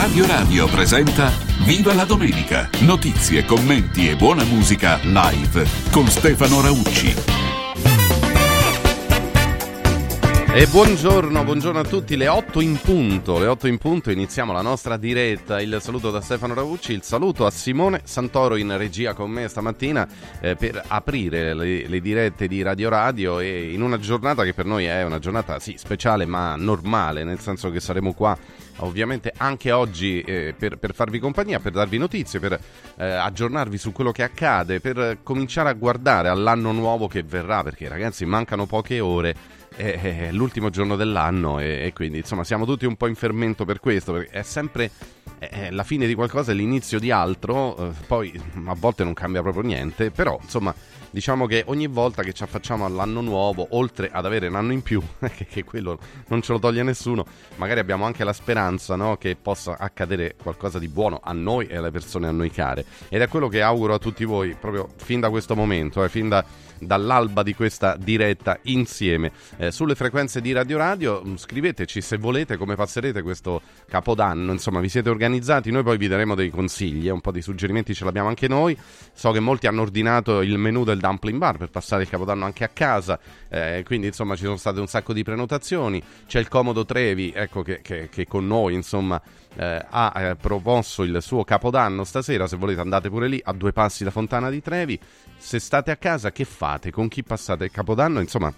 Radio 0.00 0.26
Radio 0.26 0.66
presenta 0.66 1.30
Viva 1.58 1.92
la 1.92 2.04
domenica! 2.04 2.70
Notizie, 2.78 3.44
commenti 3.44 4.08
e 4.08 4.16
buona 4.16 4.44
musica 4.44 4.98
live 5.02 5.68
con 5.90 6.08
Stefano 6.08 6.62
Raucci. 6.62 7.39
E 10.52 10.66
buongiorno, 10.66 11.44
buongiorno 11.44 11.78
a 11.78 11.84
tutti, 11.84 12.16
le 12.16 12.26
8 12.26 12.60
in 12.60 12.76
punto, 12.80 13.38
le 13.38 13.46
8 13.46 13.68
in 13.68 13.78
punto, 13.78 14.10
iniziamo 14.10 14.52
la 14.52 14.62
nostra 14.62 14.96
diretta, 14.96 15.60
il 15.60 15.78
saluto 15.80 16.10
da 16.10 16.20
Stefano 16.20 16.54
Ravucci, 16.54 16.92
il 16.92 17.04
saluto 17.04 17.46
a 17.46 17.52
Simone 17.52 18.00
Santoro 18.02 18.56
in 18.56 18.76
regia 18.76 19.14
con 19.14 19.30
me 19.30 19.46
stamattina 19.46 20.08
eh, 20.40 20.56
per 20.56 20.82
aprire 20.88 21.54
le, 21.54 21.86
le, 21.86 22.00
dirette 22.00 22.48
di 22.48 22.62
Radio 22.62 22.88
Radio 22.88 23.38
e 23.38 23.72
in 23.72 23.80
una 23.80 24.00
giornata 24.00 24.42
che 24.42 24.52
per 24.52 24.64
noi 24.64 24.86
è 24.86 25.04
una 25.04 25.20
giornata 25.20 25.60
sì 25.60 25.76
speciale 25.78 26.26
ma 26.26 26.56
normale, 26.56 27.22
nel 27.22 27.38
senso 27.38 27.70
che 27.70 27.78
saremo 27.78 28.12
qua 28.12 28.36
ovviamente 28.78 29.32
anche 29.36 29.70
oggi 29.70 30.20
eh, 30.20 30.52
per, 30.58 30.78
per, 30.78 30.94
farvi 30.94 31.20
compagnia, 31.20 31.60
per 31.60 31.72
darvi 31.72 31.96
notizie, 31.96 32.40
per 32.40 32.58
eh, 32.96 33.06
aggiornarvi 33.06 33.78
su 33.78 33.92
quello 33.92 34.10
che 34.10 34.24
accade, 34.24 34.80
per 34.80 35.18
cominciare 35.22 35.68
a 35.68 35.74
guardare 35.74 36.28
all'anno 36.28 36.72
nuovo 36.72 37.06
che 37.06 37.22
verrà, 37.22 37.62
perché 37.62 37.88
ragazzi 37.88 38.24
mancano 38.24 38.66
poche 38.66 38.98
ore 38.98 39.58
è, 39.80 40.28
l'ultimo 40.32 40.70
giorno 40.70 40.96
dell'anno 40.96 41.58
e, 41.58 41.86
e, 41.86 41.92
quindi 41.92 42.18
insomma 42.18 42.44
siamo 42.44 42.66
tutti 42.66 42.86
un 42.86 42.96
po' 42.96 43.06
in 43.06 43.14
fermento 43.14 43.64
per 43.64 43.80
questo, 43.80 44.12
perché 44.12 44.30
è 44.30 44.42
sempre 44.42 44.90
è 45.38 45.70
la 45.70 45.84
fine 45.84 46.06
di 46.06 46.14
qualcosa, 46.14 46.52
è 46.52 46.54
l'inizio 46.54 46.98
di 46.98 47.10
altro, 47.10 47.76
eh, 47.76 47.92
poi 48.06 48.32
a 48.66 48.74
volte 48.74 49.04
non 49.04 49.14
cambia 49.14 49.40
proprio 49.40 49.62
niente, 49.62 50.10
però 50.10 50.38
insomma 50.42 50.74
diciamo 51.10 51.46
che 51.46 51.64
ogni 51.66 51.86
volta 51.86 52.22
che 52.22 52.32
ci 52.32 52.42
affacciamo 52.42 52.84
all'anno 52.84 53.20
nuovo, 53.20 53.66
oltre 53.70 54.10
ad 54.12 54.26
avere 54.26 54.48
un 54.48 54.56
anno 54.56 54.72
in 54.72 54.82
più, 54.82 55.02
che, 55.34 55.46
che 55.46 55.64
quello 55.64 55.98
non 56.28 56.42
ce 56.42 56.52
lo 56.52 56.58
toglie 56.58 56.82
nessuno, 56.82 57.24
magari 57.56 57.80
abbiamo 57.80 58.04
anche 58.04 58.22
la 58.22 58.32
speranza 58.32 58.96
no, 58.96 59.16
che 59.16 59.36
possa 59.40 59.76
accadere 59.78 60.34
qualcosa 60.40 60.78
di 60.78 60.88
buono 60.88 61.20
a 61.22 61.32
noi 61.32 61.66
e 61.66 61.76
alle 61.76 61.90
persone 61.90 62.28
a 62.28 62.32
noi 62.32 62.50
care. 62.50 62.84
Ed 63.08 63.22
è 63.22 63.28
quello 63.28 63.48
che 63.48 63.62
auguro 63.62 63.94
a 63.94 63.98
tutti 63.98 64.24
voi 64.24 64.54
proprio 64.58 64.88
fin 64.96 65.20
da 65.20 65.30
questo 65.30 65.56
momento, 65.56 66.04
eh, 66.04 66.08
fin 66.08 66.28
da 66.28 66.44
dall'alba 66.80 67.42
di 67.42 67.54
questa 67.54 67.96
diretta 67.96 68.58
insieme 68.62 69.32
eh, 69.56 69.70
sulle 69.70 69.94
frequenze 69.94 70.40
di 70.40 70.52
Radio 70.52 70.78
Radio. 70.78 71.22
Mm, 71.24 71.36
scriveteci 71.36 72.00
se 72.00 72.16
volete 72.16 72.56
come 72.56 72.74
passerete 72.74 73.22
questo 73.22 73.60
capodanno, 73.88 74.52
insomma, 74.52 74.80
vi 74.80 74.88
siete 74.88 75.10
organizzati, 75.10 75.70
noi 75.70 75.82
poi 75.82 75.98
vi 75.98 76.08
daremo 76.08 76.34
dei 76.34 76.50
consigli, 76.50 77.06
eh, 77.06 77.10
un 77.10 77.20
po' 77.20 77.32
di 77.32 77.42
suggerimenti 77.42 77.94
ce 77.94 78.04
l'abbiamo 78.04 78.28
anche 78.28 78.48
noi. 78.48 78.76
So 79.12 79.30
che 79.30 79.40
molti 79.40 79.66
hanno 79.66 79.82
ordinato 79.82 80.40
il 80.40 80.58
menù 80.58 80.84
del 80.84 80.98
dumpling 80.98 81.38
bar 81.38 81.56
per 81.58 81.70
passare 81.70 82.02
il 82.02 82.08
capodanno 82.08 82.44
anche 82.44 82.64
a 82.64 82.68
casa, 82.68 83.18
eh, 83.48 83.82
quindi 83.84 84.08
insomma 84.08 84.34
ci 84.36 84.44
sono 84.44 84.56
state 84.56 84.80
un 84.80 84.86
sacco 84.86 85.12
di 85.12 85.22
prenotazioni. 85.22 86.02
C'è 86.26 86.38
il 86.38 86.48
Comodo 86.48 86.84
Trevi, 86.84 87.32
ecco 87.34 87.62
che, 87.62 87.80
che, 87.82 88.08
che 88.08 88.26
con 88.26 88.46
noi, 88.46 88.74
insomma, 88.74 89.20
eh, 89.56 89.84
ha 89.88 90.12
eh, 90.16 90.36
proposto 90.36 91.02
il 91.02 91.18
suo 91.20 91.44
capodanno 91.44 92.04
stasera. 92.04 92.46
Se 92.46 92.56
volete 92.56 92.80
andate 92.80 93.08
pure 93.08 93.28
lì 93.28 93.40
a 93.42 93.52
due 93.52 93.72
passi 93.72 94.04
da 94.04 94.10
Fontana 94.10 94.50
di 94.50 94.62
Trevi. 94.62 94.98
Se 95.40 95.58
state 95.58 95.90
a 95.90 95.96
casa, 95.96 96.30
che 96.30 96.44
fate? 96.44 96.90
Con 96.90 97.08
chi 97.08 97.24
passate? 97.24 97.64
Il 97.64 97.70
capodanno? 97.70 98.20
Insomma, 98.20 98.52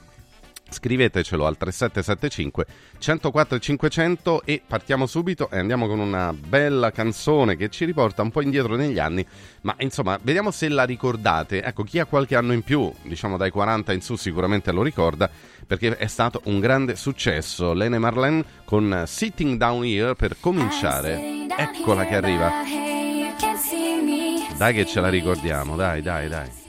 scrivetecelo 0.68 1.46
al 1.46 1.56
3775 1.56 2.66
104 2.98 3.58
500 3.58 4.42
e 4.44 4.62
partiamo 4.66 5.06
subito 5.06 5.48
e 5.50 5.58
andiamo 5.58 5.86
con 5.86 6.00
una 6.00 6.32
bella 6.32 6.90
canzone 6.90 7.56
che 7.56 7.68
ci 7.68 7.84
riporta 7.84 8.22
un 8.22 8.30
po' 8.30 8.40
indietro 8.40 8.74
negli 8.74 8.98
anni 8.98 9.24
ma 9.62 9.74
insomma 9.78 10.18
vediamo 10.20 10.50
se 10.50 10.68
la 10.68 10.84
ricordate. 10.84 11.62
Ecco 11.62 11.84
chi 11.84 11.98
ha 11.98 12.04
qualche 12.04 12.36
anno 12.36 12.52
in 12.52 12.62
più 12.62 12.92
diciamo 13.02 13.36
dai 13.36 13.50
40 13.50 13.92
in 13.92 14.02
su 14.02 14.16
sicuramente 14.16 14.72
lo 14.72 14.82
ricorda 14.82 15.30
perché 15.66 15.96
è 15.96 16.06
stato 16.08 16.40
un 16.44 16.58
grande 16.58 16.96
successo. 16.96 17.72
Lene 17.74 17.98
Marlene 17.98 18.44
con 18.64 19.04
Sitting 19.06 19.56
Down 19.56 19.84
Here 19.84 20.14
per 20.14 20.36
cominciare. 20.40 21.46
Eccola 21.56 22.04
che 22.06 22.16
arriva. 22.16 22.50
Dai 24.56 24.74
che 24.74 24.84
ce 24.84 25.00
la 25.00 25.08
ricordiamo 25.08 25.76
dai 25.76 26.02
dai 26.02 26.28
dai 26.28 26.61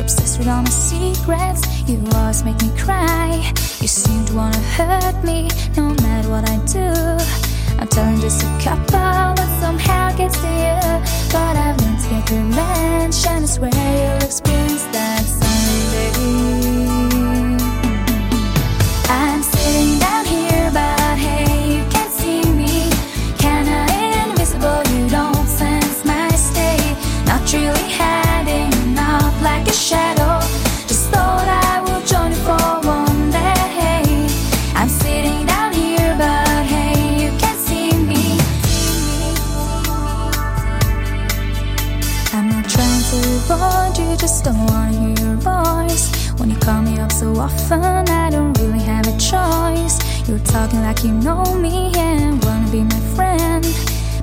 You're 0.00 0.06
obsessed 0.06 0.38
with 0.38 0.48
all 0.48 0.62
my 0.62 0.70
secrets, 0.70 1.86
you 1.86 2.02
always 2.14 2.42
make 2.42 2.58
me 2.62 2.70
cry. 2.78 3.52
You 3.82 3.86
seem 3.86 4.24
to 4.24 4.34
wanna 4.34 4.56
hurt 4.56 5.22
me, 5.22 5.50
no 5.76 5.90
matter 6.00 6.30
what 6.30 6.48
I 6.48 6.56
do. 6.64 6.88
I'm 7.78 7.86
telling 7.86 8.18
just 8.18 8.42
a 8.42 8.46
couple, 8.64 9.34
but 9.36 9.60
somehow 9.60 10.16
gets 10.16 10.40
to 10.40 10.48
you. 10.48 10.80
But 11.30 11.54
I've 11.54 11.78
learned 11.82 12.00
to 12.00 12.08
get 12.08 12.30
revenge, 12.30 13.26
and 13.26 13.44
I 13.44 13.46
swear 13.46 13.70
you'll 13.70 14.24
experience 14.24 14.84
that 14.84 15.22
someday. 15.26 16.89
Just 44.20 44.44
don't 44.44 44.66
wanna 44.66 44.92
hear 44.92 45.26
your 45.26 45.36
voice. 45.36 46.30
When 46.38 46.50
you 46.50 46.56
call 46.56 46.82
me 46.82 46.98
up 46.98 47.10
so 47.10 47.34
often, 47.36 47.82
I 47.82 48.28
don't 48.28 48.52
really 48.58 48.80
have 48.80 49.06
a 49.06 49.16
choice. 49.16 49.96
You're 50.28 50.44
talking 50.44 50.82
like 50.82 51.02
you 51.02 51.12
know 51.12 51.42
me 51.54 51.90
and 51.96 52.44
wanna 52.44 52.70
be 52.70 52.82
my 52.82 53.00
friend. 53.16 53.64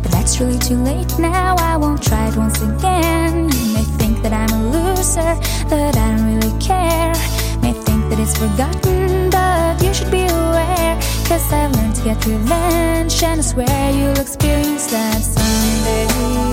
But 0.04 0.12
that's 0.12 0.40
really 0.40 0.60
too 0.60 0.76
late 0.76 1.12
now, 1.18 1.56
I 1.58 1.78
won't 1.78 2.04
try 2.04 2.28
it 2.28 2.36
once 2.38 2.62
again. 2.62 3.50
You 3.50 3.74
may 3.74 3.86
think 3.98 4.22
that 4.22 4.34
I'm 4.34 4.52
a 4.60 4.62
loser, 4.70 5.34
but 5.68 5.98
I 5.98 6.08
don't 6.12 6.26
really 6.32 6.54
care. 6.62 7.14
May 7.64 7.74
think 7.74 8.08
that 8.10 8.20
it's 8.20 8.38
forgotten, 8.38 9.32
but 9.32 9.82
you 9.84 9.96
should 9.96 10.12
be 10.12 10.28
aware. 10.28 10.94
Cause 11.26 11.52
I've 11.52 11.72
learned 11.76 11.96
to 11.96 12.04
get 12.04 12.24
revenge, 12.24 13.24
and 13.24 13.40
I 13.40 13.44
swear 13.44 13.92
you'll 13.98 14.20
experience 14.20 14.92
that 14.92 15.22
someday. 15.24 16.47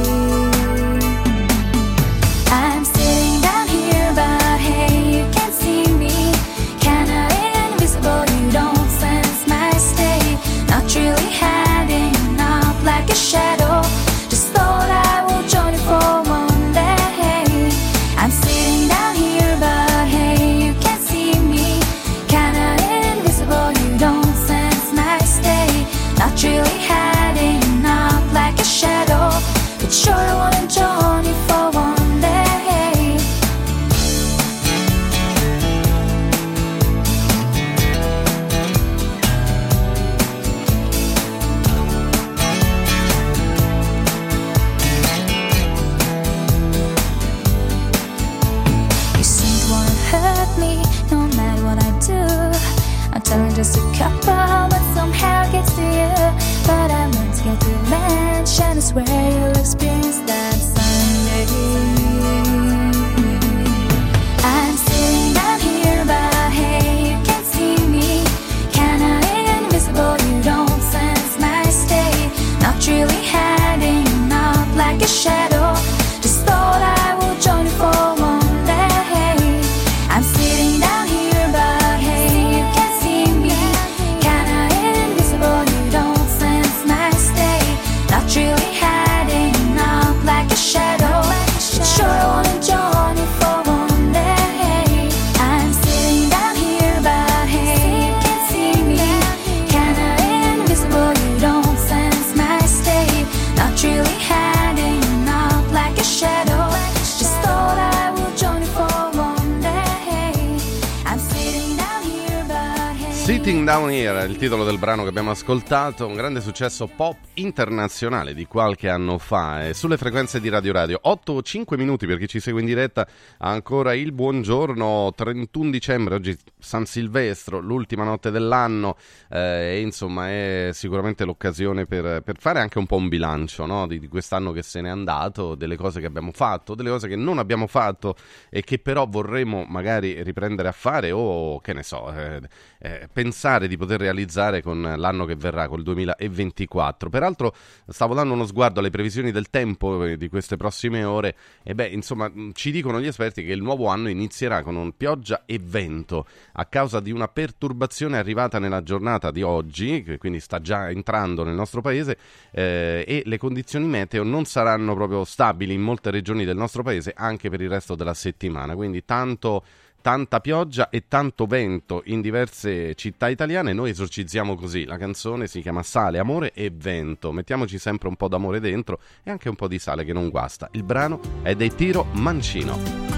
Brano 114.85 115.03
che 115.03 115.09
abbiamo 115.09 115.31
ascoltato, 115.31 116.07
un 116.07 116.13
grande 116.13 116.43
successo 116.43 116.87
pop 116.87 117.17
internazionale 117.35 118.35
di 118.35 118.45
qualche 118.45 118.91
anno 118.91 119.17
fa, 119.17 119.67
eh, 119.67 119.73
sulle 119.73 119.97
frequenze 119.97 120.41
di 120.41 120.51
Radio 120.51 120.75
Radio. 120.75 120.99
8 121.01 121.33
o 121.33 121.41
5 121.41 121.79
minuti 121.79 122.07
per 122.07 122.19
chi 122.19 122.29
ci 122.29 122.39
segue 122.39 122.61
in 122.61 122.67
diretta, 122.67 123.09
ancora 123.39 123.95
il 123.95 124.13
buongiorno, 124.13 125.11
31 125.17 125.71
dicembre, 125.71 126.17
oggi 126.17 126.37
San 126.59 126.85
Silvestro, 126.85 127.61
l'ultima 127.61 128.05
notte 128.05 128.31
dell'anno, 128.31 128.99
eh, 129.31 129.77
e 129.77 129.81
insomma 129.81 130.29
è 130.29 130.69
sicuramente 130.75 131.25
l'occasione 131.25 131.87
per, 131.87 132.21
per, 132.21 132.37
fare 132.39 132.61
anche 132.61 132.77
un 132.77 132.85
po' 132.85 132.97
un 132.97 133.09
bilancio 133.09 133.65
no? 133.65 133.87
di, 133.87 133.99
di, 133.99 134.09
quest'anno 134.09 134.53
che 134.53 134.63
se 134.63 134.83
n'è 134.83 134.91
andato, 134.91 135.55
delle 135.55 135.77
cose 135.77 136.01
che 136.01 136.07
abbiamo 136.07 136.31
fatto, 136.31 136.75
delle 136.75 136.91
cose 136.91 137.09
che 137.09 137.17
non 137.17 137.39
abbiamo 137.39 137.67
fatto 137.67 138.17
e 138.51 138.61
che 138.61 138.79
però 138.79 139.07
vorremmo 139.07 139.65
magari 139.67 140.23
riprendere 140.23 140.69
a 140.69 140.73
fare 140.73 141.11
o 141.11 141.59
che 141.61 141.73
ne 141.73 141.83
so, 141.83 142.13
eh, 142.13 142.43
eh, 142.85 143.09
pensare 143.11 143.67
di 143.67 143.79
poter 143.79 143.99
realizzare 143.99 144.61
con 144.61 144.83
l'anno 144.83 145.25
che 145.25 145.37
verrà, 145.37 145.69
col 145.69 145.83
2024. 145.83 147.09
Peraltro 147.09 147.55
stavo 147.89 148.13
dando 148.13 148.35
uno 148.35 148.45
sguardo 148.45 148.81
alle 148.81 148.91
previsioni 148.91 149.33
del 149.33 149.49
tempo 149.49 150.05
eh, 150.05 150.19
di 150.19 150.29
queste 150.29 150.59
prossime 150.59 151.03
ore 151.03 151.35
e 151.63 151.75
beh, 151.75 151.87
insomma, 151.87 152.31
ci 152.53 152.71
dicono 152.71 153.01
gli 153.01 153.07
esperti 153.07 153.43
che 153.43 153.53
il 153.53 153.63
nuovo 153.63 153.87
anno 153.87 154.11
inizierà 154.11 154.63
con 154.63 154.93
pioggia 154.95 155.45
e 155.47 155.59
vento 155.63 156.27
a 156.53 156.67
causa 156.67 157.01
di 157.01 157.11
una 157.11 157.29
perturbazione 157.29 158.19
arrivata 158.19 158.59
nella 158.59 158.83
giornata 158.83 159.31
di 159.31 159.41
oggi, 159.41 160.03
che 160.03 160.19
quindi 160.19 160.41
sta 160.41 160.61
già 160.61 160.91
entrando 160.91 161.43
nel 161.43 161.55
nostro 161.55 161.81
paese, 161.81 162.19
eh, 162.51 163.03
e 163.07 163.23
le 163.25 163.39
condizioni 163.39 163.87
meteo 163.87 164.25
non 164.25 164.45
saranno 164.45 164.95
proprio 164.95 165.25
stabili 165.25 165.73
in 165.73 165.81
molte 165.81 166.11
regioni 166.11 166.45
del 166.45 166.57
nostro 166.57 166.83
paese 166.83 167.15
anche 167.17 167.49
per 167.49 167.63
il 167.63 167.71
resto 167.71 167.95
della 167.95 168.13
settimana. 168.13 168.75
Quindi 168.75 169.07
tanto 169.07 169.65
tanta 170.05 170.41
pioggia 170.41 170.91
e 170.91 171.09
tanto 171.09 171.47
vento 171.47 172.03
in 172.05 172.21
diverse 172.21 172.95
città 172.95 173.31
italiane. 173.31 173.73
Noi 173.73 173.89
esorcizziamo 173.89 174.55
così. 174.55 174.85
La 174.85 174.99
canzone 174.99 175.47
si 175.47 175.63
chiama 175.63 175.83
Sale, 175.83 176.19
Amore 176.19 176.53
e 176.53 176.71
Vento. 176.71 177.33
Mettiamoci 177.33 177.79
sempre 177.79 178.09
un 178.09 178.17
po' 178.17 178.29
d'amore 178.29 178.61
dentro 178.61 179.01
e 179.23 179.31
anche 179.31 179.49
un 179.49 179.55
po' 179.55 179.67
di 179.67 179.79
sale 179.79 180.05
che 180.05 180.13
non 180.13 180.29
guasta. 180.29 180.69
Il 180.73 180.83
brano 180.83 181.21
è 181.41 181.55
dei 181.55 181.75
Tiro 181.75 182.05
Mancino. 182.13 183.13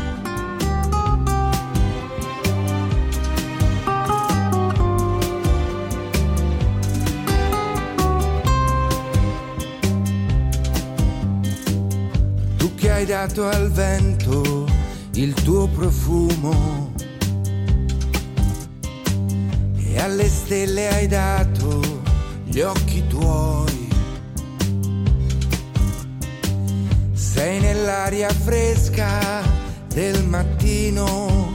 hai 12.89 13.05
dato 13.05 13.47
al 13.47 13.71
vento 13.73 14.66
il 15.17 15.33
tuo 15.33 15.67
profumo. 15.69 16.93
E 19.79 19.99
alle 19.99 20.29
stelle 20.29 20.89
hai 20.89 21.07
dato 21.07 21.81
gli 22.45 22.61
occhi 22.61 23.07
tuoi. 23.07 23.89
Sei 27.15 27.61
nell'aria 27.61 28.29
fresca 28.29 29.43
del 29.89 30.23
mattino. 30.25 31.55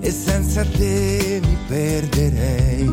E 0.00 0.10
senza 0.10 0.64
te 0.64 1.40
mi 1.42 1.56
perderei. 1.68 2.92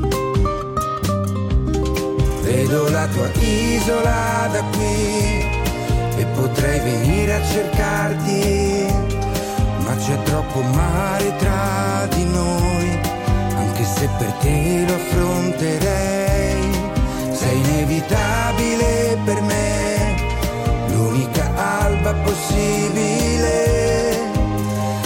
Vedo 2.42 2.90
la 2.90 3.08
tua 3.08 3.32
isola 3.40 4.50
da 4.52 4.64
qui 4.72 5.53
potrei 6.44 6.80
venire 6.82 7.36
a 7.36 7.42
cercarti, 7.42 8.86
ma 9.86 9.96
c'è 9.96 10.22
troppo 10.24 10.62
mare 10.62 11.34
tra 11.38 12.06
di 12.14 12.26
noi, 12.26 13.00
anche 13.56 13.86
se 13.86 14.10
per 14.18 14.32
te 14.42 14.84
lo 14.86 14.94
affronterei. 14.94 16.62
Sei 17.32 17.58
inevitabile 17.60 19.18
per 19.24 19.42
me, 19.42 20.16
l'unica 20.90 21.50
alba 21.56 22.14
possibile. 22.14 23.62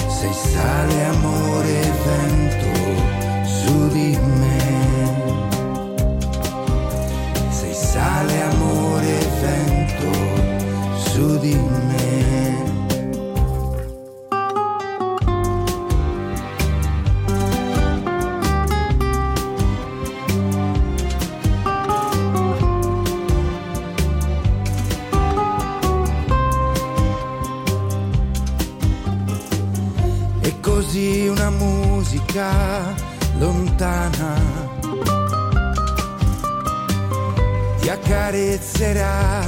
Sei 0.07 0.33
sale, 0.33 1.05
amore 1.05 1.91
vento 2.03 2.56
accarezzerà 38.57 39.41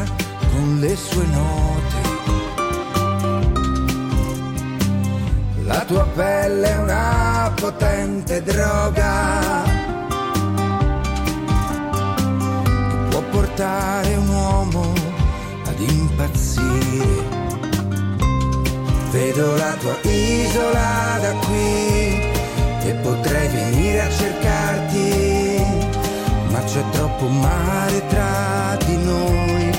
con 0.52 0.80
le 0.80 0.96
sue 0.96 1.26
note. 1.26 1.98
La 5.64 5.84
tua 5.86 6.06
pelle 6.16 6.70
è 6.70 6.78
una 6.78 7.52
potente 7.60 8.44
droga 8.44 9.64
che 12.64 13.08
può 13.10 13.22
portare 13.32 14.16
un 14.16 14.30
uomo 14.30 14.94
ad 15.66 15.80
impazzire. 15.80 17.38
Vedo 19.12 19.56
la 19.56 19.74
tua 19.80 19.98
isola 20.04 21.18
da 21.20 21.34
qui 21.46 22.22
e 22.82 22.94
potrei 23.02 23.48
venire 23.48 24.02
a 24.02 24.10
cercarti 24.10 25.19
troppo 27.20 27.28
mare 27.28 28.08
tra 28.08 28.78
di 28.86 28.96
noi, 29.04 29.70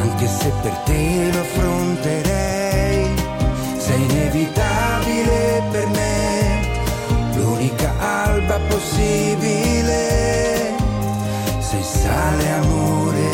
anche 0.00 0.28
se 0.28 0.52
per 0.62 0.72
te 0.84 1.30
lo 1.32 1.40
affronterei, 1.40 3.14
sei 3.78 4.02
inevitabile 4.02 5.62
per 5.72 5.86
me, 5.88 6.60
l'unica 7.34 7.92
alba 7.98 8.60
possibile, 8.68 10.06
sei 11.58 11.82
sale, 11.82 12.48
amore 12.52 13.33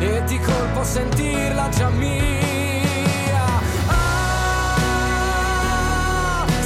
e 0.00 0.24
di 0.24 0.40
colpo 0.40 0.82
sentirla 0.82 1.68
già 1.68 1.90
mia. 1.90 3.44
Ah, 3.86 5.26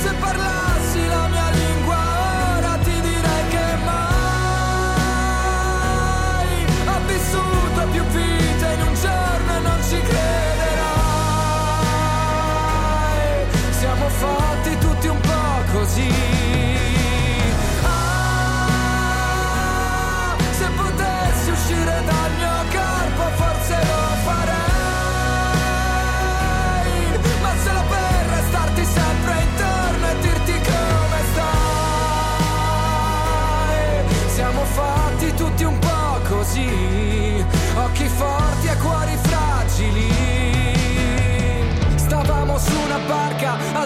se 0.03 0.13
parlassi 0.21 1.07
la 1.09 1.27
mia 1.27 1.51
lingua 1.51 1.97
ora 2.57 2.79
ti 2.85 3.01
direi 3.01 3.49
che 3.49 3.77
mai 3.85 5.05
ho 6.87 7.01
vissuto 7.07 7.89
più 7.91 8.05
vite 8.05 8.67
in 8.75 8.83
un 8.87 8.95
giorno 8.95 9.57
e 9.57 9.61
non 9.61 9.83
ci 9.89 10.01
crederai. 10.01 10.95
Siamo 13.71 14.09
fatti 14.09 14.79
tutti 14.79 15.07
un 15.09 15.21
po' 15.21 15.65
così. 15.73 16.24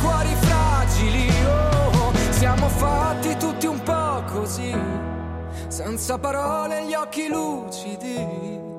cuori 0.00 0.34
fragili. 0.34 1.28
Oh, 1.46 2.12
siamo 2.30 2.68
fatti 2.68 3.36
tutti 3.36 3.66
un 3.66 3.82
po' 3.82 4.22
così. 4.32 4.74
Senza 5.68 6.18
parole 6.18 6.86
gli 6.86 6.94
occhi 6.94 7.28
lucidi. 7.28 8.69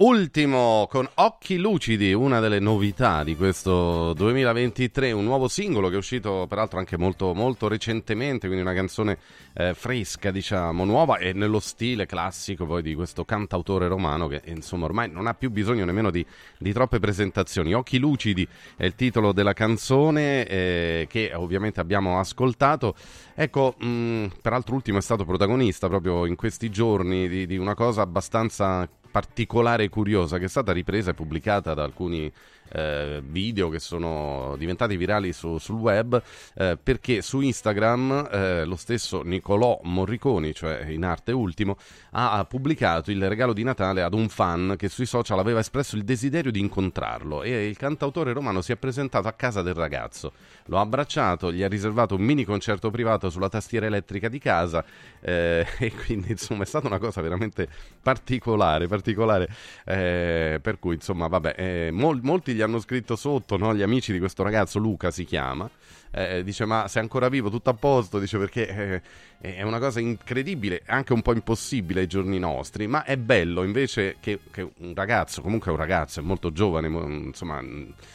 Ultimo 0.00 0.86
con 0.88 1.08
Occhi 1.14 1.58
Lucidi, 1.58 2.12
una 2.12 2.38
delle 2.38 2.60
novità 2.60 3.24
di 3.24 3.34
questo 3.34 4.12
2023, 4.12 5.10
un 5.10 5.24
nuovo 5.24 5.48
singolo 5.48 5.88
che 5.88 5.94
è 5.94 5.98
uscito 5.98 6.46
peraltro 6.48 6.78
anche 6.78 6.96
molto, 6.96 7.34
molto 7.34 7.66
recentemente, 7.66 8.46
quindi 8.46 8.64
una 8.64 8.74
canzone 8.74 9.18
eh, 9.54 9.74
fresca, 9.74 10.30
diciamo, 10.30 10.84
nuova 10.84 11.18
e 11.18 11.32
nello 11.32 11.58
stile 11.58 12.06
classico 12.06 12.64
poi 12.64 12.80
di 12.82 12.94
questo 12.94 13.24
cantautore 13.24 13.88
romano 13.88 14.28
che 14.28 14.40
insomma 14.44 14.84
ormai 14.84 15.10
non 15.10 15.26
ha 15.26 15.34
più 15.34 15.50
bisogno 15.50 15.84
nemmeno 15.84 16.12
di, 16.12 16.24
di 16.58 16.72
troppe 16.72 17.00
presentazioni. 17.00 17.74
Occhi 17.74 17.98
Lucidi 17.98 18.46
è 18.76 18.84
il 18.84 18.94
titolo 18.94 19.32
della 19.32 19.52
canzone 19.52 20.46
eh, 20.46 21.06
che 21.10 21.32
ovviamente 21.34 21.80
abbiamo 21.80 22.20
ascoltato. 22.20 22.94
Ecco, 23.34 23.74
mh, 23.76 24.26
peraltro 24.42 24.76
Ultimo 24.76 24.98
è 24.98 25.02
stato 25.02 25.24
protagonista 25.24 25.88
proprio 25.88 26.24
in 26.24 26.36
questi 26.36 26.70
giorni 26.70 27.28
di, 27.28 27.46
di 27.46 27.56
una 27.56 27.74
cosa 27.74 28.02
abbastanza 28.02 28.88
particolare 29.18 29.82
e 29.82 29.88
curiosa 29.88 30.38
che 30.38 30.44
è 30.44 30.48
stata 30.48 30.70
ripresa 30.70 31.10
e 31.10 31.14
pubblicata 31.14 31.74
da 31.74 31.82
alcuni 31.82 32.32
eh, 32.72 33.22
video 33.24 33.68
che 33.68 33.78
sono 33.78 34.54
diventati 34.56 34.96
virali 34.96 35.32
su- 35.32 35.58
sul 35.58 35.76
web 35.76 36.20
eh, 36.54 36.78
perché 36.82 37.22
su 37.22 37.40
Instagram 37.40 38.28
eh, 38.30 38.64
lo 38.64 38.76
stesso 38.76 39.22
Nicolò 39.22 39.80
Morriconi, 39.82 40.54
cioè 40.54 40.86
in 40.88 41.04
arte 41.04 41.32
ultimo, 41.32 41.76
ha, 42.12 42.44
pubblicato 42.48 43.10
il 43.10 43.28
regalo 43.28 43.52
di 43.52 43.62
Natale 43.62 44.02
ad 44.02 44.14
un 44.14 44.28
fan 44.28 44.74
che 44.76 44.88
sui 44.88 45.06
social 45.06 45.38
aveva 45.38 45.60
espresso 45.60 45.96
il 45.96 46.04
desiderio 46.04 46.50
di 46.50 46.60
incontrarlo 46.60 47.42
e 47.42 47.68
il 47.68 47.76
cantautore 47.76 48.32
romano 48.32 48.60
si 48.60 48.72
è 48.72 48.76
presentato 48.76 49.28
a 49.28 49.32
casa 49.32 49.62
del 49.62 49.74
ragazzo, 49.74 50.32
lo 50.66 50.78
ha 50.78 50.80
abbracciato, 50.80 51.52
gli 51.52 51.62
ha 51.62 51.68
riservato 51.68 52.14
un 52.14 52.22
mini 52.22 52.44
concerto 52.44 52.90
privato 52.90 53.30
sulla 53.30 53.48
tastiera 53.48 53.86
elettrica 53.86 54.28
di 54.28 54.38
casa 54.38 54.84
eh, 55.20 55.66
e 55.78 55.92
quindi 55.92 56.32
insomma 56.32 56.62
è 56.62 56.66
stata 56.66 56.86
una 56.86 56.98
cosa 56.98 57.20
veramente 57.20 57.68
particolare, 58.02 58.86
particolare 58.86 59.48
eh, 59.84 60.58
per 60.62 60.78
cui 60.78 60.94
insomma 60.94 61.26
vabbè, 61.26 61.54
eh, 61.56 61.90
mol- 61.92 62.20
molti 62.22 62.54
gli 62.58 62.62
hanno 62.62 62.80
scritto 62.80 63.14
sotto, 63.14 63.56
no? 63.56 63.72
gli 63.72 63.82
amici 63.82 64.12
di 64.12 64.18
questo 64.18 64.42
ragazzo, 64.42 64.80
Luca 64.80 65.12
si 65.12 65.24
chiama, 65.24 65.70
eh, 66.10 66.42
dice 66.42 66.64
ma 66.64 66.88
sei 66.88 67.02
ancora 67.02 67.28
vivo, 67.28 67.50
tutto 67.50 67.70
a 67.70 67.74
posto, 67.74 68.18
dice 68.18 68.36
perché 68.36 69.00
eh, 69.40 69.54
è 69.54 69.62
una 69.62 69.78
cosa 69.78 70.00
incredibile, 70.00 70.82
anche 70.86 71.12
un 71.12 71.22
po' 71.22 71.32
impossibile 71.32 72.00
ai 72.00 72.06
giorni 72.08 72.40
nostri, 72.40 72.88
ma 72.88 73.04
è 73.04 73.16
bello 73.16 73.62
invece 73.62 74.16
che, 74.18 74.40
che 74.50 74.68
un 74.78 74.92
ragazzo, 74.92 75.40
comunque 75.40 75.70
un 75.70 75.76
ragazzo, 75.76 76.18
è 76.18 76.22
molto 76.24 76.50
giovane, 76.50 76.88
insomma, 76.88 77.62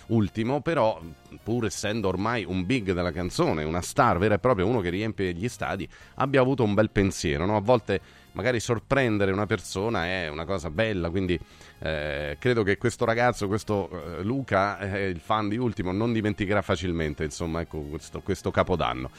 ultimo, 0.08 0.60
però 0.60 1.00
pur 1.42 1.66
essendo 1.66 2.10
ormai 2.10 2.44
un 2.44 2.66
big 2.66 2.92
della 2.92 3.14
canzone, 3.14 3.64
una 3.64 3.82
star 3.82 4.18
vera 4.18 4.36
e 4.36 4.40
propria, 4.40 4.66
uno 4.66 4.82
che 4.82 4.90
riempie 4.90 5.32
gli 5.32 5.48
stadi, 5.48 5.88
abbia 6.16 6.42
avuto 6.42 6.64
un 6.64 6.74
bel 6.74 6.90
pensiero, 6.90 7.46
no? 7.46 7.56
A 7.56 7.62
volte 7.62 8.02
magari 8.34 8.60
sorprendere 8.60 9.32
una 9.32 9.46
persona 9.46 10.06
è 10.06 10.30
una 10.30 10.46
cosa 10.46 10.70
bella, 10.70 11.10
quindi 11.10 11.40
eh, 11.80 12.38
credo 12.40 12.64
che 12.64 12.78
questo 12.78 13.06
ragazzo, 13.06 13.48
questo 13.48 13.90
eh, 14.20 14.24
Luca, 14.24 14.80
eh, 14.80 15.08
il 15.08 15.20
fan 15.20 15.50
di 15.50 15.58
Ultimo, 15.58 15.92
non 15.92 16.14
dimenticherà 16.14 16.62
facilmente 16.62 17.24
insomma, 17.24 17.62
ecco, 17.62 17.80
questo, 17.80 18.22
questo, 18.22 18.52
capodanno. 18.52 19.10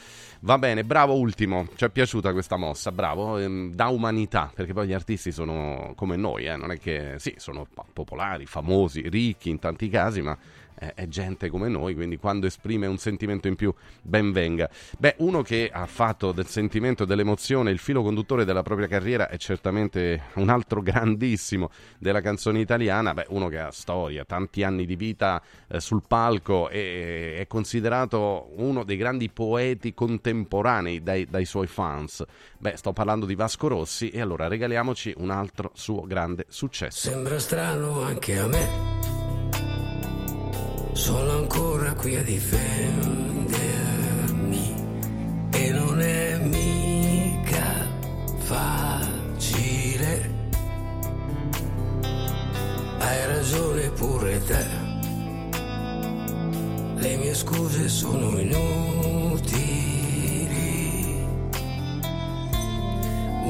Va 0.41 0.57
bene, 0.57 0.83
bravo 0.83 1.15
Ultimo, 1.15 1.67
ci 1.75 1.85
è 1.85 1.89
piaciuta 1.89 2.31
questa 2.31 2.57
mossa, 2.57 2.91
bravo, 2.91 3.37
ehm, 3.37 3.73
da 3.73 3.87
umanità, 3.87 4.51
perché 4.53 4.73
poi 4.73 4.87
gli 4.87 4.93
artisti 4.93 5.31
sono 5.31 5.93
come 5.95 6.15
noi, 6.15 6.45
eh, 6.45 6.55
non 6.55 6.71
è 6.71 6.79
che 6.79 7.15
sì, 7.17 7.35
sono 7.37 7.67
popolari, 7.93 8.45
famosi, 8.45 9.07
ricchi 9.09 9.49
in 9.49 9.59
tanti 9.59 9.89
casi, 9.89 10.21
ma 10.21 10.37
è 10.75 11.07
gente 11.07 11.49
come 11.49 11.67
noi, 11.67 11.95
quindi 11.95 12.17
quando 12.17 12.45
esprime 12.45 12.87
un 12.87 12.97
sentimento 12.97 13.47
in 13.47 13.55
più, 13.55 13.73
ben 14.01 14.31
venga. 14.31 14.69
Beh, 14.97 15.15
uno 15.19 15.41
che 15.41 15.69
ha 15.71 15.85
fatto 15.85 16.31
del 16.31 16.47
sentimento 16.47 17.03
e 17.03 17.05
dell'emozione 17.05 17.71
il 17.71 17.79
filo 17.79 18.03
conduttore 18.03 18.45
della 18.45 18.61
propria 18.61 18.87
carriera 18.87 19.29
è 19.29 19.37
certamente 19.37 20.23
un 20.35 20.49
altro 20.49 20.81
grandissimo 20.83 21.69
della 21.97 22.21
canzone 22.21 22.59
italiana, 22.59 23.13
beh, 23.13 23.27
uno 23.29 23.47
che 23.47 23.59
ha 23.59 23.71
storia, 23.71 24.25
tanti 24.25 24.63
anni 24.63 24.85
di 24.85 24.95
vita 24.95 25.41
eh, 25.67 25.79
sul 25.79 26.03
palco 26.07 26.69
e 26.69 27.37
è 27.37 27.47
considerato 27.47 28.51
uno 28.57 28.83
dei 28.83 28.97
grandi 28.97 29.29
poeti 29.29 29.93
contemporanei 29.93 31.01
dai, 31.01 31.25
dai 31.25 31.45
suoi 31.45 31.67
fans. 31.67 32.23
Beh, 32.57 32.77
sto 32.77 32.93
parlando 32.93 33.25
di 33.25 33.35
Vasco 33.35 33.67
Rossi 33.67 34.09
e 34.09 34.21
allora 34.21 34.47
regaliamoci 34.47 35.13
un 35.17 35.29
altro 35.29 35.71
suo 35.73 36.01
grande 36.01 36.45
successo. 36.49 37.09
Sembra 37.09 37.39
strano 37.39 38.01
anche 38.01 38.37
a 38.37 38.47
me 38.47 39.14
sono 40.95 41.31
ancora 41.31 41.93
qui 41.93 42.15
a 42.15 42.23
difendermi 42.23 43.53
e 45.51 45.71
non 45.71 45.99
è 45.99 46.37
mica 46.37 47.85
facile. 48.37 50.33
Hai 52.97 53.25
ragione 53.27 53.89
pure 53.89 54.41
te, 54.45 54.65
le 56.95 57.17
mie 57.17 57.33
scuse 57.35 57.89
sono 57.89 58.39
inutili, 58.39 59.67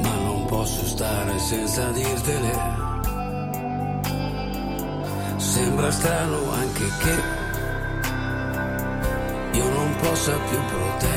ma 0.02 0.14
non 0.18 0.46
posso 0.46 0.84
stare 0.84 1.38
senza 1.38 1.90
dirtele. 1.92 2.95
Sembra 5.38 5.90
strano 5.90 6.50
anche 6.50 6.84
che 7.02 7.14
io 9.58 9.68
non 9.70 9.94
possa 10.00 10.32
più 10.48 10.58
proteggerti 10.64 11.14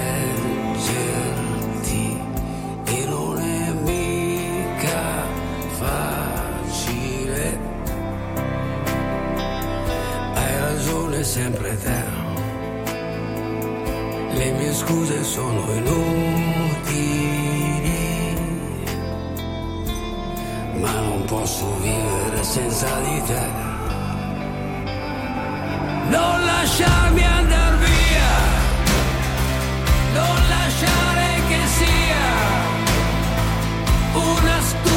e 2.85 3.05
non 3.05 3.39
è 3.39 3.71
mica 3.71 5.23
facile. 5.77 7.59
Hai 10.33 10.59
ragione 10.59 11.23
sempre 11.23 11.77
te. 11.77 12.03
Le 14.33 14.51
mie 14.51 14.73
scuse 14.73 15.23
sono 15.23 15.71
inutili, 15.73 16.37
ma 20.75 20.99
non 21.01 21.23
posso 21.25 21.77
vivere 21.79 22.43
senza 22.43 22.99
di 23.01 23.21
te. 23.23 23.68
Non 26.09 26.43
lasciarmi 26.43 27.23
andare 27.23 27.77
via, 27.77 28.31
non 30.13 30.35
lasciare 30.49 31.27
che 31.47 31.59
sia 31.77 32.27
una 34.13 34.61
stupida 34.61 34.88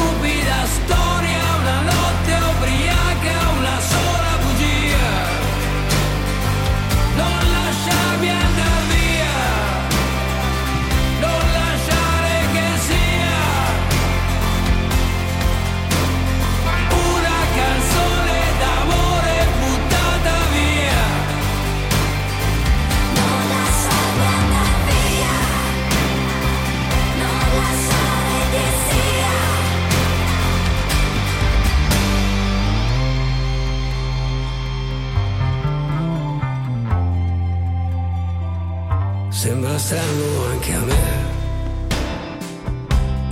Sembra 39.43 39.77
strano 39.77 40.45
anche 40.51 40.73
a 40.73 40.79
me, 40.79 41.03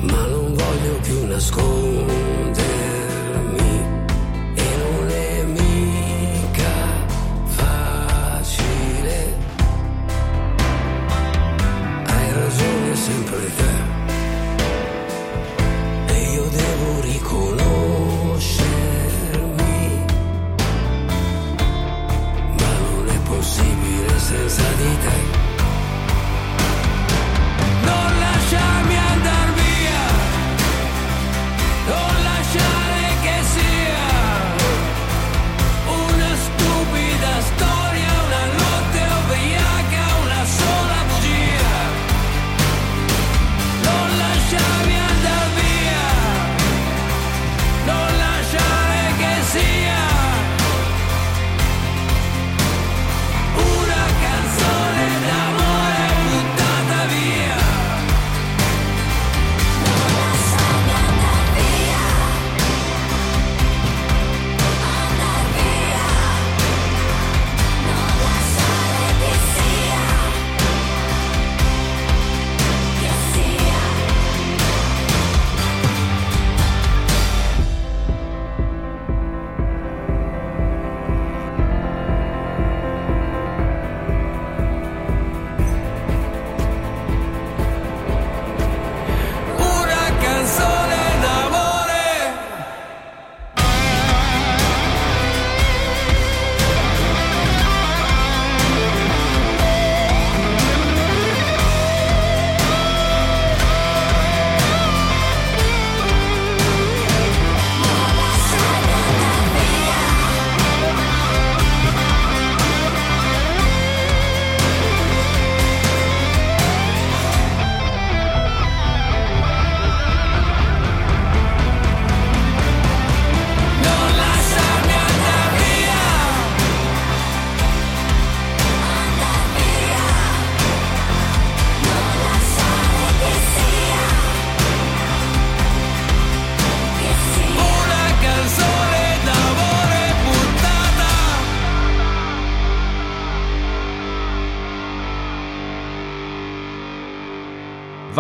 ma 0.02 0.26
non 0.26 0.54
voglio 0.54 1.00
più 1.02 1.26
nascondermi 1.26 2.10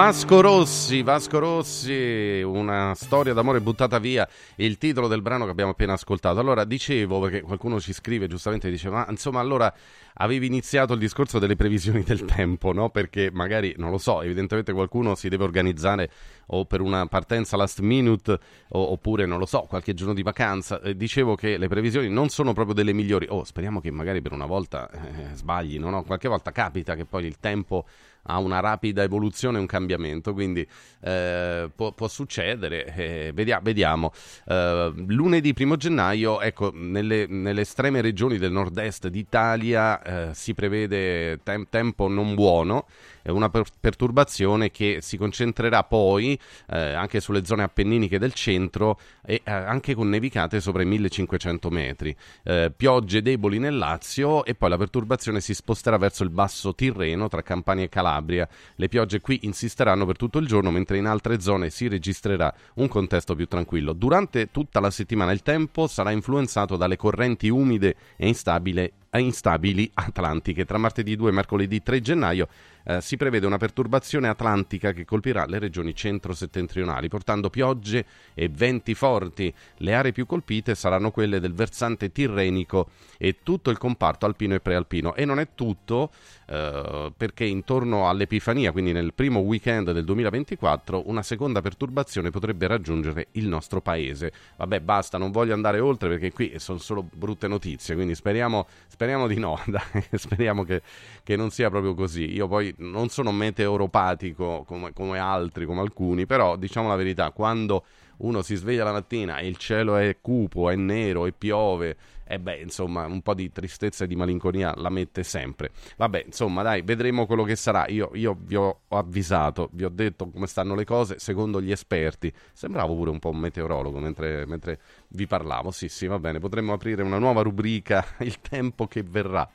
Vasco 0.03 0.41
Rossi, 0.41 1.03
Vasco 1.03 1.37
Rossi, 1.37 2.41
una 2.43 2.95
storia 2.95 3.33
d'amore 3.33 3.61
buttata 3.61 3.99
via, 3.99 4.27
il 4.55 4.79
titolo 4.79 5.07
del 5.07 5.21
brano 5.21 5.45
che 5.45 5.51
abbiamo 5.51 5.69
appena 5.69 5.93
ascoltato. 5.93 6.39
Allora, 6.39 6.63
dicevo, 6.63 7.19
perché 7.19 7.41
qualcuno 7.41 7.79
ci 7.79 7.93
scrive 7.93 8.25
giustamente, 8.25 8.71
dice, 8.71 8.89
ma 8.89 9.05
insomma, 9.09 9.39
allora 9.39 9.71
avevi 10.15 10.47
iniziato 10.47 10.93
il 10.93 10.99
discorso 10.99 11.37
delle 11.37 11.55
previsioni 11.55 12.01
del 12.01 12.25
tempo, 12.25 12.73
no? 12.73 12.89
Perché 12.89 13.29
magari, 13.31 13.75
non 13.77 13.91
lo 13.91 13.99
so, 13.99 14.23
evidentemente 14.23 14.73
qualcuno 14.73 15.13
si 15.13 15.29
deve 15.29 15.43
organizzare 15.43 16.09
o 16.47 16.65
per 16.65 16.81
una 16.81 17.05
partenza 17.05 17.55
last 17.55 17.79
minute 17.81 18.39
o- 18.69 18.91
oppure, 18.91 19.27
non 19.27 19.37
lo 19.37 19.45
so, 19.45 19.67
qualche 19.69 19.93
giorno 19.93 20.15
di 20.15 20.23
vacanza. 20.23 20.81
Eh, 20.81 20.97
dicevo 20.97 21.35
che 21.35 21.57
le 21.57 21.67
previsioni 21.67 22.09
non 22.09 22.29
sono 22.29 22.53
proprio 22.53 22.73
delle 22.73 22.91
migliori. 22.91 23.27
Oh, 23.29 23.43
speriamo 23.43 23.79
che 23.79 23.91
magari 23.91 24.19
per 24.19 24.31
una 24.31 24.47
volta 24.47 24.89
eh, 24.89 25.35
sbagli, 25.35 25.77
no? 25.77 25.91
no? 25.91 26.03
Qualche 26.03 26.27
volta 26.27 26.51
capita 26.51 26.95
che 26.95 27.05
poi 27.05 27.25
il 27.25 27.37
tempo 27.39 27.85
ha 28.23 28.37
una 28.39 28.59
rapida 28.59 29.03
evoluzione 29.03 29.57
e 29.57 29.61
un 29.61 29.65
cambiamento, 29.67 30.33
quindi 30.33 30.65
eh, 31.01 31.69
può, 31.75 31.91
può 31.93 32.07
succedere, 32.07 32.93
eh, 32.95 33.31
vedia- 33.33 33.59
vediamo. 33.61 34.11
Eh, 34.47 34.93
lunedì 35.07 35.53
1 35.57 35.75
gennaio, 35.77 36.41
ecco, 36.41 36.71
nelle, 36.73 37.25
nelle 37.27 37.61
estreme 37.61 38.01
regioni 38.01 38.37
del 38.37 38.51
nord-est 38.51 39.07
d'Italia 39.07 40.01
eh, 40.01 40.33
si 40.33 40.53
prevede 40.53 41.39
tem- 41.43 41.67
tempo 41.69 42.07
non 42.07 42.35
buono, 42.35 42.85
una 43.29 43.49
per- 43.49 43.69
perturbazione 43.79 44.71
che 44.71 44.99
si 45.01 45.17
concentrerà 45.17 45.83
poi 45.83 46.37
eh, 46.69 46.93
anche 46.93 47.19
sulle 47.19 47.45
zone 47.45 47.63
appenniniche 47.63 48.19
del 48.19 48.33
centro 48.33 48.99
e 49.23 49.41
eh, 49.43 49.51
anche 49.51 49.93
con 49.93 50.09
nevicate 50.09 50.59
sopra 50.59 50.81
i 50.81 50.85
1500 50.85 51.69
metri. 51.69 52.15
Eh, 52.43 52.71
piogge 52.75 53.21
deboli 53.21 53.59
nel 53.59 53.77
Lazio 53.77 54.43
e 54.45 54.55
poi 54.55 54.69
la 54.69 54.77
perturbazione 54.77 55.41
si 55.41 55.53
sposterà 55.53 55.97
verso 55.97 56.23
il 56.23 56.29
basso 56.29 56.73
Tirreno 56.73 57.27
tra 57.27 57.41
Campania 57.41 57.85
e 57.85 57.89
Calabria. 57.89 58.47
Le 58.75 58.87
piogge 58.87 59.21
qui 59.21 59.39
insisteranno 59.43 60.05
per 60.05 60.17
tutto 60.17 60.39
il 60.39 60.47
giorno, 60.47 60.71
mentre 60.71 60.97
in 60.97 61.05
altre 61.05 61.39
zone 61.39 61.69
si 61.69 61.87
registrerà 61.87 62.53
un 62.75 62.87
contesto 62.87 63.35
più 63.35 63.47
tranquillo. 63.47 63.93
Durante 63.93 64.51
tutta 64.51 64.79
la 64.79 64.91
settimana 64.91 65.31
il 65.31 65.41
tempo 65.41 65.87
sarà 65.87 66.11
influenzato 66.11 66.77
dalle 66.77 66.97
correnti 66.97 67.49
umide 67.49 67.95
e 68.15 68.27
instabile- 68.27 68.93
instabili 69.19 69.89
atlantiche. 69.93 70.65
Tra 70.65 70.77
martedì 70.77 71.15
2 71.15 71.29
e 71.29 71.33
mercoledì 71.33 71.83
3 71.83 72.01
gennaio 72.01 72.47
eh, 72.83 73.01
si 73.01 73.17
prevede 73.17 73.45
una 73.45 73.57
perturbazione 73.57 74.27
atlantica 74.27 74.91
che 74.91 75.05
colpirà 75.05 75.45
le 75.45 75.59
regioni 75.59 75.93
centro-settentrionali, 75.93 77.07
portando 77.09 77.49
piogge 77.49 78.05
e 78.33 78.49
venti 78.49 78.93
forti. 78.93 79.53
Le 79.77 79.93
aree 79.93 80.11
più 80.11 80.25
colpite 80.25 80.75
saranno 80.75 81.11
quelle 81.11 81.39
del 81.39 81.53
versante 81.53 82.11
tirrenico 82.11 82.89
e 83.17 83.37
tutto 83.43 83.69
il 83.69 83.77
comparto 83.77 84.25
alpino 84.25 84.55
e 84.55 84.59
prealpino. 84.59 85.15
E 85.15 85.25
non 85.25 85.39
è 85.39 85.49
tutto, 85.55 86.11
eh, 86.47 87.11
perché 87.15 87.45
intorno 87.45 88.09
all'Epifania, 88.09 88.71
quindi 88.71 88.91
nel 88.91 89.13
primo 89.13 89.39
weekend 89.39 89.91
del 89.91 90.05
2024, 90.05 91.09
una 91.09 91.23
seconda 91.23 91.61
perturbazione 91.61 92.29
potrebbe 92.29 92.67
raggiungere 92.67 93.27
il 93.31 93.47
nostro 93.47 93.81
paese. 93.81 94.31
Vabbè, 94.57 94.79
basta, 94.79 95.17
non 95.17 95.31
voglio 95.31 95.53
andare 95.53 95.79
oltre 95.79 96.09
perché 96.09 96.31
qui 96.31 96.53
sono 96.57 96.79
solo 96.79 97.03
brutte 97.03 97.47
notizie, 97.47 97.95
quindi 97.95 98.15
speriamo, 98.15 98.67
speriamo 98.87 99.00
di 99.27 99.39
no, 99.39 99.59
dai, 99.67 99.83
speriamo 100.13 100.63
che, 100.63 100.81
che 101.23 101.35
non 101.35 101.49
sia 101.49 101.69
proprio 101.69 101.93
così. 101.93 102.33
Io 102.33 102.47
poi 102.47 102.73
non 102.77 103.09
sono 103.09 103.31
meteoropatico 103.31 104.63
come, 104.65 104.93
come 104.93 105.19
altri, 105.19 105.65
come 105.65 105.81
alcuni, 105.81 106.25
però 106.25 106.55
diciamo 106.55 106.87
la 106.87 106.95
verità, 106.95 107.31
quando 107.31 107.83
uno 108.21 108.41
si 108.41 108.55
sveglia 108.55 108.83
la 108.83 108.91
mattina 108.91 109.37
e 109.37 109.47
il 109.47 109.57
cielo 109.57 109.95
è 109.97 110.17
cupo, 110.21 110.69
è 110.69 110.75
nero 110.75 111.25
e 111.25 111.31
piove, 111.31 111.97
e 112.31 112.39
beh, 112.39 112.61
insomma, 112.61 113.05
un 113.07 113.21
po' 113.21 113.33
di 113.33 113.51
tristezza 113.51 114.05
e 114.05 114.07
di 114.07 114.15
malinconia 114.15 114.73
la 114.77 114.89
mette 114.89 115.21
sempre. 115.21 115.71
Vabbè, 115.97 116.23
insomma, 116.27 116.61
dai, 116.61 116.81
vedremo 116.81 117.25
quello 117.25 117.43
che 117.43 117.57
sarà. 117.57 117.85
Io, 117.89 118.11
io 118.13 118.37
vi 118.39 118.55
ho 118.55 118.83
avvisato, 118.87 119.67
vi 119.73 119.83
ho 119.83 119.89
detto 119.89 120.29
come 120.29 120.47
stanno 120.47 120.73
le 120.73 120.85
cose 120.85 121.19
secondo 121.19 121.61
gli 121.61 121.71
esperti. 121.71 122.31
Sembravo 122.53 122.95
pure 122.95 123.09
un 123.09 123.19
po' 123.19 123.31
un 123.31 123.37
meteorologo 123.39 123.99
mentre, 123.99 124.45
mentre 124.45 124.79
vi 125.09 125.27
parlavo. 125.27 125.71
Sì, 125.71 125.89
sì, 125.89 126.07
va 126.07 126.19
bene, 126.19 126.39
potremmo 126.39 126.71
aprire 126.71 127.03
una 127.03 127.19
nuova 127.19 127.41
rubrica, 127.41 128.05
il 128.19 128.39
tempo 128.39 128.87
che 128.87 129.03
verrà. 129.03 129.49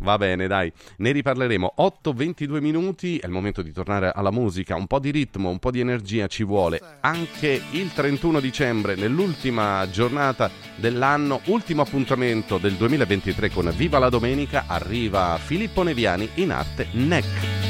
Va 0.00 0.16
bene, 0.16 0.46
dai, 0.46 0.72
ne 0.98 1.12
riparleremo. 1.12 1.74
8-22 1.78 2.60
minuti, 2.60 3.18
è 3.18 3.26
il 3.26 3.32
momento 3.32 3.62
di 3.62 3.72
tornare 3.72 4.10
alla 4.14 4.30
musica. 4.30 4.74
Un 4.74 4.86
po' 4.86 4.98
di 4.98 5.10
ritmo, 5.10 5.50
un 5.50 5.58
po' 5.58 5.70
di 5.70 5.80
energia 5.80 6.26
ci 6.26 6.42
vuole. 6.42 6.80
Anche 7.00 7.60
il 7.72 7.92
31 7.92 8.40
dicembre, 8.40 8.94
nell'ultima 8.94 9.86
giornata 9.90 10.50
dell'anno, 10.76 11.40
ultimo 11.46 11.82
appuntamento 11.82 12.56
del 12.58 12.74
2023 12.74 13.50
con 13.50 13.72
Viva 13.76 13.98
la 13.98 14.08
Domenica, 14.08 14.64
arriva 14.66 15.38
Filippo 15.38 15.82
Neviani 15.82 16.28
in 16.34 16.50
arte 16.50 16.86
NEC. 16.92 17.69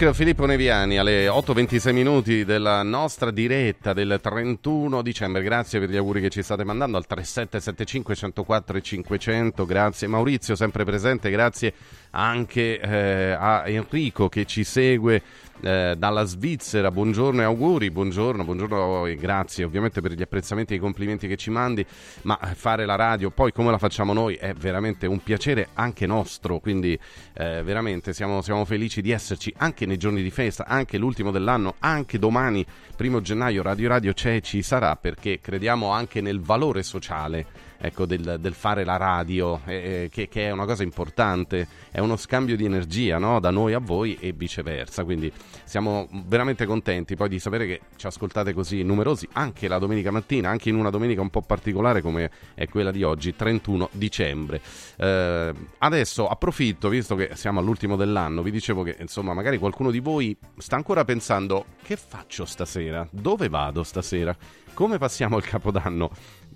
NEC 0.00 0.14
Filippo 0.14 0.46
Neviani 0.46 0.96
alle 0.96 1.26
8.26 1.26 1.92
minuti 1.92 2.44
della 2.44 2.84
nostra 2.84 3.32
diretta 3.32 3.92
del 3.92 4.20
31 4.22 5.02
dicembre. 5.02 5.42
Grazie 5.42 5.80
per 5.80 5.90
gli 5.90 5.96
auguri 5.96 6.20
che 6.20 6.28
ci 6.28 6.40
state 6.40 6.62
mandando 6.62 6.96
al 6.98 7.04
3775 7.04 8.14
104 8.14 8.76
e 8.76 8.80
500. 8.80 9.66
Grazie 9.66 10.06
Maurizio, 10.06 10.54
sempre 10.54 10.84
presente. 10.84 11.30
Grazie 11.30 11.72
anche 12.10 12.78
eh, 12.78 13.32
a 13.32 13.64
Enrico 13.66 14.28
che 14.28 14.44
ci 14.44 14.62
segue 14.62 15.20
eh, 15.60 15.94
dalla 15.96 16.24
Svizzera. 16.24 16.90
Buongiorno 16.90 17.40
e 17.40 17.44
auguri, 17.44 17.90
buongiorno, 17.90 18.44
buongiorno 18.44 19.06
e 19.06 19.14
grazie 19.16 19.64
ovviamente 19.64 20.00
per 20.00 20.12
gli 20.12 20.22
apprezzamenti 20.22 20.72
e 20.74 20.76
i 20.76 20.80
complimenti 20.80 21.28
che 21.28 21.36
ci 21.36 21.50
mandi, 21.50 21.84
ma 22.22 22.38
fare 22.54 22.86
la 22.86 22.96
radio 22.96 23.30
poi 23.30 23.52
come 23.52 23.70
la 23.70 23.78
facciamo 23.78 24.12
noi 24.12 24.34
è 24.34 24.52
veramente 24.52 25.06
un 25.06 25.22
piacere 25.22 25.68
anche 25.74 26.06
nostro, 26.06 26.58
quindi 26.58 26.98
eh, 27.34 27.62
veramente 27.62 28.12
siamo, 28.12 28.42
siamo 28.42 28.64
felici 28.64 29.00
di 29.00 29.10
esserci 29.10 29.52
anche 29.58 29.86
nei 29.86 29.96
giorni 29.96 30.22
di 30.22 30.30
festa, 30.30 30.66
anche 30.66 30.98
l'ultimo 30.98 31.30
dell'anno, 31.30 31.74
anche 31.80 32.18
domani, 32.18 32.64
primo 32.96 33.20
gennaio, 33.20 33.62
Radio 33.62 33.88
Radio 33.88 34.12
c'è 34.12 34.36
e 34.36 34.40
ci 34.40 34.62
sarà 34.62 34.96
perché 34.96 35.40
crediamo 35.40 35.90
anche 35.90 36.20
nel 36.20 36.40
valore 36.40 36.82
sociale 36.82 37.67
ecco, 37.78 38.06
del, 38.06 38.38
del, 38.40 38.54
fare 38.54 38.84
la 38.84 38.96
radio, 38.96 39.60
eh, 39.64 40.08
che, 40.10 40.28
che, 40.28 40.46
è 40.46 40.50
una 40.50 40.64
cosa 40.64 40.82
importante, 40.82 41.66
è 41.90 42.00
uno 42.00 42.16
scambio 42.16 42.56
di 42.56 42.64
energia 42.64 43.18
no? 43.18 43.40
da 43.40 43.50
noi 43.50 43.72
a 43.72 43.78
voi 43.78 44.16
e 44.20 44.32
viceversa. 44.32 45.04
Quindi 45.04 45.32
siamo 45.64 46.08
veramente 46.26 46.66
contenti 46.66 47.16
poi 47.16 47.28
di 47.28 47.38
sapere 47.38 47.66
che 47.66 47.80
ci 47.96 48.06
ascoltate 48.06 48.52
così 48.52 48.82
numerosi 48.82 49.28
anche 49.32 49.68
la 49.68 49.78
domenica 49.78 50.10
mattina, 50.10 50.50
anche 50.50 50.68
in 50.68 50.74
una 50.74 50.90
domenica 50.90 51.20
un 51.20 51.30
po' 51.30 51.42
particolare 51.42 52.02
come 52.02 52.30
è 52.54 52.68
quella 52.68 52.90
di 52.90 53.02
oggi, 53.02 53.34
31 53.34 53.90
dicembre. 53.92 54.60
Eh, 54.96 55.52
adesso 55.78 56.28
approfitto, 56.28 56.88
visto 56.88 57.14
che 57.14 57.30
siamo 57.34 57.60
all'ultimo 57.60 57.96
dell'anno, 57.96 58.42
vi 58.42 58.50
dicevo 58.50 58.82
che 58.82 58.96
insomma 58.98 59.32
magari 59.32 59.58
qualcuno 59.58 59.90
di 59.90 60.00
voi 60.00 60.36
sta 60.58 60.76
ancora 60.76 61.04
pensando 61.04 61.66
che 61.82 61.96
faccio 61.96 62.44
stasera? 62.44 63.06
Dove 63.10 63.48
vado 63.48 63.82
stasera? 63.82 64.36
Come 64.74 64.98
passiamo 64.98 65.38
il 65.38 65.44
capodanno? 65.44 66.10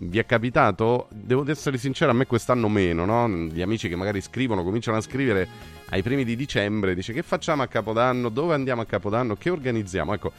Vi 0.04 0.18
è 0.18 0.26
capitato? 0.26 1.06
Devo 1.10 1.48
essere 1.48 1.78
sincero, 1.78 2.10
a 2.10 2.14
me 2.14 2.26
quest'anno 2.26 2.68
meno, 2.68 3.04
no? 3.04 3.28
Gli 3.28 3.62
amici 3.62 3.88
che 3.88 3.94
magari 3.94 4.20
scrivono, 4.20 4.64
cominciano 4.64 4.96
a 4.96 5.00
scrivere 5.00 5.46
ai 5.90 6.02
primi 6.02 6.24
di 6.24 6.34
dicembre, 6.34 6.96
dice 6.96 7.12
che 7.12 7.22
facciamo 7.22 7.62
a 7.62 7.68
Capodanno, 7.68 8.28
dove 8.28 8.54
andiamo 8.54 8.80
a 8.80 8.84
Capodanno, 8.84 9.36
che 9.36 9.50
organizziamo? 9.50 10.12
Ecco, 10.12 10.32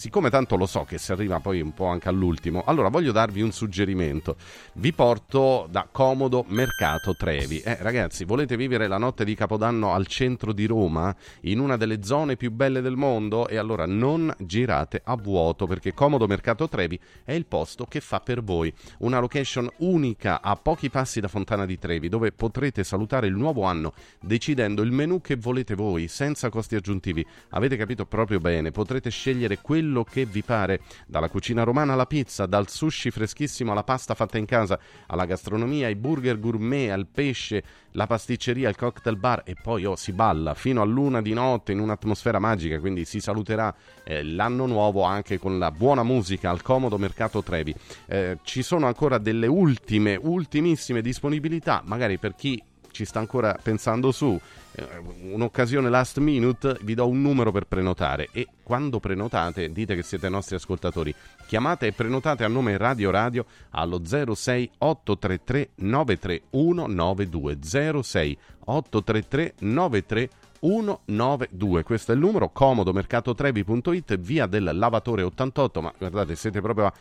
siccome 0.00 0.30
tanto 0.30 0.56
lo 0.56 0.64
so 0.64 0.84
che 0.84 0.96
si 0.96 1.12
arriva 1.12 1.40
poi 1.40 1.60
un 1.60 1.74
po' 1.74 1.84
anche 1.84 2.08
all'ultimo, 2.08 2.62
allora 2.64 2.88
voglio 2.88 3.12
darvi 3.12 3.42
un 3.42 3.52
suggerimento. 3.52 4.36
Vi 4.72 4.94
porto 4.94 5.68
da 5.70 5.86
Comodo 5.92 6.46
Mercato 6.48 7.14
Trevi. 7.14 7.60
Eh, 7.60 7.76
ragazzi, 7.82 8.24
volete 8.24 8.56
vivere 8.56 8.86
la 8.86 8.96
notte 8.96 9.26
di 9.26 9.34
Capodanno 9.34 9.92
al 9.92 10.06
centro 10.06 10.54
di 10.54 10.64
Roma, 10.64 11.14
in 11.42 11.58
una 11.58 11.76
delle 11.76 12.02
zone 12.02 12.36
più 12.36 12.50
belle 12.50 12.80
del 12.80 12.96
mondo? 12.96 13.46
E 13.46 13.58
allora 13.58 13.84
non 13.84 14.34
girate 14.38 15.02
a 15.04 15.16
vuoto 15.16 15.66
perché 15.66 15.92
Comodo 15.92 16.26
Mercato 16.26 16.66
Trevi 16.66 16.98
è 17.22 17.32
il 17.32 17.44
posto 17.44 17.84
che 17.84 18.00
fa 18.00 18.20
per 18.20 18.42
voi. 18.42 18.72
Una 19.00 19.18
location 19.18 19.68
unica 19.80 20.40
a 20.40 20.56
pochi 20.56 20.88
passi 20.88 21.20
da 21.20 21.28
Fontana 21.28 21.66
di 21.66 21.78
Trevi, 21.78 22.08
dove 22.08 22.32
potrete 22.32 22.84
salutare 22.84 23.26
il 23.26 23.34
nuovo 23.36 23.64
anno 23.64 23.92
decidendo 24.18 24.80
il 24.80 24.92
menù 24.92 25.20
che 25.20 25.36
volete 25.36 25.74
voi, 25.74 26.08
senza 26.08 26.48
costi 26.48 26.74
aggiuntivi. 26.74 27.22
Avete 27.50 27.76
capito 27.76 28.06
proprio 28.06 28.40
bene, 28.40 28.70
potrete 28.70 29.10
scegliere 29.10 29.58
quello 29.60 29.88
quello 29.90 30.04
che 30.04 30.24
vi 30.24 30.42
pare, 30.42 30.80
dalla 31.06 31.28
cucina 31.28 31.64
romana 31.64 31.94
alla 31.94 32.06
pizza, 32.06 32.46
dal 32.46 32.68
sushi 32.68 33.10
freschissimo 33.10 33.72
alla 33.72 33.82
pasta 33.82 34.14
fatta 34.14 34.38
in 34.38 34.46
casa, 34.46 34.78
alla 35.08 35.24
gastronomia, 35.24 35.88
ai 35.88 35.96
burger 35.96 36.38
gourmet, 36.38 36.90
al 36.90 37.08
pesce, 37.08 37.62
la 37.92 38.06
pasticceria, 38.06 38.68
il 38.68 38.76
cocktail 38.76 39.16
bar 39.16 39.42
e 39.44 39.56
poi 39.60 39.84
oh, 39.84 39.96
si 39.96 40.12
balla 40.12 40.54
fino 40.54 40.80
a 40.80 40.84
luna 40.84 41.20
di 41.20 41.32
notte 41.32 41.72
in 41.72 41.80
un'atmosfera 41.80 42.38
magica, 42.38 42.78
quindi 42.78 43.04
si 43.04 43.18
saluterà 43.18 43.74
eh, 44.04 44.22
l'anno 44.22 44.66
nuovo 44.66 45.02
anche 45.02 45.38
con 45.38 45.58
la 45.58 45.72
buona 45.72 46.04
musica 46.04 46.50
al 46.50 46.62
comodo 46.62 46.96
Mercato 46.96 47.42
Trevi. 47.42 47.74
Eh, 48.06 48.38
ci 48.42 48.62
sono 48.62 48.86
ancora 48.86 49.18
delle 49.18 49.48
ultime, 49.48 50.16
ultimissime 50.20 51.02
disponibilità, 51.02 51.82
magari 51.84 52.16
per 52.18 52.36
chi 52.36 52.62
ci 52.90 53.04
sta 53.04 53.18
ancora 53.18 53.58
pensando 53.60 54.12
su, 54.12 54.38
eh, 54.72 54.86
un'occasione 55.32 55.88
last 55.88 56.18
minute, 56.18 56.76
vi 56.82 56.94
do 56.94 57.08
un 57.08 57.20
numero 57.20 57.50
per 57.52 57.66
prenotare. 57.66 58.28
E 58.32 58.48
quando 58.62 59.00
prenotate 59.00 59.72
dite 59.72 59.94
che 59.94 60.02
siete 60.02 60.28
nostri 60.28 60.56
ascoltatori. 60.56 61.14
Chiamate 61.46 61.86
e 61.88 61.92
prenotate 61.92 62.44
a 62.44 62.48
nome 62.48 62.76
Radio 62.76 63.10
Radio 63.10 63.46
allo 63.70 64.02
06 64.04 64.70
833 64.78 65.70
93192 65.76 67.58
06 68.02 68.38
833 68.64 69.54
93192 69.58 71.82
questo 71.82 72.12
è 72.12 72.14
il 72.14 72.20
numero. 72.20 72.50
Comodomercatotrevi.it 72.50 74.18
via 74.18 74.46
del 74.46 74.70
lavatore 74.72 75.22
88 75.22 75.80
ma 75.80 75.92
guardate 75.96 76.36
siete 76.36 76.60
proprio 76.60 76.84
a 76.86 76.92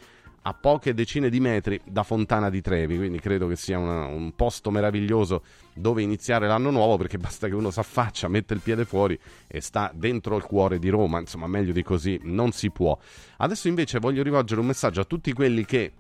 a 0.42 0.54
poche 0.54 0.94
decine 0.94 1.30
di 1.30 1.40
metri 1.40 1.80
da 1.84 2.04
Fontana 2.04 2.50
di 2.50 2.62
Trevi, 2.62 2.98
quindi 2.98 3.20
credo 3.20 3.48
che 3.48 3.56
sia 3.56 3.78
una, 3.78 4.06
un 4.06 4.34
posto 4.36 4.72
meraviglioso 4.72 5.44
dove 5.74 6.02
iniziare 6.02 6.48
l'anno 6.48 6.72
nuovo 6.72 6.98
perché 6.98 7.18
basta 7.18 7.48
che 7.48 7.56
uno 7.56 7.72
si 7.72 7.80
affaccia, 7.80 8.28
mette 8.28 8.54
il 8.54 8.62
piede 8.62 8.86
fuori 8.86 9.20
e 9.48 9.62
sta 9.62 9.92
dentro 9.94 10.36
il 10.38 10.44
cuore 10.44 10.80
di 10.80 10.90
Roma, 10.90 11.20
insomma 11.20 11.48
meglio 11.48 11.74
di 11.74 11.84
così 11.84 12.20
non 12.24 12.52
si 12.52 12.70
può. 12.72 12.98
Adesso 13.38 13.68
invece 13.68 14.00
voglio 14.00 14.24
rivolgere 14.24 14.62
un 14.62 14.68
messaggio 14.68 15.02
a 15.02 15.06
tutti 15.06 15.34
quelli 15.34 15.66
che 15.66 15.94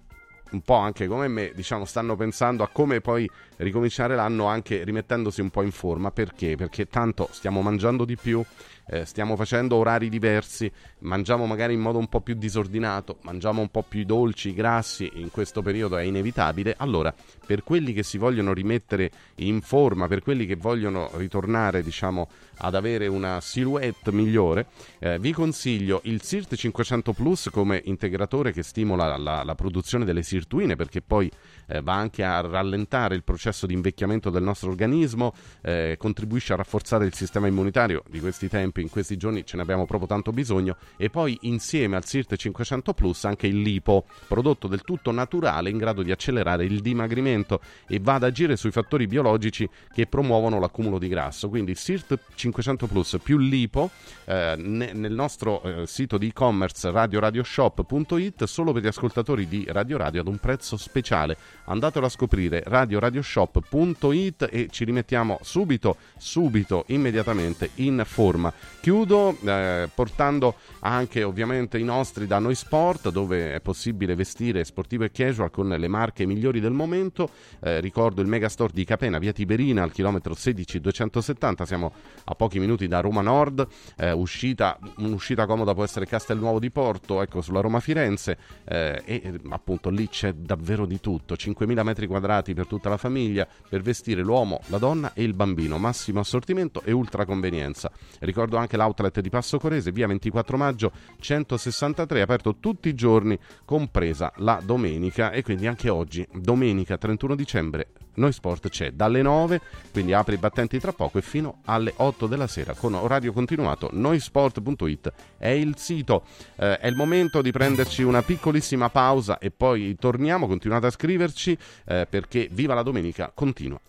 un 0.52 0.62
po' 0.62 0.75
anche 0.75 1.08
come 1.08 1.28
me, 1.28 1.52
diciamo, 1.54 1.86
stanno 1.86 2.15
pensando 2.15 2.63
a 2.63 2.69
come 2.69 3.02
poi 3.02 3.30
ricominciare 3.58 4.15
l'anno 4.15 4.45
anche 4.45 4.84
rimettendosi 4.84 5.41
un 5.41 5.49
po' 5.49 5.62
in 5.62 5.71
forma. 5.71 6.12
Perché? 6.12 6.56
Perché 6.56 6.88
tanto 6.88 7.30
stiamo 7.32 7.62
mangiando 7.62 8.06
di 8.06 8.15
più, 8.15 8.43
eh, 8.89 9.06
stiamo 9.06 9.36
facendo 9.36 9.75
orari 9.75 10.10
diversi, 10.10 10.71
mangiamo 10.99 11.45
magari 11.45 11.73
in 11.73 11.80
modo 11.80 11.97
un 11.99 12.08
po' 12.08 12.21
più 12.21 12.34
disordinato, 12.36 13.17
mangiamo 13.21 13.62
un 13.62 13.69
po' 13.69 13.84
più 13.88 14.04
dolci, 14.04 14.54
grassi, 14.54 15.10
in 15.15 15.30
questo 15.32 15.62
periodo 15.62 15.97
è 15.97 16.04
inevitabile. 16.04 16.75
Allora, 16.78 17.13
per 17.45 17.63
quelli 17.63 17.93
che 17.93 18.04
si 18.04 18.17
vogliono 18.17 18.54
rimettere 18.54 19.12
in 19.36 19.62
forma, 19.62 20.08
per 20.08 20.21
quelli 20.21 20.45
che 20.45 20.56
vogliono 20.56 21.10
ritornare, 21.13 21.84
diciamo, 21.84 22.28
ad 22.58 22.75
avere 22.75 23.08
una 23.08 23.39
silhouette 23.41 24.12
migliore, 24.12 24.67
eh, 24.99 25.19
vi 25.19 25.32
consiglio 25.32 26.02
il 26.06 26.21
SIRT 26.21 26.56
500 26.56 27.13
Plus 27.13 27.49
come 27.52 27.82
integratore 27.86 28.52
che 28.52 28.63
stimola 28.63 29.17
la, 29.17 29.43
la 29.43 29.56
produzione 29.56 30.06
delle 30.06 30.23
sirtuine 30.23 30.75
perché 30.75 31.02
poi 31.02 31.32
eh, 31.69 31.82
va 31.82 31.93
anche 31.93 32.23
a 32.23 32.41
rallentare 32.41 33.15
il 33.15 33.23
processo 33.23 33.65
di 33.65 33.73
invecchiamento 33.73 34.29
del 34.29 34.43
nostro 34.43 34.69
organismo, 34.69 35.34
eh, 35.62 35.95
contribuisce 35.97 36.53
a 36.53 36.58
rafforzare 36.58 37.05
il 37.05 37.13
sistema 37.13 37.47
immunitario 37.47 38.03
di 38.10 38.19
questi 38.19 38.49
tempi, 38.49 38.82
in 38.82 38.89
questi 38.89 39.17
giorni 39.17 39.45
ce 39.45 39.55
ne 39.55 39.62
abbiamo 39.62 39.86
proprio 39.86 40.08
tanto 40.08 40.32
bisogno 40.32 40.77
e 40.97 41.10
poi 41.10 41.38
insieme 41.41 41.95
al 41.95 42.05
SIRT 42.05 42.36
500 42.36 42.93
Plus 42.93 43.23
anche 43.25 43.47
il 43.47 43.62
lipo, 43.62 44.05
prodotto 44.27 44.67
del 44.67 44.82
tutto 44.82 45.12
naturale 45.12 45.69
in 45.69 45.77
grado 45.77 46.01
di 46.01 46.12
accelerare 46.12 46.65
il 46.65 46.82
dimagrimento 46.82 47.62
e 47.88 47.99
va 48.01 48.15
ad 48.15 48.23
agire 48.23 48.55
sui 48.55 48.71
fattori 48.71 49.08
biologici 49.08 49.69
che 49.93 50.08
promuovono 50.08 50.60
l'accumulo 50.60 50.97
di 50.97 51.08
grasso. 51.08 51.49
Quindi 51.49 51.75
SIRT 51.75 52.17
500 52.36 52.88
Plus 52.88 53.17
più 53.21 53.38
lipo 53.38 53.91
eh, 54.25 54.55
ne, 54.58 54.93
nel 54.93 55.13
nostro 55.13 55.62
eh, 55.62 55.88
sito 55.88 56.17
di 56.17 56.27
e-commerce 56.27 56.89
radioradioshop.it 56.89 58.43
solo 58.45 58.71
per 58.71 58.84
gli 58.84 58.88
ascoltatori 58.88 59.47
di 59.47 59.65
Radio 59.69 59.97
Radio 59.97 60.21
ad 60.21 60.27
un 60.27 60.38
prezzo 60.38 60.77
speciale 60.77 61.38
andatelo 61.69 62.05
a 62.05 62.10
scoprire 62.10 62.63
radioradioshop.it 62.65 64.47
e 64.51 64.67
ci 64.69 64.84
rimettiamo 64.84 65.39
subito, 65.41 65.97
subito, 66.17 66.84
immediatamente 66.88 67.71
in 67.75 68.03
forma. 68.05 68.51
Chiudo 68.82 69.38
eh, 69.45 69.89
portando 69.93 70.55
anche 70.79 71.23
ovviamente 71.23 71.77
i 71.77 71.84
nostri 71.84 72.27
da 72.27 72.39
Noi 72.39 72.55
Sport 72.55 73.10
dove 73.10 73.53
è 73.53 73.62
possibile 73.62 74.15
vestire 74.15 74.63
sportivo 74.63 75.03
e 75.03 75.12
casual 75.12 75.51
con 75.51 75.67
le 75.67 75.88
marche 75.88 76.25
migliori 76.25 76.60
del 76.60 76.71
momento. 76.71 77.29
Eh, 77.62 77.79
ricordo 77.79 78.21
il 78.21 78.27
Megastore 78.27 78.73
di 78.73 78.84
Capena, 78.84 79.19
via 79.19 79.32
Tiberina 79.32 79.84
al 79.84 79.91
chilometro 79.91 80.34
16270, 80.34 81.65
siamo 81.65 81.93
a 82.25 82.36
pochi 82.36 82.60
minuti 82.60 82.88
da 82.88 82.99
Roma 82.99 83.21
Nord, 83.21 83.67
eh, 83.97 84.12
uscita, 84.12 84.77
un'uscita 84.97 85.45
comoda 85.45 85.73
può 85.73 85.84
essere 85.84 86.05
Castelnuovo 86.05 86.60
di 86.60 86.71
Porto, 86.71 87.21
ecco 87.21 87.41
sulla 87.41 87.62
Roma 87.62 87.79
Firenze 87.79 88.38
eh, 88.65 89.01
e 89.05 89.39
appunto 89.49 89.89
lì 89.89 90.08
c'è 90.08 90.34
davvero 90.34 90.86
di 90.86 90.99
tutto. 90.99 91.36
5.000 91.59 91.83
metri 91.83 92.07
quadrati 92.07 92.53
per 92.53 92.67
tutta 92.67 92.89
la 92.89 92.97
famiglia, 92.97 93.47
per 93.67 93.81
vestire 93.81 94.21
l'uomo, 94.21 94.61
la 94.67 94.77
donna 94.77 95.13
e 95.13 95.23
il 95.23 95.33
bambino, 95.33 95.77
massimo 95.77 96.19
assortimento 96.19 96.81
e 96.83 96.91
ultra 96.91 97.25
convenienza. 97.25 97.91
Ricordo 98.19 98.57
anche 98.57 98.77
l'outlet 98.77 99.19
di 99.19 99.29
Passo 99.29 99.59
Corese, 99.59 99.91
via 99.91 100.07
24 100.07 100.57
maggio 100.57 100.91
163, 101.19 102.21
aperto 102.21 102.57
tutti 102.59 102.89
i 102.89 102.95
giorni, 102.95 103.37
compresa 103.65 104.31
la 104.37 104.61
domenica 104.63 105.31
e 105.31 105.43
quindi 105.43 105.67
anche 105.67 105.89
oggi, 105.89 106.25
domenica 106.31 106.97
31 106.97 107.35
dicembre, 107.35 107.87
noi 108.19 108.34
Sport 108.34 108.69
c'è 108.69 108.91
dalle 108.91 109.21
9, 109.21 109.62
quindi 109.91 110.13
apre 110.13 110.36
i 110.36 110.38
battenti 110.38 110.77
tra 110.79 110.91
poco 110.91 111.17
e 111.17 111.21
fino 111.21 111.62
alle 111.65 111.93
8 111.95 112.27
della 112.27 112.47
sera 112.47 112.73
con 112.73 112.93
orario 112.93 113.32
continuato. 113.34 113.89
Noisport.it 113.91 115.12
è 115.38 115.47
il 115.47 115.75
sito. 115.77 116.25
Eh, 116.55 116.77
è 116.77 116.88
il 116.88 116.95
momento 116.95 117.41
di 117.41 117.51
prenderci 117.51 118.03
una 118.03 118.21
piccolissima 118.21 118.89
pausa 118.89 119.38
e 119.39 119.51
poi 119.51 119.95
torniamo. 119.97 120.47
Continuate 120.47 120.88
a 120.88 120.91
scriverci 120.91 121.58
eh, 121.86 122.08
perché 122.10 122.49
Viva 122.51 122.73
la 122.73 122.84
Domenica 122.84 123.32
continua. 123.34 123.79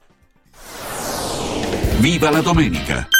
Viva 1.98 2.30
la 2.30 2.40
domenica! 2.40 3.19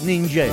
ninja. 0.00 0.44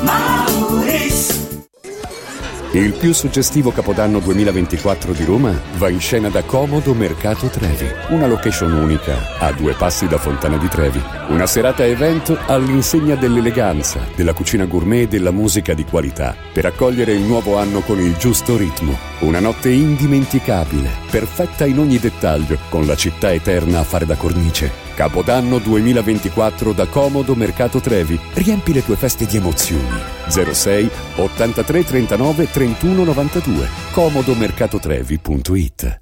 Il 2.72 2.94
più 2.94 3.14
suggestivo 3.14 3.72
Capodanno 3.72 4.20
2024 4.20 5.14
di 5.14 5.24
Roma 5.24 5.54
va 5.78 5.90
in 5.90 6.00
scena 6.00 6.30
da 6.30 6.44
Comodo 6.44 6.94
Mercato 6.94 7.48
Trevi, 7.48 7.88
una 8.10 8.28
location 8.28 8.74
unica 8.74 9.38
a 9.40 9.52
due 9.54 9.74
passi 9.74 10.08
da 10.08 10.18
Fontana 10.18 10.58
di 10.58 10.68
Trevi. 10.68 11.02
Una 11.30 11.46
serata 11.46 11.86
evento 11.86 12.38
all'insegna 12.48 13.16
dell'eleganza, 13.16 14.02
della 14.16 14.34
cucina 14.34 14.66
gourmet 14.66 15.04
e 15.04 15.08
della 15.08 15.32
musica 15.32 15.74
di 15.74 15.86
qualità, 15.86 16.36
per 16.52 16.66
accogliere 16.66 17.14
il 17.14 17.22
nuovo 17.22 17.58
anno 17.58 17.80
con 17.82 18.00
il 18.00 18.18
giusto 18.18 18.58
ritmo. 18.58 18.98
Una 19.26 19.40
notte 19.40 19.72
indimenticabile, 19.72 20.88
perfetta 21.10 21.66
in 21.66 21.80
ogni 21.80 21.98
dettaglio, 21.98 22.60
con 22.70 22.86
la 22.86 22.96
città 22.96 23.34
eterna 23.34 23.80
a 23.80 23.84
fare 23.84 24.06
da 24.06 24.16
cornice. 24.16 24.72
Capodanno 24.94 25.58
2024 25.58 26.74
da 26.74 26.86
Comodo 26.86 27.34
Mercato 27.34 27.80
Trevi. 27.80 28.20
Riempi 28.34 28.72
le 28.72 28.86
tue 28.86 28.96
feste 28.96 29.26
di 29.26 29.38
emozioni. 29.38 30.00
06 30.28 30.90
83 31.16 31.84
39 31.84 32.52
31 32.52 33.04
92. 33.04 33.68
comodomercatotrevi.it 33.94 36.02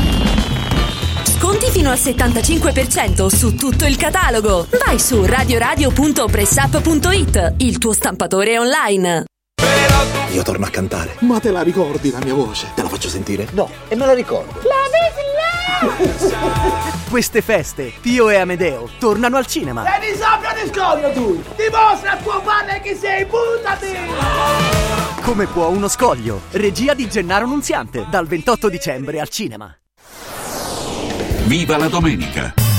Sconti 1.41 1.71
fino 1.71 1.89
al 1.89 1.97
75% 1.97 3.25
su 3.25 3.55
tutto 3.55 3.87
il 3.87 3.97
catalogo. 3.97 4.67
Vai 4.85 4.99
su 4.99 5.25
radioradio.pressup.it, 5.25 7.55
il 7.57 7.79
tuo 7.79 7.93
stampatore 7.93 8.59
online. 8.59 9.25
Io 10.33 10.43
torno 10.43 10.67
a 10.67 10.69
cantare. 10.69 11.15
Ma 11.21 11.39
te 11.39 11.49
la 11.49 11.63
ricordi 11.63 12.11
la 12.11 12.19
mia 12.23 12.35
voce? 12.35 12.67
Te 12.75 12.83
la 12.83 12.89
faccio 12.89 13.09
sentire? 13.09 13.47
No, 13.53 13.67
e 13.87 13.95
me 13.95 14.05
la 14.05 14.13
ricordo. 14.13 14.61
Queste 17.09 17.41
feste, 17.41 17.91
Pio 17.99 18.29
e 18.29 18.35
Amedeo 18.35 18.87
tornano 18.99 19.37
al 19.37 19.47
cinema. 19.47 19.83
Sei 19.83 20.11
di 20.11 20.17
sabbia 20.19 20.53
di 20.53 20.69
scoglio 20.71 21.11
tu! 21.11 21.41
Dimostra 21.55 22.11
a 22.11 22.17
tuo 22.17 22.39
padre 22.41 22.81
che 22.81 22.93
sei, 22.93 23.25
buttati! 23.25 23.97
Come 25.23 25.47
può 25.47 25.69
uno 25.69 25.87
scoglio? 25.87 26.41
Regia 26.51 26.93
di 26.93 27.09
Gennaro 27.09 27.47
Nunziante, 27.47 28.05
dal 28.11 28.27
28 28.27 28.69
dicembre 28.69 29.19
al 29.19 29.29
cinema. 29.29 29.75
Viva 31.51 31.75
la 31.77 31.89
domenica! 31.89 32.70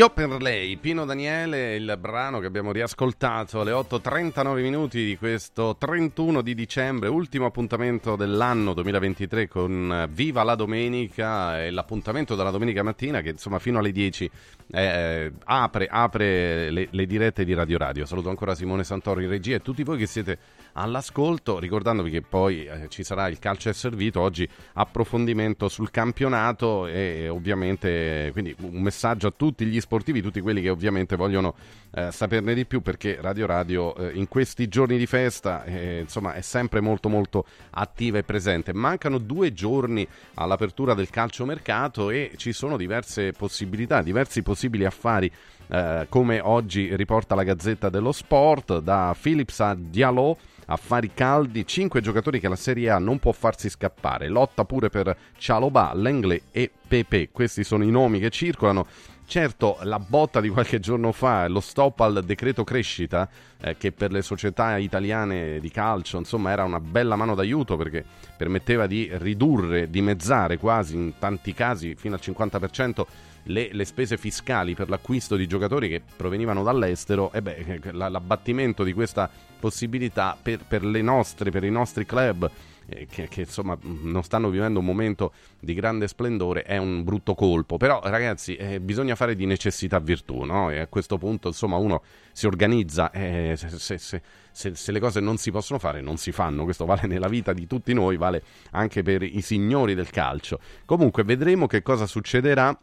Io 0.00 0.08
per 0.08 0.40
lei, 0.40 0.78
Pino 0.78 1.04
Daniele, 1.04 1.74
il 1.74 1.94
brano 2.00 2.38
che 2.38 2.46
abbiamo 2.46 2.72
riascoltato 2.72 3.60
alle 3.60 3.72
8.39 3.72 4.62
minuti 4.62 5.04
di 5.04 5.18
questo 5.18 5.76
31 5.76 6.40
di 6.40 6.54
dicembre, 6.54 7.10
ultimo 7.10 7.44
appuntamento 7.44 8.16
dell'anno 8.16 8.72
2023 8.72 9.46
con 9.46 10.08
Viva 10.10 10.42
la 10.42 10.54
Domenica 10.54 11.62
e 11.62 11.70
l'appuntamento 11.70 12.34
della 12.34 12.48
domenica 12.48 12.82
mattina 12.82 13.20
che 13.20 13.28
insomma 13.28 13.58
fino 13.58 13.78
alle 13.78 13.92
10 13.92 14.30
eh, 14.70 15.32
apre, 15.44 15.86
apre 15.90 16.70
le, 16.70 16.88
le 16.90 17.04
dirette 17.04 17.44
di 17.44 17.52
Radio 17.52 17.76
Radio. 17.76 18.06
Saluto 18.06 18.30
ancora 18.30 18.54
Simone 18.54 18.84
Santoro 18.84 19.20
in 19.20 19.28
regia 19.28 19.56
e 19.56 19.60
tutti 19.60 19.82
voi 19.82 19.98
che 19.98 20.06
siete 20.06 20.38
all'ascolto, 20.72 21.58
ricordandovi 21.58 22.10
che 22.10 22.22
poi 22.22 22.64
eh, 22.64 22.88
ci 22.88 23.02
sarà 23.02 23.28
il 23.28 23.38
calcio 23.38 23.68
è 23.68 23.72
servito, 23.72 24.20
oggi 24.20 24.48
approfondimento 24.74 25.68
sul 25.68 25.90
campionato 25.90 26.86
e, 26.86 27.28
ovviamente 27.28 28.30
quindi 28.32 28.54
un 28.60 28.80
messaggio 28.80 29.28
a 29.28 29.32
tutti 29.34 29.64
gli 29.64 29.80
sportivi, 29.80 30.20
tutti 30.20 30.40
quelli 30.40 30.60
che 30.62 30.70
ovviamente 30.70 31.16
vogliono 31.16 31.54
eh, 31.92 32.10
saperne 32.12 32.54
di 32.54 32.66
più 32.66 32.80
perché 32.80 33.18
Radio 33.20 33.46
Radio 33.46 33.96
eh, 33.96 34.12
in 34.14 34.28
questi 34.28 34.68
giorni 34.68 34.96
di 34.96 35.06
festa 35.06 35.64
eh, 35.64 36.00
insomma 36.00 36.34
è 36.34 36.40
sempre 36.40 36.80
molto 36.80 37.08
molto 37.08 37.44
attiva 37.70 38.18
e 38.18 38.22
presente. 38.22 38.72
Mancano 38.72 39.18
due 39.18 39.52
giorni 39.52 40.06
all'apertura 40.34 40.94
del 40.94 41.10
calciomercato 41.10 42.10
e 42.10 42.32
ci 42.36 42.52
sono 42.52 42.76
diverse 42.76 43.32
possibilità, 43.32 44.02
diversi 44.02 44.42
possibili 44.42 44.84
affari 44.84 45.30
eh, 45.70 46.06
come 46.08 46.40
oggi 46.40 46.94
riporta 46.96 47.34
la 47.34 47.44
Gazzetta 47.44 47.88
dello 47.88 48.12
Sport, 48.12 48.80
da 48.80 49.14
Philips 49.18 49.60
a 49.60 49.76
Diallo, 49.78 50.36
affari 50.66 51.12
caldi, 51.14 51.66
5 51.66 52.00
giocatori 52.00 52.40
che 52.40 52.48
la 52.48 52.56
Serie 52.56 52.90
A 52.90 52.98
non 52.98 53.18
può 53.18 53.32
farsi 53.32 53.68
scappare, 53.68 54.28
lotta 54.28 54.64
pure 54.64 54.88
per 54.88 55.16
Cialobà, 55.36 55.92
Lenglet 55.94 56.42
e 56.50 56.70
Pepe, 56.86 57.30
questi 57.30 57.62
sono 57.62 57.84
i 57.84 57.90
nomi 57.90 58.18
che 58.18 58.30
circolano. 58.30 58.86
Certo, 59.30 59.78
la 59.82 60.00
botta 60.00 60.40
di 60.40 60.48
qualche 60.48 60.80
giorno 60.80 61.12
fa, 61.12 61.46
lo 61.46 61.60
stop 61.60 62.00
al 62.00 62.24
decreto 62.24 62.64
crescita, 62.64 63.28
eh, 63.60 63.76
che 63.76 63.92
per 63.92 64.10
le 64.10 64.22
società 64.22 64.76
italiane 64.76 65.60
di 65.60 65.70
calcio, 65.70 66.18
insomma, 66.18 66.50
era 66.50 66.64
una 66.64 66.80
bella 66.80 67.14
mano 67.14 67.36
d'aiuto 67.36 67.76
perché 67.76 68.04
permetteva 68.36 68.88
di 68.88 69.08
ridurre, 69.12 69.88
dimezzare 69.88 70.58
quasi 70.58 70.96
in 70.96 71.12
tanti 71.20 71.54
casi 71.54 71.94
fino 71.94 72.16
al 72.16 72.20
50% 72.20 73.06
le, 73.44 73.70
le, 73.72 73.84
spese 73.84 74.16
fiscali 74.16 74.74
per 74.74 74.88
l'acquisto 74.88 75.36
di 75.36 75.46
giocatori 75.46 75.88
che 75.88 76.02
provenivano 76.16 76.62
dall'estero, 76.62 77.32
e 77.32 77.42
beh, 77.42 77.80
l'abbattimento 77.92 78.84
di 78.84 78.92
questa 78.92 79.30
possibilità 79.58 80.36
per, 80.40 80.60
per, 80.66 80.82
nostre, 80.82 81.50
per 81.50 81.64
i 81.64 81.70
nostri 81.70 82.06
club 82.06 82.50
eh, 82.90 83.06
che, 83.06 83.28
che, 83.28 83.42
insomma 83.42 83.78
non 83.82 84.22
stanno 84.24 84.50
vivendo 84.50 84.80
un 84.80 84.84
momento 84.84 85.32
di 85.60 85.74
grande 85.74 86.08
splendore 86.08 86.62
è 86.62 86.76
un 86.76 87.04
brutto 87.04 87.34
colpo. 87.34 87.76
Però 87.76 88.00
ragazzi 88.02 88.56
eh, 88.56 88.80
bisogna 88.80 89.14
fare 89.14 89.36
di 89.36 89.46
necessità 89.46 89.98
virtù, 90.00 90.42
no? 90.42 90.70
E 90.70 90.80
a 90.80 90.86
questo 90.88 91.16
punto 91.16 91.48
insomma 91.48 91.76
uno 91.76 92.02
si 92.32 92.46
organizza, 92.46 93.10
eh, 93.12 93.54
se, 93.56 93.98
se, 93.98 94.22
se, 94.50 94.74
se, 94.74 94.92
le 94.92 95.00
cose 95.00 95.20
non 95.20 95.36
si 95.36 95.50
possono 95.50 95.78
fare 95.78 96.00
non 96.00 96.16
si 96.16 96.32
fanno, 96.32 96.64
questo 96.64 96.84
vale 96.84 97.06
nella 97.06 97.28
vita 97.28 97.52
di 97.52 97.66
tutti 97.66 97.92
noi, 97.92 98.16
vale 98.16 98.42
anche 98.72 99.02
per 99.02 99.22
i 99.22 99.40
signori 99.40 99.94
del 99.94 100.10
calcio. 100.10 100.58
Comunque 100.84 101.22
vedremo 101.22 101.66
che 101.66 101.82
cosa 101.82 102.06
succederà 102.06 102.76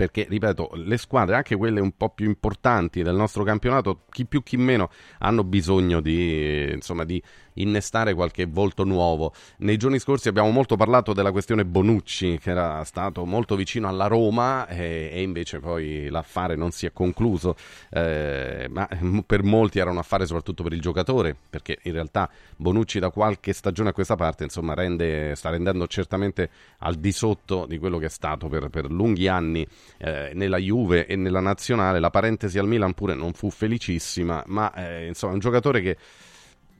perché, 0.00 0.24
ripeto, 0.26 0.70
le 0.76 0.96
squadre, 0.96 1.36
anche 1.36 1.56
quelle 1.56 1.78
un 1.78 1.94
po' 1.94 2.08
più 2.08 2.24
importanti 2.24 3.02
del 3.02 3.14
nostro 3.14 3.44
campionato, 3.44 4.04
chi 4.08 4.24
più 4.24 4.42
chi 4.42 4.56
meno, 4.56 4.88
hanno 5.18 5.44
bisogno 5.44 6.00
di, 6.00 6.70
insomma, 6.72 7.04
di 7.04 7.22
innestare 7.54 8.14
qualche 8.14 8.46
volto 8.46 8.84
nuovo. 8.84 9.32
Nei 9.58 9.76
giorni 9.76 9.98
scorsi 9.98 10.28
abbiamo 10.28 10.50
molto 10.50 10.76
parlato 10.76 11.12
della 11.12 11.32
questione 11.32 11.64
Bonucci, 11.64 12.38
che 12.38 12.50
era 12.50 12.82
stato 12.84 13.24
molto 13.24 13.56
vicino 13.56 13.88
alla 13.88 14.06
Roma 14.06 14.66
e, 14.66 15.10
e 15.12 15.22
invece 15.22 15.58
poi 15.58 16.08
l'affare 16.08 16.56
non 16.56 16.70
si 16.70 16.86
è 16.86 16.92
concluso, 16.92 17.56
eh, 17.90 18.66
ma 18.70 18.88
per 19.26 19.42
molti 19.42 19.78
era 19.78 19.90
un 19.90 19.98
affare 19.98 20.26
soprattutto 20.26 20.62
per 20.62 20.72
il 20.72 20.80
giocatore, 20.80 21.36
perché 21.48 21.78
in 21.82 21.92
realtà 21.92 22.30
Bonucci 22.56 22.98
da 22.98 23.10
qualche 23.10 23.52
stagione 23.52 23.90
a 23.90 23.92
questa 23.92 24.16
parte, 24.16 24.44
insomma, 24.44 24.74
rende, 24.74 25.34
sta 25.34 25.50
rendendo 25.50 25.86
certamente 25.86 26.50
al 26.78 26.96
di 26.96 27.12
sotto 27.12 27.66
di 27.66 27.78
quello 27.78 27.98
che 27.98 28.06
è 28.06 28.10
stato 28.10 28.48
per, 28.48 28.68
per 28.68 28.90
lunghi 28.90 29.28
anni 29.28 29.66
eh, 29.98 30.32
nella 30.34 30.58
Juve 30.58 31.06
e 31.06 31.16
nella 31.16 31.40
nazionale. 31.40 32.00
La 32.00 32.10
parentesi 32.10 32.58
al 32.58 32.66
Milan 32.66 32.94
pure 32.94 33.14
non 33.14 33.32
fu 33.32 33.50
felicissima, 33.50 34.42
ma 34.46 34.72
eh, 34.74 35.06
insomma 35.06 35.32
è 35.32 35.34
un 35.34 35.40
giocatore 35.40 35.80
che 35.80 35.96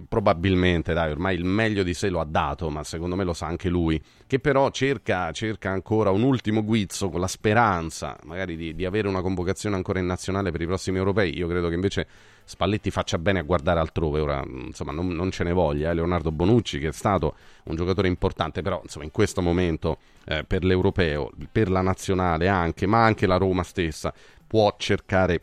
probabilmente, 0.08 0.92
dai, 0.92 1.10
ormai 1.10 1.34
il 1.36 1.44
meglio 1.44 1.82
di 1.82 1.94
sé 1.94 2.08
lo 2.08 2.20
ha 2.20 2.24
dato, 2.24 2.70
ma 2.70 2.84
secondo 2.84 3.16
me 3.16 3.24
lo 3.24 3.32
sa 3.32 3.46
anche 3.46 3.68
lui, 3.68 4.00
che 4.26 4.38
però 4.38 4.70
cerca, 4.70 5.30
cerca 5.32 5.70
ancora 5.70 6.10
un 6.10 6.22
ultimo 6.22 6.64
guizzo 6.64 7.08
con 7.08 7.20
la 7.20 7.26
speranza 7.26 8.16
magari 8.24 8.56
di, 8.56 8.74
di 8.74 8.84
avere 8.84 9.08
una 9.08 9.20
convocazione 9.20 9.76
ancora 9.76 9.98
in 9.98 10.06
nazionale 10.06 10.50
per 10.50 10.60
i 10.60 10.66
prossimi 10.66 10.98
europei. 10.98 11.36
Io 11.36 11.48
credo 11.48 11.68
che 11.68 11.74
invece 11.74 12.06
Spalletti 12.44 12.90
faccia 12.90 13.18
bene 13.18 13.38
a 13.38 13.42
guardare 13.42 13.80
altrove, 13.80 14.20
ora 14.20 14.42
insomma 14.44 14.92
non, 14.92 15.08
non 15.08 15.30
ce 15.30 15.44
ne 15.44 15.52
voglia, 15.52 15.90
eh. 15.90 15.94
Leonardo 15.94 16.32
Bonucci 16.32 16.78
che 16.78 16.88
è 16.88 16.92
stato 16.92 17.34
un 17.64 17.76
giocatore 17.76 18.08
importante, 18.08 18.62
però 18.62 18.80
insomma 18.82 19.04
in 19.04 19.10
questo 19.12 19.40
momento 19.40 19.98
eh, 20.24 20.44
per 20.44 20.64
l'europeo, 20.64 21.30
per 21.50 21.70
la 21.70 21.80
nazionale 21.80 22.48
anche, 22.48 22.86
ma 22.86 23.04
anche 23.04 23.26
la 23.26 23.36
Roma 23.36 23.62
stessa 23.62 24.12
può 24.46 24.74
cercare 24.78 25.42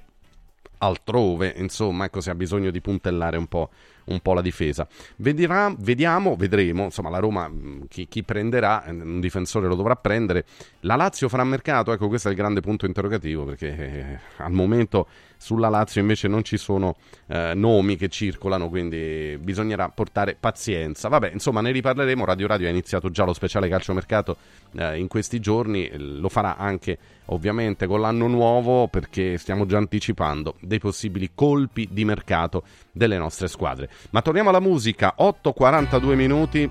altrove, 0.80 1.54
insomma, 1.58 2.06
ecco 2.06 2.22
se 2.22 2.30
ha 2.30 2.36
bisogno 2.36 2.72
di 2.72 2.82
puntellare 2.82 3.38
un 3.38 3.48
po', 3.48 3.70
un 4.08 4.20
po' 4.20 4.34
la 4.34 4.42
difesa. 4.42 4.88
Vedrà, 5.18 5.74
vediamo, 5.78 6.36
vedremo, 6.36 6.86
insomma 6.86 7.10
la 7.10 7.20
Roma 7.20 7.52
chi, 7.88 8.08
chi, 8.08 8.24
prenderà, 8.24 8.86
eh, 8.86 8.92
un 8.92 9.20
difensore 9.20 9.68
lo 9.68 9.76
dovrà 9.76 9.96
prendere. 9.96 10.46
La 10.82 10.96
Lazio 10.96 11.30
farà 11.30 11.44
mercato, 11.44 11.92
ecco 11.92 12.08
questo 12.08 12.28
è 12.28 12.32
il 12.32 12.38
grande 12.38 12.62
punto 12.62 12.86
interrogativo 12.86 13.46
perché 13.46 13.78
eh, 13.78 14.20
al 14.38 14.52
momento 14.52 15.08
sulla 15.38 15.70
Lazio 15.70 16.02
invece 16.02 16.28
non 16.28 16.44
ci 16.44 16.58
sono 16.58 16.96
eh, 17.28 17.54
nomi 17.56 17.96
che 17.96 18.10
circolano, 18.10 18.70
quindi 18.70 19.38
bisognerà 19.40 19.90
portare 19.90 20.36
pazienza. 20.40 21.08
Vabbè, 21.08 21.32
insomma, 21.32 21.62
ne 21.62 21.72
riparleremo. 21.72 22.26
Radio 22.26 22.48
Radio 22.48 22.68
ha 22.68 22.72
iniziato 22.72 23.10
già 23.10 23.24
lo 23.24 23.34
speciale 23.34 23.70
calciomercato 23.70 24.38
eh, 24.76 24.98
in 24.98 25.08
questi 25.08 25.40
giorni, 25.40 25.90
lo 25.96 26.30
farà 26.30 26.58
anche 26.58 26.98
ovviamente 27.28 27.88
con 27.88 28.02
l'anno 28.02 28.28
nuovo 28.28 28.88
perché 28.88 29.38
stiamo 29.38 29.66
già 29.66 29.78
anticipando 29.78 30.56
dei 30.60 30.80
possibili 30.80 31.32
colpi 31.34 31.88
di 31.92 32.06
mercato 32.06 32.64
delle 32.92 33.18
nostre 33.18 33.48
squadre. 33.48 33.90
Ma 34.12 34.22
torniamo 34.22 34.50
alla 34.50 34.60
musica, 34.60 35.16
8:42 35.18 36.16
minuti 36.16 36.70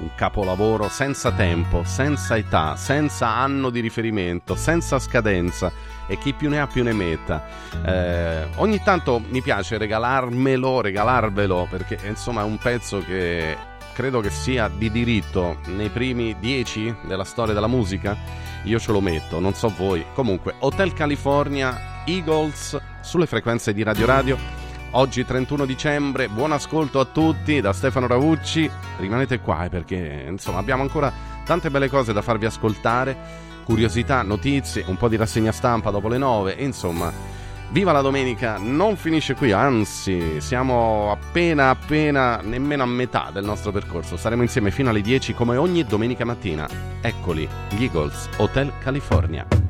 un 0.00 0.10
capolavoro 0.14 0.88
senza 0.88 1.30
tempo, 1.30 1.82
senza 1.84 2.36
età, 2.36 2.76
senza 2.76 3.28
anno 3.28 3.70
di 3.70 3.80
riferimento, 3.80 4.54
senza 4.54 4.98
scadenza 4.98 5.70
e 6.06 6.18
chi 6.18 6.32
più 6.32 6.48
ne 6.48 6.60
ha 6.60 6.66
più 6.66 6.82
ne 6.82 6.92
metta. 6.92 7.46
Eh, 7.84 8.48
ogni 8.56 8.82
tanto 8.82 9.22
mi 9.28 9.42
piace 9.42 9.78
regalarmelo, 9.78 10.80
regalarvelo 10.80 11.66
perché 11.70 11.98
insomma 12.06 12.40
è 12.40 12.44
un 12.44 12.58
pezzo 12.58 13.04
che 13.04 13.56
credo 13.92 14.20
che 14.20 14.30
sia 14.30 14.68
di 14.68 14.90
diritto 14.90 15.58
nei 15.66 15.90
primi 15.90 16.36
dieci 16.38 16.94
della 17.02 17.24
storia 17.24 17.54
della 17.54 17.66
musica. 17.66 18.16
Io 18.64 18.78
ce 18.78 18.92
lo 18.92 19.00
metto, 19.00 19.40
non 19.40 19.54
so 19.54 19.72
voi. 19.76 20.04
Comunque, 20.14 20.54
Hotel 20.60 20.92
California, 20.92 22.02
Eagles 22.04 22.78
sulle 23.00 23.26
frequenze 23.26 23.72
di 23.72 23.82
Radio 23.82 24.06
Radio. 24.06 24.59
Oggi 24.92 25.24
31 25.24 25.66
dicembre, 25.66 26.28
buon 26.28 26.50
ascolto 26.50 26.98
a 26.98 27.04
tutti 27.04 27.60
da 27.60 27.72
Stefano 27.72 28.08
Ravucci. 28.08 28.68
Rimanete 28.98 29.38
qua 29.38 29.64
eh, 29.64 29.68
perché 29.68 30.24
insomma 30.28 30.58
abbiamo 30.58 30.82
ancora 30.82 31.12
tante 31.44 31.70
belle 31.70 31.88
cose 31.88 32.12
da 32.12 32.22
farvi 32.22 32.46
ascoltare, 32.46 33.16
curiosità, 33.64 34.22
notizie, 34.22 34.84
un 34.88 34.96
po' 34.96 35.08
di 35.08 35.16
rassegna 35.16 35.52
stampa 35.52 35.90
dopo 35.90 36.08
le 36.08 36.18
9 36.18 36.56
e 36.56 36.64
insomma 36.64 37.38
Viva 37.72 37.92
la 37.92 38.00
domenica 38.00 38.56
non 38.58 38.96
finisce 38.96 39.36
qui, 39.36 39.52
anzi 39.52 40.40
siamo 40.40 41.12
appena 41.12 41.70
appena 41.70 42.40
nemmeno 42.42 42.82
a 42.82 42.86
metà 42.86 43.30
del 43.32 43.44
nostro 43.44 43.70
percorso. 43.70 44.16
Saremo 44.16 44.42
insieme 44.42 44.72
fino 44.72 44.90
alle 44.90 45.00
10 45.00 45.34
come 45.34 45.56
ogni 45.56 45.84
domenica 45.84 46.24
mattina. 46.24 46.68
Eccoli, 47.00 47.48
gli 47.68 47.84
Eagles, 47.84 48.28
Hotel 48.38 48.72
California. 48.80 49.69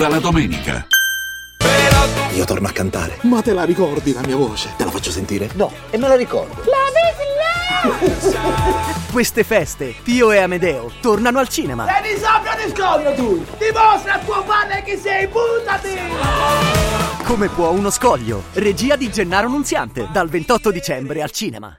Viva 0.00 0.12
la 0.14 0.18
domenica! 0.18 0.86
Io 2.32 2.46
torno 2.46 2.66
a 2.68 2.70
cantare. 2.70 3.18
Ma 3.24 3.42
te 3.42 3.52
la 3.52 3.64
ricordi 3.64 4.14
la 4.14 4.22
mia 4.24 4.34
voce? 4.34 4.72
Te 4.78 4.84
la 4.84 4.90
faccio 4.90 5.10
sentire? 5.10 5.50
No, 5.56 5.70
e 5.90 5.98
me 5.98 6.08
la 6.08 6.16
ricordo. 6.16 6.62
Queste 9.12 9.44
feste, 9.44 9.94
Pio 10.02 10.32
e 10.32 10.38
Amedeo 10.38 10.90
tornano 11.02 11.38
al 11.38 11.50
cinema. 11.50 12.00
E 12.00 12.14
di 12.14 12.18
sabbia 12.18 12.54
di 12.54 12.72
scoglio 12.74 13.12
tu! 13.12 13.44
Dimostra 13.58 14.14
a 14.14 14.18
tuo 14.20 14.42
padre 14.42 14.82
che 14.84 14.96
sei, 14.96 15.26
buttati! 15.26 15.98
Come 17.24 17.48
può 17.48 17.68
uno 17.68 17.90
scoglio? 17.90 18.44
Regia 18.54 18.96
di 18.96 19.10
Gennaro 19.10 19.50
Nunziante, 19.50 20.08
dal 20.10 20.30
28 20.30 20.70
dicembre 20.70 21.20
al 21.20 21.30
cinema. 21.30 21.78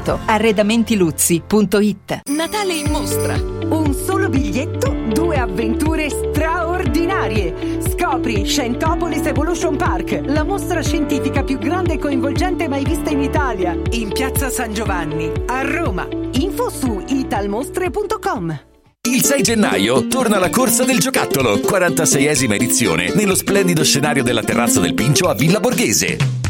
Arredamentiluzzi.it 0.09 2.21
Natale 2.29 2.73
in 2.73 2.89
mostra. 2.89 3.35
Un 3.35 3.93
solo 3.93 4.29
biglietto, 4.29 4.93
due 5.13 5.37
avventure 5.37 6.09
straordinarie. 6.09 7.79
Scopri 7.89 8.45
Scientopolis 8.45 9.25
Evolution 9.25 9.77
Park, 9.77 10.21
la 10.25 10.43
mostra 10.43 10.81
scientifica 10.81 11.43
più 11.43 11.57
grande 11.57 11.93
e 11.93 11.99
coinvolgente 11.99 12.67
mai 12.67 12.83
vista 12.83 13.11
in 13.11 13.21
Italia. 13.21 13.77
In 13.91 14.11
piazza 14.11 14.49
San 14.49 14.73
Giovanni, 14.73 15.31
a 15.45 15.61
Roma. 15.61 16.07
Info 16.33 16.69
su 16.69 17.03
italmostre.com. 17.07 18.59
Il 19.09 19.23
6 19.23 19.41
gennaio 19.41 20.07
torna 20.07 20.37
la 20.37 20.49
corsa 20.49 20.83
del 20.83 20.99
giocattolo, 20.99 21.55
46esima 21.55 22.53
edizione, 22.53 23.11
nello 23.15 23.35
splendido 23.35 23.83
scenario 23.83 24.23
della 24.23 24.43
terrazza 24.43 24.79
del 24.79 24.93
Pincio 24.93 25.27
a 25.27 25.33
Villa 25.33 25.59
Borghese. 25.59 26.40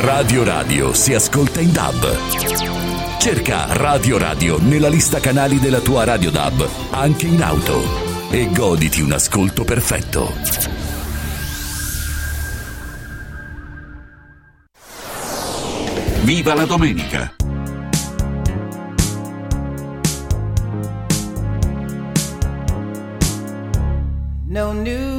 Radio 0.00 0.44
Radio 0.44 0.92
si 0.92 1.14
ascolta 1.14 1.60
in 1.60 1.72
DAB. 1.72 3.18
Cerca 3.18 3.64
Radio 3.70 4.18
Radio 4.18 4.58
nella 4.60 4.90
lista 4.90 5.20
canali 5.20 5.58
della 5.58 5.80
tua 5.80 6.04
Radio 6.04 6.30
DAB, 6.30 6.68
anche 6.90 7.26
in 7.26 7.42
auto. 7.42 8.28
E 8.30 8.50
goditi 8.52 9.00
un 9.00 9.12
ascolto 9.12 9.64
perfetto. 9.64 10.34
Viva 16.24 16.54
la 16.54 16.66
domenica! 16.66 17.34
No 24.44 24.72
New 24.72 25.15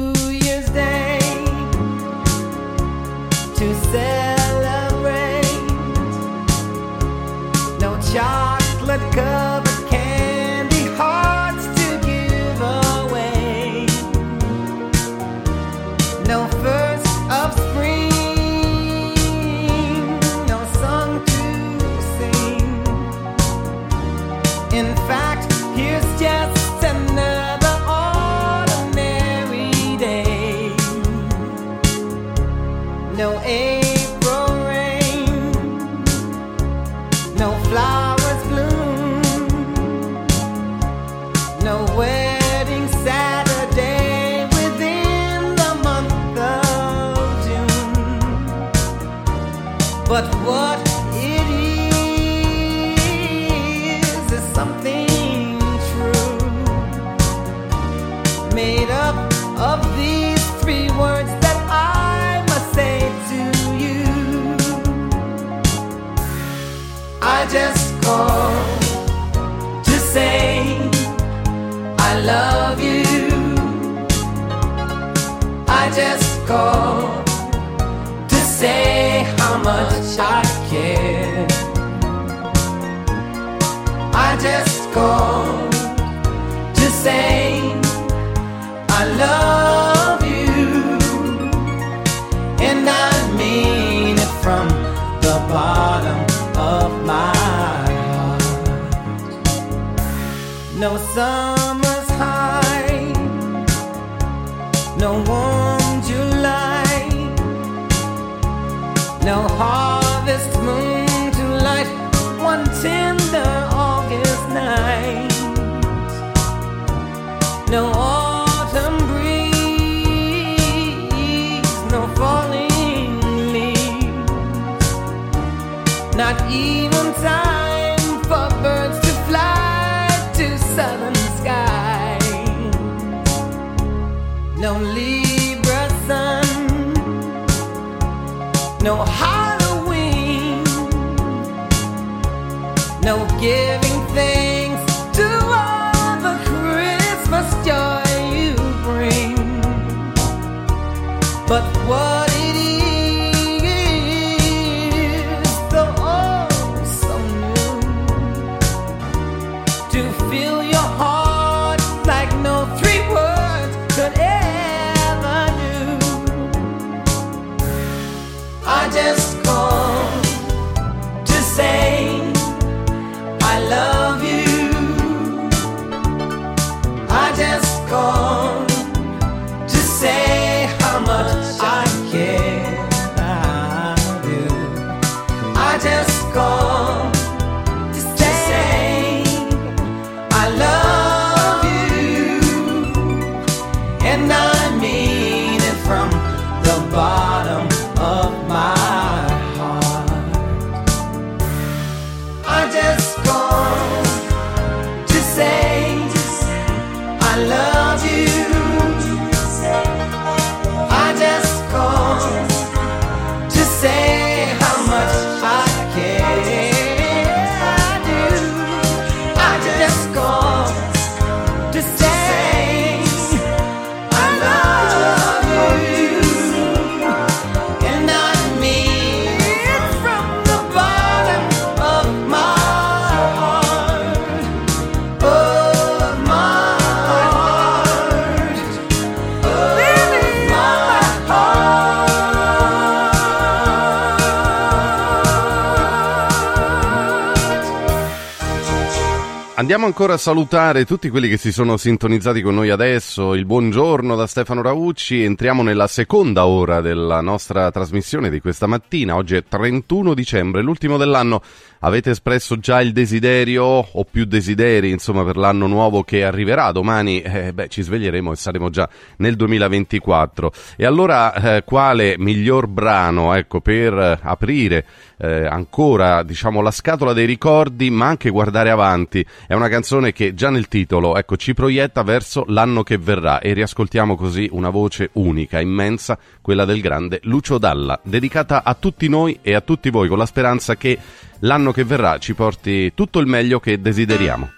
Andiamo 249.58 249.86
ancora 249.86 250.12
a 250.14 250.18
salutare 250.18 250.84
tutti 250.84 251.08
quelli 251.08 251.28
che 251.28 251.36
si 251.36 251.50
sono 251.50 251.76
sintonizzati 251.76 252.42
con 252.42 252.54
noi 252.54 252.70
adesso. 252.70 253.34
Il 253.34 253.44
buongiorno 253.44 254.14
da 254.14 254.28
Stefano 254.28 254.62
Raucci. 254.62 255.24
Entriamo 255.24 255.64
nella 255.64 255.88
seconda 255.88 256.46
ora 256.46 256.80
della 256.80 257.20
nostra 257.22 257.68
trasmissione 257.72 258.30
di 258.30 258.40
questa 258.40 258.68
mattina. 258.68 259.16
Oggi 259.16 259.34
è 259.34 259.42
31 259.42 260.14
dicembre, 260.14 260.62
l'ultimo 260.62 260.96
dell'anno. 260.96 261.42
Avete 261.80 262.10
espresso 262.10 262.60
già 262.60 262.80
il 262.80 262.92
desiderio 262.92 263.64
o 263.64 264.04
più 264.08 264.26
desideri, 264.26 264.90
insomma, 264.90 265.24
per 265.24 265.36
l'anno 265.36 265.66
nuovo 265.66 266.04
che 266.04 266.24
arriverà 266.24 266.70
domani? 266.70 267.20
Eh, 267.20 267.52
beh, 267.52 267.66
ci 267.66 267.82
sveglieremo 267.82 268.30
e 268.30 268.36
saremo 268.36 268.70
già 268.70 268.88
nel 269.16 269.34
2024. 269.34 270.52
E 270.76 270.86
allora, 270.86 271.34
eh, 271.56 271.64
quale 271.64 272.14
miglior 272.16 272.68
brano, 272.68 273.34
ecco, 273.34 273.60
per 273.60 273.92
eh, 273.92 274.18
aprire 274.22 274.86
eh, 275.18 275.46
ancora, 275.46 276.22
diciamo, 276.22 276.60
la 276.60 276.70
scatola 276.70 277.12
dei 277.12 277.26
ricordi, 277.26 277.90
ma 277.90 278.06
anche 278.06 278.30
guardare 278.30 278.70
avanti? 278.70 279.24
È 279.46 279.54
una 279.54 279.68
canzone 279.68 280.12
che 280.12 280.34
già 280.34 280.50
nel 280.50 280.68
titolo, 280.68 281.16
ecco, 281.16 281.36
ci 281.36 281.54
proietta 281.54 282.02
verso 282.02 282.44
l'anno 282.48 282.82
che 282.82 282.98
verrà 282.98 283.40
e 283.40 283.52
riascoltiamo 283.52 284.16
così 284.16 284.48
una 284.52 284.70
voce 284.70 285.10
unica, 285.14 285.60
immensa, 285.60 286.18
quella 286.40 286.64
del 286.64 286.80
grande 286.80 287.20
Lucio 287.24 287.58
Dalla, 287.58 287.98
dedicata 288.02 288.62
a 288.64 288.74
tutti 288.74 289.08
noi 289.08 289.38
e 289.42 289.54
a 289.54 289.60
tutti 289.60 289.90
voi 289.90 290.08
con 290.08 290.18
la 290.18 290.26
speranza 290.26 290.76
che 290.76 290.98
l'anno 291.40 291.72
che 291.72 291.84
verrà 291.84 292.18
ci 292.18 292.34
porti 292.34 292.92
tutto 292.94 293.18
il 293.18 293.26
meglio 293.26 293.60
che 293.60 293.80
desideriamo. 293.80 294.57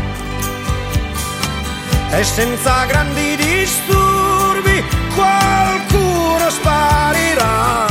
e 2.11 2.23
senza 2.23 2.85
grandi 2.85 3.35
disturbi 3.37 4.83
qualcuno 5.15 6.49
sparirà. 6.49 7.87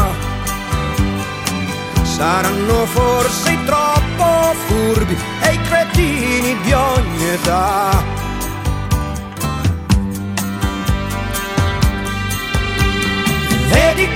Saranno 2.03 2.85
forse 2.87 3.53
i 3.53 3.65
troppo 3.65 4.55
furbi 4.67 5.17
e 5.43 5.53
i 5.55 5.61
cretini 5.63 6.61
di 6.61 6.73
ogni 6.73 7.29
età. 7.31 8.19
Vedi 13.71 14.09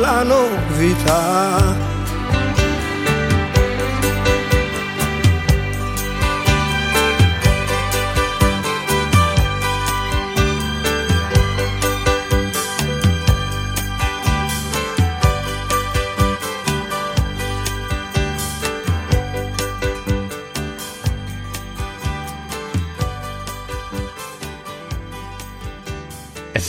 questa 0.00 0.24
la 0.24 1.89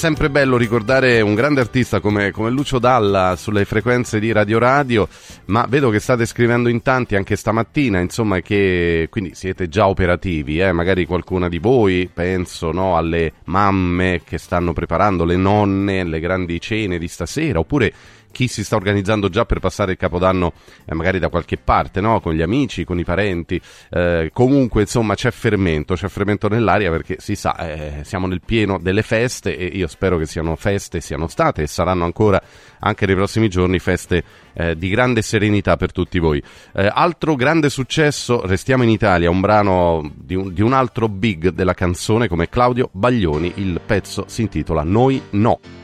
sempre 0.02 0.32
bello 0.32 0.58
ricordare 0.58 1.22
un 1.22 1.36
grande 1.36 1.62
artista 1.62 2.00
come, 2.00 2.32
come 2.32 2.50
Lucio 2.50 2.80
Dalla 2.80 3.36
sulle 3.38 3.66
frequenze 3.66 4.20
di 4.20 4.32
Radio 4.32 4.58
Radio, 4.58 5.08
ma 5.46 5.68
vedo 5.70 5.92
che 5.92 6.00
state 6.00 6.26
scrivendo 6.26 6.70
in 6.70 6.82
tanti 6.82 7.16
anche 7.16 7.36
stamattina, 7.36 8.00
insomma, 8.00 8.40
che 8.40 9.10
quindi 9.12 9.36
siete 9.36 9.70
già 9.70 9.88
operativi, 9.88 10.60
eh? 10.60 10.72
magari 10.72 11.06
qualcuna 11.06 11.48
di 11.48 11.60
voi, 11.60 12.10
penso 12.12 12.72
no, 12.72 12.98
alle 12.98 13.34
mamme 13.44 14.22
che 14.26 14.40
stanno 14.40 14.74
preparando, 14.74 15.24
le 15.24 15.36
nonne, 15.36 16.04
le 16.04 16.20
grandi 16.20 16.60
cene 16.60 16.98
di 16.98 17.08
stasera, 17.08 17.60
oppure 17.60 17.94
chi 18.32 18.48
si 18.48 18.64
sta 18.64 18.76
organizzando 18.76 19.30
già 19.30 19.46
per 19.46 19.60
passare 19.60 19.92
il 19.92 19.98
capodanno 19.98 20.54
eh, 20.86 20.96
magari 20.96 21.20
da 21.20 21.30
qualche 21.30 21.58
parte, 21.58 22.02
no? 22.02 22.20
con 22.20 22.34
gli 22.34 22.42
amici, 22.42 22.84
con 22.84 23.00
i 23.00 23.04
parenti, 23.04 23.62
eh, 23.90 24.30
comunque 24.34 24.82
insomma 24.82 25.16
c'è 25.16 25.32
fermento, 25.32 25.96
c'è 25.96 26.08
fermento 26.08 26.48
nell'aria 26.48 26.90
perché 26.90 27.18
si 27.20 27.36
sa, 27.36 27.56
eh, 27.58 28.04
siamo 28.04 28.28
nel 28.28 28.42
pieno 28.44 28.80
delle 28.80 29.02
feste 29.02 29.58
e 29.58 29.66
io 29.66 29.88
spero 29.88 30.18
che 30.18 30.26
siano 30.26 30.56
feste, 30.56 31.02
siano 31.02 31.28
state 31.28 31.64
e 31.64 31.68
saranno 31.68 32.06
ancora 32.06 32.42
anche 32.80 33.06
nei 33.06 33.16
prossimi 33.16 33.48
giorni 33.50 33.80
feste 33.80 34.24
eh, 34.54 34.76
di 34.76 34.90
grande 34.90 35.22
serenità 35.22 35.78
per 35.78 35.92
tutti 35.92 36.20
voi. 36.20 36.42
Eh, 36.74 36.90
altro 36.92 37.36
grande 37.36 37.70
successo, 37.70 38.46
restiamo 38.46 38.84
in 38.84 38.90
Italia, 38.90 39.30
un 39.30 39.40
brano 39.40 40.12
di 40.16 40.36
un, 40.36 40.54
di 40.54 40.62
un 40.62 40.74
altro 40.74 41.08
big 41.08 41.50
della 41.50 41.74
canzone 41.74 42.28
come 42.28 42.50
Claudio 42.50 42.90
Baglioni, 42.92 43.54
il 43.56 43.82
pezzo 43.86 44.26
si 44.28 44.42
intitola 44.42 44.84
Noi 44.84 45.22
no. 45.32 45.81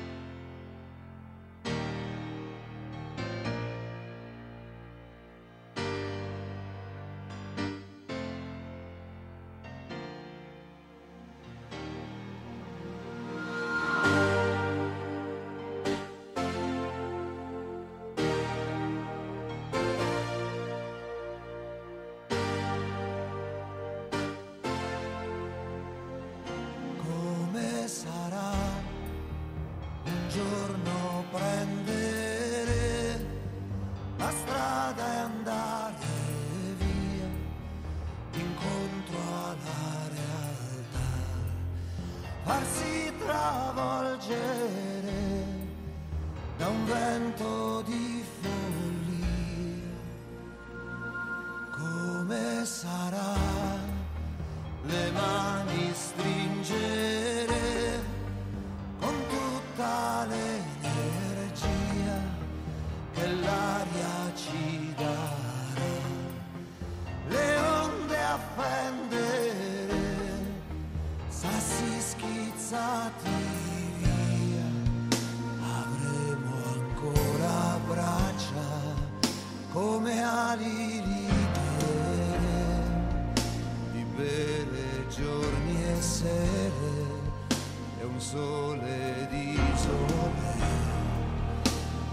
un 88.17 88.23
sole 88.23 89.27
di 89.29 89.59
sole 89.75 90.55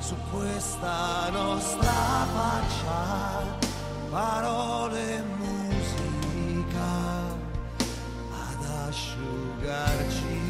su 0.00 0.14
questa 0.30 1.30
nostra 1.30 1.92
faccia, 2.34 3.58
parole 4.10 5.16
e 5.16 5.22
musica 5.38 6.90
ad 8.30 8.86
asciugarci. 8.86 10.43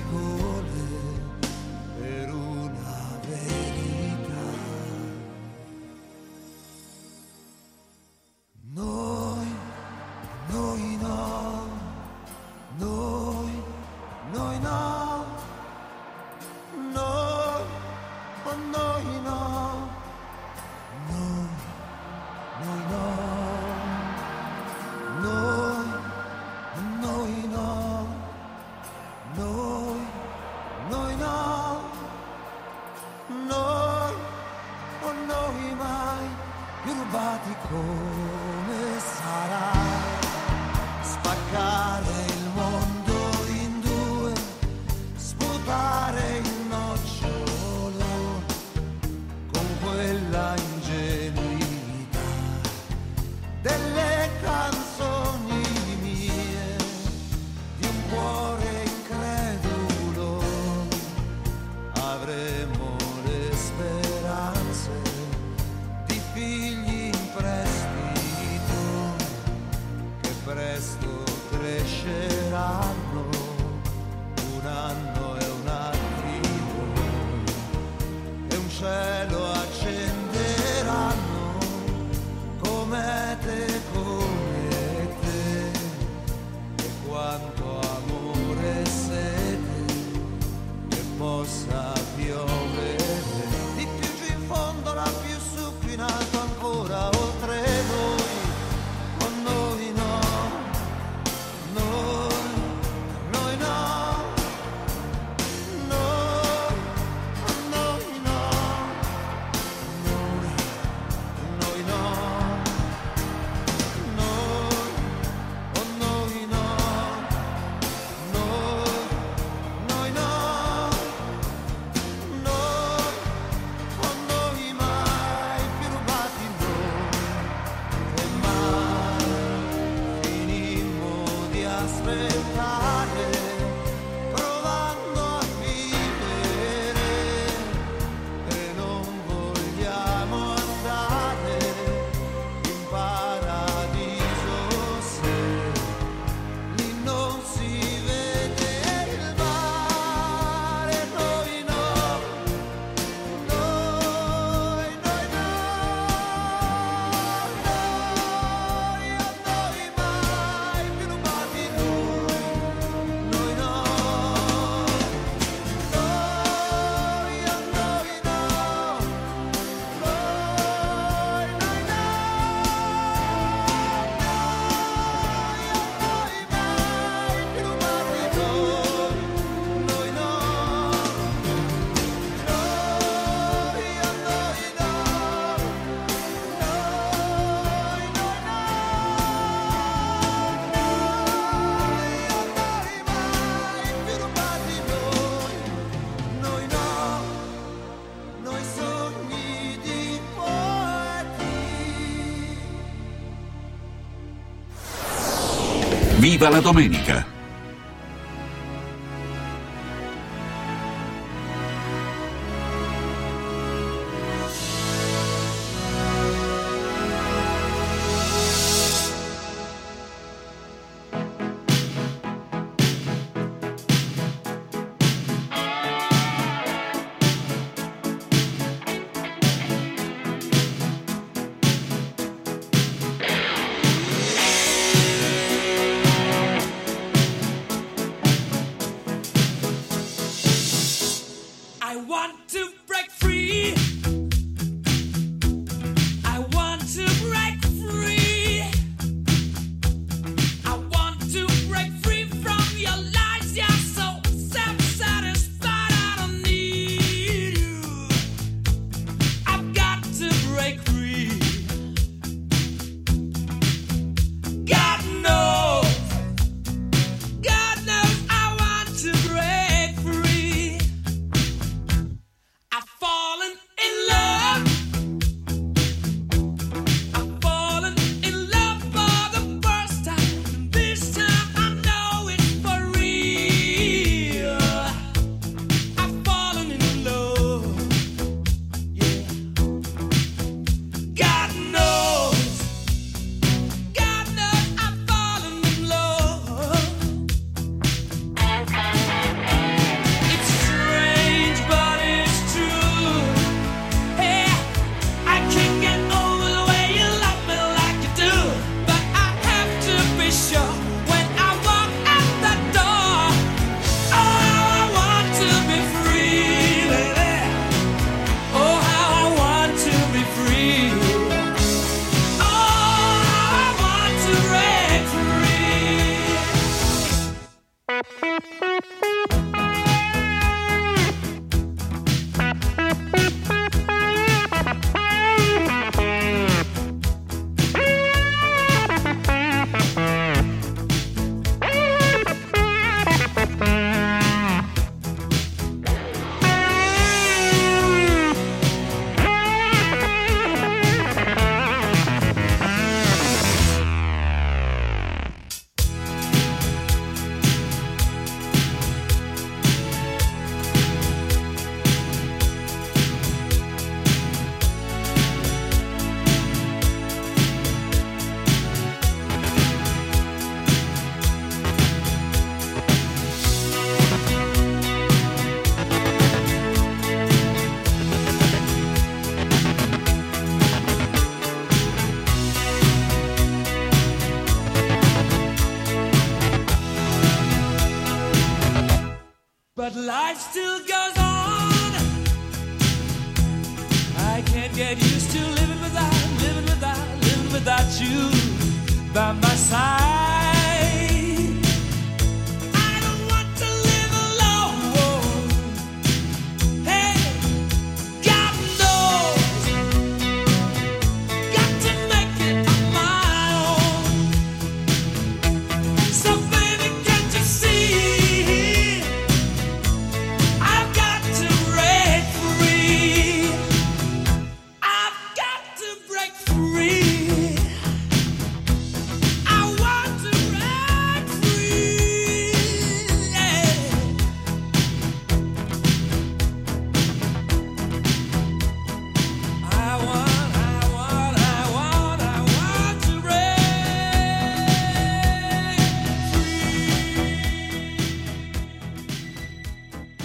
Viva 206.25 206.49
la 206.49 206.61
domenica! 206.61 207.34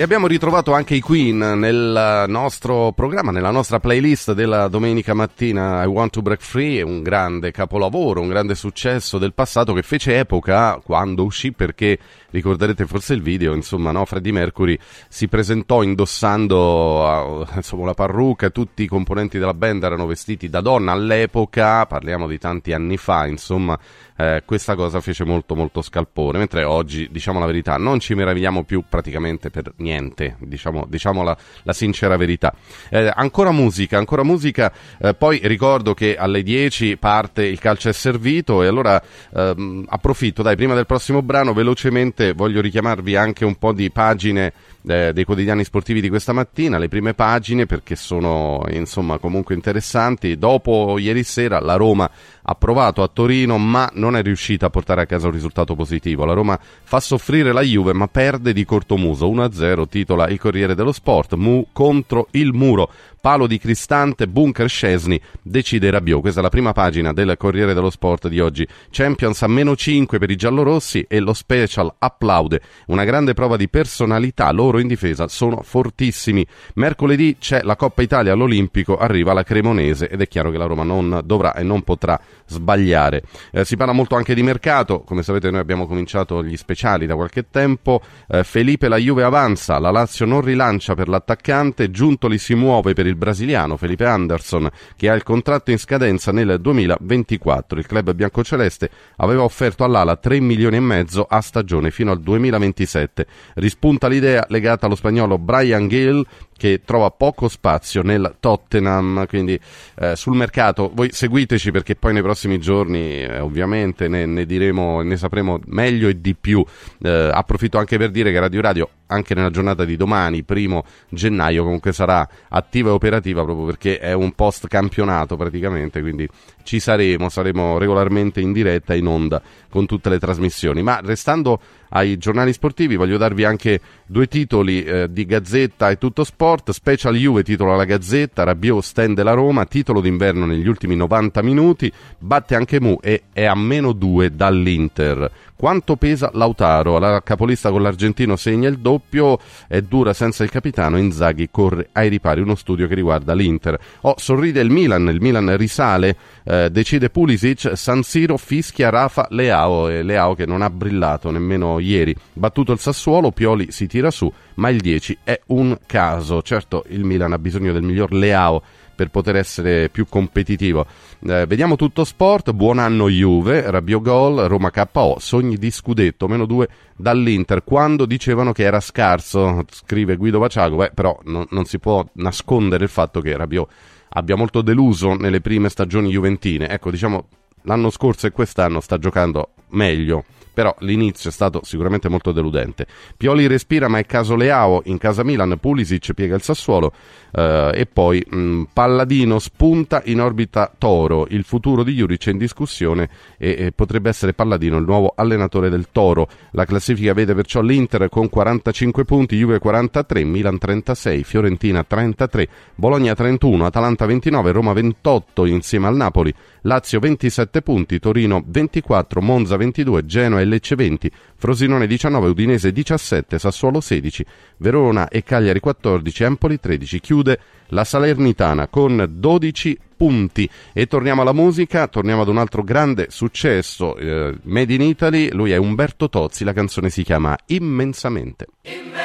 Abbiamo 0.10 0.26
ritrovato 0.26 0.74
anche 0.74 0.96
i 0.96 1.02
Queen 1.02 1.38
nel 1.38 2.26
nostro 2.28 2.94
programma, 2.94 3.30
nella 3.30 3.52
nostra 3.52 3.80
playlist 3.80 4.34
della 4.34 4.68
domenica 4.68 5.14
mattina. 5.14 5.84
I 5.84 5.86
Want 5.86 6.14
to 6.14 6.24
Break 6.24 6.42
Free, 6.42 6.82
un 6.82 7.04
grande 7.04 7.52
capolavoro, 7.52 8.20
un 8.20 8.28
grande 8.28 8.56
successo 8.56 9.20
del 9.20 9.36
passato 9.36 9.72
che 9.72 9.84
fece 9.84 10.18
epoca 10.18 10.82
quando 10.84 11.24
uscì 11.24 11.52
perché 11.52 12.00
ricorderete 12.32 12.86
forse 12.86 13.14
il 13.14 13.22
video, 13.22 13.54
insomma, 13.54 13.92
no? 13.92 14.06
Freddie 14.06 14.32
Mercury 14.32 14.78
si 15.08 15.28
presentò 15.28 15.82
indossando 15.82 17.48
insomma, 17.56 17.86
la 17.86 17.94
parrucca, 17.94 18.50
tutti 18.50 18.84
i 18.84 18.88
componenti 18.88 19.40
della 19.40 19.54
band 19.54 19.84
erano 19.84 20.06
vestiti 20.06 20.50
da 20.50 20.62
donna 20.62 20.92
all'epoca, 20.92 21.86
parliamo 21.86 22.28
di 22.28 22.38
tanti 22.38 22.74
anni 22.74 22.98
fa, 22.98 23.26
insomma, 23.28 23.78
eh, 24.18 24.44
questa 24.46 24.76
cosa 24.76 25.00
fece 25.00 25.24
molto 25.24 25.56
molto 25.56 25.82
scalpore, 25.82 26.38
mentre 26.38 26.64
oggi, 26.64 27.08
diciamo 27.10 27.40
la 27.40 27.46
verità, 27.46 27.78
non 27.78 28.00
ci 28.00 28.14
meravigliamo 28.14 28.64
più 28.64 28.84
praticamente 28.88 29.50
per 29.50 29.72
niente, 29.78 30.36
diciamo, 30.40 30.86
diciamo 30.88 31.24
la, 31.24 31.36
la 31.64 31.74
sincera 31.74 32.18
verità. 32.18 32.54
Eh, 32.90 33.12
ancora 33.14 33.52
musica, 33.52 33.98
ancora 33.98 34.24
musica, 34.24 34.72
eh, 35.00 35.14
poi 35.14 35.40
ricordo 35.44 35.94
che 35.94 36.18
alle 36.18 36.44
10 36.44 36.98
parte 36.98 37.46
il 37.46 37.60
calcio 37.60 37.90
è 37.90 37.94
servito 37.94 38.62
e 38.62 38.68
allora 38.68 39.02
ehm, 39.34 39.86
approfitto, 39.88 40.42
dai, 40.42 40.56
prima 40.56 40.76
del 40.76 40.86
prossimo 40.86 41.22
brano 41.22 41.54
velocemente 41.54 42.19
voglio 42.36 42.62
richiamarvi 42.62 43.16
anche 43.16 43.46
un 43.46 43.56
po' 43.56 43.74
di 43.74 43.90
pagine 43.90 44.54
eh, 44.88 45.12
dei 45.14 45.24
quotidiani 45.24 45.64
sportivi 45.64 46.02
di 46.02 46.10
questa 46.10 46.34
mattina, 46.34 46.78
le 46.78 46.88
prime 46.88 47.14
pagine 47.14 47.66
perché 47.66 47.96
sono 47.96 48.64
insomma 48.70 49.18
comunque 49.18 49.56
interessanti. 49.56 50.38
Dopo 50.38 50.98
ieri 50.98 51.24
sera 51.24 51.60
la 51.60 51.76
Roma 51.76 52.10
ha 52.42 52.56
provato 52.56 53.04
a 53.04 53.10
Torino 53.12 53.58
ma 53.58 53.90
non 53.94 54.16
è 54.16 54.22
riuscita 54.22 54.68
a 54.68 54.70
portare 54.70 55.02
a 55.02 55.06
casa 55.06 55.28
un 55.28 55.34
risultato 55.34 55.76
positivo. 55.76 56.26
La 56.26 56.34
Roma 56.34 56.60
fa 56.60 57.00
soffrire 57.00 57.52
la 57.52 57.62
Juve 57.62 57.94
ma 57.94 58.08
perde 58.08 58.54
di 58.54 58.66
cortomuso 58.66 59.30
1-0, 59.30 59.88
titola 59.88 60.28
il 60.28 60.40
Corriere 60.40 60.76
dello 60.76 60.92
Sport, 60.92 61.34
Mu 61.34 61.68
contro 61.72 62.28
il 62.32 62.54
muro. 62.54 62.90
Palo 63.22 63.48
di 63.48 63.58
Cristante, 63.58 64.30
bunker 64.30 64.70
Scesni, 64.70 65.20
decide 65.42 65.92
Rabiot. 65.92 66.22
Questa 66.22 66.40
è 66.40 66.44
la 66.44 66.50
prima 66.50 66.72
pagina 66.72 67.12
del 67.12 67.36
Corriere 67.38 67.74
dello 67.74 67.90
Sport 67.90 68.30
di 68.30 68.40
oggi. 68.40 68.66
Champions 68.92 69.42
a 69.42 69.48
meno 69.48 69.76
5 69.76 70.18
per 70.18 70.32
i 70.32 70.38
giallorossi 70.38 71.06
e 71.08 71.20
lo 71.20 71.34
special 71.34 71.94
applaude. 71.98 72.62
Una 72.88 73.04
grande 73.04 73.34
prova 73.34 73.58
di 73.58 73.68
personalità, 73.68 74.50
loro 74.52 74.69
in 74.78 74.88
difesa 74.88 75.28
sono 75.28 75.62
fortissimi. 75.64 76.46
Mercoledì 76.76 77.38
c'è 77.40 77.62
la 77.64 77.76
Coppa 77.76 78.04
Italia 78.04 78.34
all'Olimpico, 78.34 78.98
arriva 78.98 79.34
la 79.34 79.42
Cremonese 79.44 80.08
ed 80.08 80.22
è 80.22 80.28
chiaro 80.28 80.52
che 80.52 80.60
la 80.60 80.66
Roma 80.66 80.84
non 80.84 81.22
dovrà 81.26 81.56
e 81.56 81.64
non 81.64 81.82
potrà 81.82 82.20
sbagliare. 82.46 83.24
Eh, 83.52 83.66
si 83.66 83.76
parla 83.76 83.94
molto 83.94 84.16
anche 84.16 84.36
di 84.36 84.44
mercato, 84.44 85.00
come 85.02 85.24
sapete 85.24 85.50
noi 85.50 85.62
abbiamo 85.62 85.88
cominciato 85.88 86.44
gli 86.44 86.58
speciali 86.58 87.08
da 87.08 87.16
qualche 87.16 87.50
tempo. 87.50 88.02
Eh, 88.28 88.44
Felipe 88.44 88.88
la 88.88 88.98
Juve 88.98 89.24
avanza, 89.24 89.80
la 89.80 89.90
Lazio 89.90 90.26
non 90.28 90.42
rilancia 90.42 90.94
per 90.94 91.08
l'attaccante, 91.08 91.90
Giuntoli 91.90 92.38
si 92.38 92.54
muove 92.54 92.94
per 92.94 93.08
il 93.08 93.16
brasiliano 93.16 93.78
Felipe 93.78 94.06
Anderson 94.06 94.70
che 94.96 95.10
ha 95.10 95.14
il 95.14 95.24
contratto 95.24 95.72
in 95.72 95.80
scadenza 95.80 96.32
nel 96.32 96.60
2024. 96.60 97.80
Il 97.80 97.88
club 97.88 98.14
biancoceleste 98.14 98.90
aveva 99.18 99.44
offerto 99.44 99.84
all'Ala 99.84 100.16
3 100.16 100.40
milioni 100.40 100.76
e 100.76 100.82
mezzo 100.82 101.26
a 101.30 101.42
stagione 101.42 101.92
fino 101.92 102.12
al 102.12 102.20
2027. 102.20 103.26
Rispunta 103.56 104.08
l'idea 104.08 104.46
legata 104.60 104.86
allo 104.86 104.96
spagnolo 104.96 105.38
Brian 105.38 105.88
Gill 105.88 106.26
che 106.60 106.82
trova 106.84 107.10
poco 107.10 107.48
spazio 107.48 108.02
nel 108.04 108.36
Tottenham, 108.42 109.26
quindi 109.28 109.58
eh, 109.96 110.18
sul 110.18 110.36
mercato 110.36 110.92
voi 110.94 111.10
seguiteci 111.10 111.72
perché 111.72 111.96
poi 111.96 112.12
nei 112.12 112.22
prossimi 112.22 112.60
giorni 112.60 113.24
eh, 113.24 113.40
ovviamente 113.40 114.10
ne, 114.10 114.26
ne 114.26 114.46
diremo, 114.46 115.02
ne 115.02 115.16
sapremo 115.16 115.62
meglio 115.68 116.10
e 116.10 116.20
di 116.20 116.36
più. 116.36 116.64
Eh, 117.02 117.30
approfitto 117.32 117.78
anche 117.78 117.98
per 117.98 118.12
dire 118.12 118.34
che 118.34 118.40
Radio 118.40 118.62
Radio 118.62 118.90
anche 119.08 119.34
nella 119.34 119.50
giornata 119.50 119.86
di 119.86 119.96
domani, 119.96 120.44
primo 120.44 120.84
gennaio, 121.10 121.64
comunque 121.64 121.94
sarà 121.94 122.28
attiva 122.50 122.90
e 122.90 122.92
operativa 122.92 123.44
proprio 123.44 123.66
perché 123.66 123.98
è 123.98 124.14
un 124.14 124.34
post 124.34 124.68
campionato 124.68 125.36
praticamente, 125.36 126.02
quindi 126.02 126.28
ci 126.64 126.80
saremo, 126.80 127.30
saremo 127.30 127.78
regolarmente 127.78 128.42
in 128.42 128.52
diretta 128.52 128.94
in 128.94 129.08
onda 129.08 129.42
con 129.70 129.86
tutte 129.86 130.10
le 130.10 130.20
trasmissioni. 130.20 130.84
Ma 130.84 131.00
restando 131.02 131.60
ai 131.90 132.18
giornali 132.18 132.54
sportivi 132.54 132.96
voglio 132.96 133.18
darvi 133.18 133.44
anche 133.44 133.80
due 134.06 134.28
titoli 134.28 134.84
eh, 134.84 135.08
di 135.12 135.26
Gazzetta 135.26 135.90
e 135.90 135.98
Tutto 135.98 136.24
Sport, 136.24 136.72
Special 136.72 137.16
Juve 137.16 137.44
titola 137.44 137.76
la 137.76 137.86
Gazzetta, 137.86 138.44
Rabiot 138.44 138.82
stende 138.82 139.24
la 139.24 139.34
Roma, 139.34 139.66
titolo 139.66 140.02
d'inverno 140.02 140.46
negli 140.46 140.68
ultimi 140.68 140.96
90 140.96 141.42
minuti, 141.42 141.92
batte 142.18 142.56
anche 142.56 142.80
Mu 142.80 142.98
e 143.02 143.24
è 143.32 143.46
a 143.46 143.56
meno 143.56 143.92
2 143.92 144.36
dall'Inter. 144.36 145.32
Quanto 145.60 145.98
pesa 145.98 146.30
Lautaro? 146.34 147.00
La 147.00 147.22
capolista 147.22 147.70
con 147.70 147.82
l'argentino 147.82 148.38
segna 148.38 148.70
il 148.70 148.80
doppio, 148.80 149.38
è 149.68 149.82
dura 149.82 150.14
senza 150.14 150.46
il 150.46 150.50
capitano, 150.50 150.98
Inzaghi 150.98 151.50
corre 151.52 151.90
ai 151.92 152.08
ripari, 152.08 152.40
uno 152.40 152.56
studio 152.56 152.88
che 152.88 152.96
riguarda 152.96 153.34
l'Inter. 153.34 153.78
Oh, 154.02 154.14
sorride 154.16 154.62
il 154.62 154.70
Milan, 154.70 155.10
il 155.10 155.20
Milan 155.20 155.58
risale, 155.58 156.16
eh, 156.46 156.70
decide 156.72 157.10
Pulisic, 157.10 157.72
San 157.76 158.04
Siro 158.04 158.38
fischia 158.38 158.90
Rafa 158.90 159.28
Leao, 159.32 159.90
e 159.90 160.02
Leao 160.02 160.34
che 160.34 160.46
non 160.46 160.62
ha 160.62 160.70
brillato 160.70 161.30
nemmeno 161.30 161.79
ieri. 161.80 162.16
Battuto 162.34 162.72
il 162.72 162.80
Sassuolo, 162.80 163.32
Pioli 163.32 163.72
si 163.72 163.88
tira 163.88 164.12
su, 164.12 164.32
ma 164.56 164.70
il 164.70 164.80
10 164.80 165.20
è 165.24 165.40
un 165.48 165.78
caso. 165.86 166.42
Certo, 166.42 166.84
il 166.90 167.04
Milan 167.04 167.34
ha 167.34 167.40
bisogno 167.40 167.74
del 167.74 167.84
miglior 167.84 168.12
Leao 168.14 168.62
per 169.00 169.10
poter 169.10 169.38
essere 169.38 169.88
più 169.88 170.08
competitivo. 170.10 170.86
Eh, 171.26 171.46
vediamo 171.46 171.78
tutto 171.78 172.04
sport, 172.04 172.52
buon 172.52 172.80
anno 172.80 173.08
Juve, 173.08 173.72
Rabbio 173.72 174.02
Gol, 174.02 174.48
Roma 174.50 174.72
KO, 174.72 175.16
sogni 175.20 175.56
di 175.56 175.72
scudetto, 175.72 176.28
meno 176.28 176.46
2 176.46 176.68
dall'Inter, 176.98 177.64
quando 177.64 178.06
dicevano 178.06 178.52
che 178.52 178.64
era 178.64 178.82
scarso, 178.82 179.64
scrive 179.72 180.18
Guido 180.18 180.40
Vaciago, 180.40 180.76
beh, 180.76 180.92
però 180.94 181.18
non, 181.24 181.46
non 181.52 181.64
si 181.64 181.80
può 181.80 182.06
nascondere 182.16 182.84
il 182.84 182.90
fatto 182.90 183.22
che 183.22 183.38
Rabiot 183.38 183.70
abbia 184.10 184.36
molto 184.36 184.62
deluso 184.62 185.14
nelle 185.14 185.40
prime 185.40 185.70
stagioni 185.70 186.10
juventine. 186.10 186.68
Ecco, 186.68 186.92
diciamo, 186.92 187.28
l'anno 187.64 187.90
scorso 187.90 188.28
e 188.28 188.32
quest'anno 188.32 188.82
sta 188.82 188.98
giocando 188.98 189.52
meglio 189.70 190.26
però 190.60 190.76
l'inizio 190.80 191.30
è 191.30 191.32
stato 191.32 191.62
sicuramente 191.64 192.10
molto 192.10 192.34
deludente. 192.34 192.86
Pioli 193.16 193.48
respira 193.48 193.88
ma 193.88 193.98
è 193.98 194.06
caso 194.06 194.36
Leao, 194.36 194.82
in 194.88 194.98
casa 194.98 195.24
Milan 195.24 195.58
Pulisic 195.58 196.12
piega 196.12 196.36
il 196.36 196.42
Sassuolo 196.42 196.92
eh, 197.32 197.72
e 197.74 197.86
poi 197.86 198.22
mh, 198.28 198.64
Palladino 198.74 199.40
spunta 199.40 200.02
in 200.04 200.20
orbita 200.20 200.70
Toro, 200.78 201.28
il 201.30 201.46
futuro 201.46 201.82
di 201.82 201.94
Juric 201.94 202.28
è 202.28 202.32
in 202.32 202.38
discussione 202.38 203.10
e, 203.38 203.56
e, 203.58 203.72
potrebbe 203.72 204.10
essere 204.10 204.34
Palladino 204.34 204.76
il 204.76 204.84
nuovo 204.84 205.14
allenatore 205.16 205.70
del 205.70 205.88
Toro. 205.94 206.28
La 206.52 206.66
classifica 206.66 207.14
vede 207.14 207.34
perciò 207.34 207.62
l'Inter 207.62 208.10
con 208.10 208.28
45 208.28 209.06
punti, 209.06 209.38
Juve 209.38 209.60
43, 209.60 210.26
Milan 210.26 210.58
36, 210.58 211.24
Fiorentina 211.24 211.86
33, 211.86 212.50
Bologna 212.76 213.16
31, 213.16 213.66
Atalanta 213.66 214.06
29, 214.06 214.52
Roma 214.52 214.74
28 214.74 215.46
insieme 215.46 215.88
al 215.88 215.96
Napoli, 215.96 216.34
Lazio 216.64 217.00
27 217.00 217.62
punti, 217.62 217.98
Torino 218.00 218.44
24, 218.46 219.22
Monza 219.22 219.56
22, 219.56 220.06
Genoa 220.06 220.42
e 220.42 220.48
Lecce 220.50 220.76
20, 220.76 221.12
Frosinone 221.36 221.88
19, 221.88 222.28
Udinese 222.28 222.72
17, 222.72 223.40
Sassuolo 223.40 223.80
16, 223.80 224.26
Verona 224.58 225.08
e 225.08 225.24
Cagliari 225.24 225.60
14, 225.60 226.24
Empoli 226.24 226.60
13. 226.60 227.00
Chiude 227.00 227.40
la 227.68 227.84
Salernitana 227.84 228.68
con 228.68 229.06
12 229.10 229.78
punti. 229.96 230.50
E 230.74 230.88
torniamo 230.88 231.22
alla 231.22 231.34
musica, 231.34 231.88
torniamo 231.88 232.24
ad 232.24 232.28
un 232.28 232.38
altro 232.38 232.64
grande 232.64 233.08
successo 233.10 233.96
eh, 233.96 234.36
Made 234.44 234.74
in 234.74 234.82
Italy, 234.82 235.30
lui 235.32 235.52
è 235.52 235.58
Umberto 235.58 236.10
Tozzi, 236.10 236.44
la 236.44 236.54
canzone 236.54 236.90
si 236.90 237.04
chiama 237.04 237.38
Immensamente. 237.48 238.48
Immensamente 238.64 239.00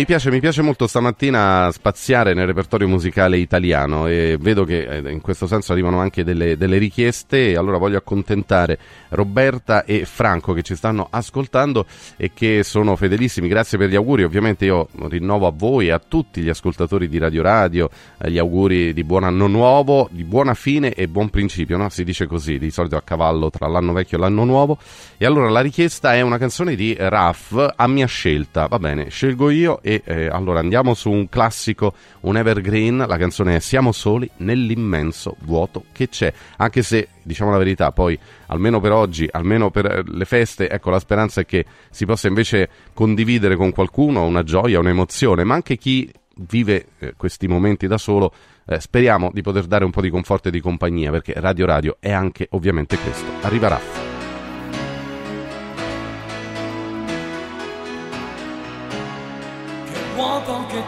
mi 0.00 0.06
piace, 0.06 0.30
mi 0.30 0.40
piace 0.40 0.62
molto 0.62 0.86
stamattina 0.86 1.68
spaziare 1.72 2.32
nel 2.32 2.46
repertorio 2.46 2.88
musicale 2.88 3.36
italiano 3.36 4.06
e 4.06 4.38
vedo 4.40 4.64
che 4.64 4.84
eh, 4.84 5.10
in 5.10 5.20
questo 5.20 5.46
senso 5.46 5.72
arrivano 5.72 5.98
anche 5.98 6.24
delle, 6.24 6.56
delle 6.56 6.78
richieste 6.78 7.50
e 7.50 7.56
allora 7.56 7.76
voglio 7.76 7.98
accontentare 7.98 8.78
Roberta 9.10 9.84
e 9.84 10.06
Franco 10.06 10.54
che 10.54 10.62
ci 10.62 10.74
stanno 10.74 11.06
ascoltando 11.10 11.84
e 12.16 12.30
che 12.32 12.62
sono 12.62 12.96
fedelissimi. 12.96 13.46
Grazie 13.46 13.76
per 13.76 13.90
gli 13.90 13.94
auguri, 13.94 14.22
ovviamente 14.22 14.64
io 14.64 14.88
rinnovo 15.06 15.46
a 15.46 15.52
voi 15.54 15.88
e 15.88 15.90
a 15.90 15.98
tutti 15.98 16.40
gli 16.40 16.48
ascoltatori 16.48 17.06
di 17.06 17.18
Radio 17.18 17.42
Radio 17.42 17.90
gli 18.24 18.38
auguri 18.38 18.94
di 18.94 19.04
buon 19.04 19.24
anno 19.24 19.48
nuovo, 19.48 20.08
di 20.10 20.24
buona 20.24 20.54
fine 20.54 20.94
e 20.94 21.08
buon 21.08 21.28
principio, 21.28 21.76
no? 21.76 21.90
si 21.90 22.04
dice 22.04 22.26
così, 22.26 22.58
di 22.58 22.70
solito 22.70 22.96
a 22.96 23.02
cavallo 23.02 23.50
tra 23.50 23.68
l'anno 23.68 23.92
vecchio 23.92 24.16
e 24.16 24.20
l'anno 24.20 24.44
nuovo. 24.44 24.78
E 25.18 25.26
allora 25.26 25.50
la 25.50 25.60
richiesta 25.60 26.14
è 26.14 26.22
una 26.22 26.38
canzone 26.38 26.74
di 26.74 26.96
Raff 26.98 27.54
a 27.76 27.86
mia 27.86 28.06
scelta, 28.06 28.66
va 28.66 28.78
bene, 28.78 29.10
scelgo 29.10 29.50
io 29.50 29.82
eh, 29.96 30.26
allora 30.26 30.60
andiamo 30.60 30.94
su 30.94 31.10
un 31.10 31.28
classico, 31.28 31.94
un 32.20 32.36
evergreen, 32.36 33.04
la 33.06 33.16
canzone 33.16 33.56
è 33.56 33.58
Siamo 33.60 33.92
soli 33.92 34.28
nell'immenso 34.38 35.36
vuoto 35.40 35.84
che 35.92 36.08
c'è, 36.08 36.32
anche 36.56 36.82
se 36.82 37.08
diciamo 37.22 37.50
la 37.50 37.58
verità, 37.58 37.92
poi 37.92 38.18
almeno 38.46 38.80
per 38.80 38.92
oggi, 38.92 39.28
almeno 39.30 39.70
per 39.70 39.86
eh, 39.86 40.02
le 40.04 40.24
feste, 40.24 40.68
ecco 40.68 40.90
la 40.90 40.98
speranza 40.98 41.40
è 41.40 41.46
che 41.46 41.64
si 41.90 42.06
possa 42.06 42.28
invece 42.28 42.68
condividere 42.94 43.56
con 43.56 43.72
qualcuno 43.72 44.24
una 44.24 44.42
gioia, 44.42 44.78
un'emozione, 44.78 45.44
ma 45.44 45.54
anche 45.54 45.76
chi 45.76 46.10
vive 46.48 46.86
eh, 46.98 47.14
questi 47.16 47.46
momenti 47.48 47.86
da 47.86 47.98
solo, 47.98 48.32
eh, 48.66 48.80
speriamo 48.80 49.30
di 49.32 49.42
poter 49.42 49.66
dare 49.66 49.84
un 49.84 49.90
po' 49.90 50.00
di 50.00 50.10
conforto 50.10 50.48
e 50.48 50.50
di 50.50 50.60
compagnia, 50.60 51.10
perché 51.10 51.34
Radio 51.36 51.66
Radio 51.66 51.96
è 52.00 52.12
anche 52.12 52.46
ovviamente 52.50 52.96
questo. 52.98 53.26
Arriva 53.42 53.68
Raff. 53.68 53.99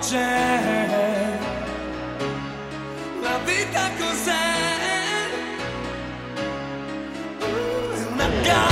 C'è. 0.02 1.38
La 3.22 3.38
vita 3.44 3.90
cos'è? 3.98 4.50
Una 8.10 8.28
gara 8.42 8.71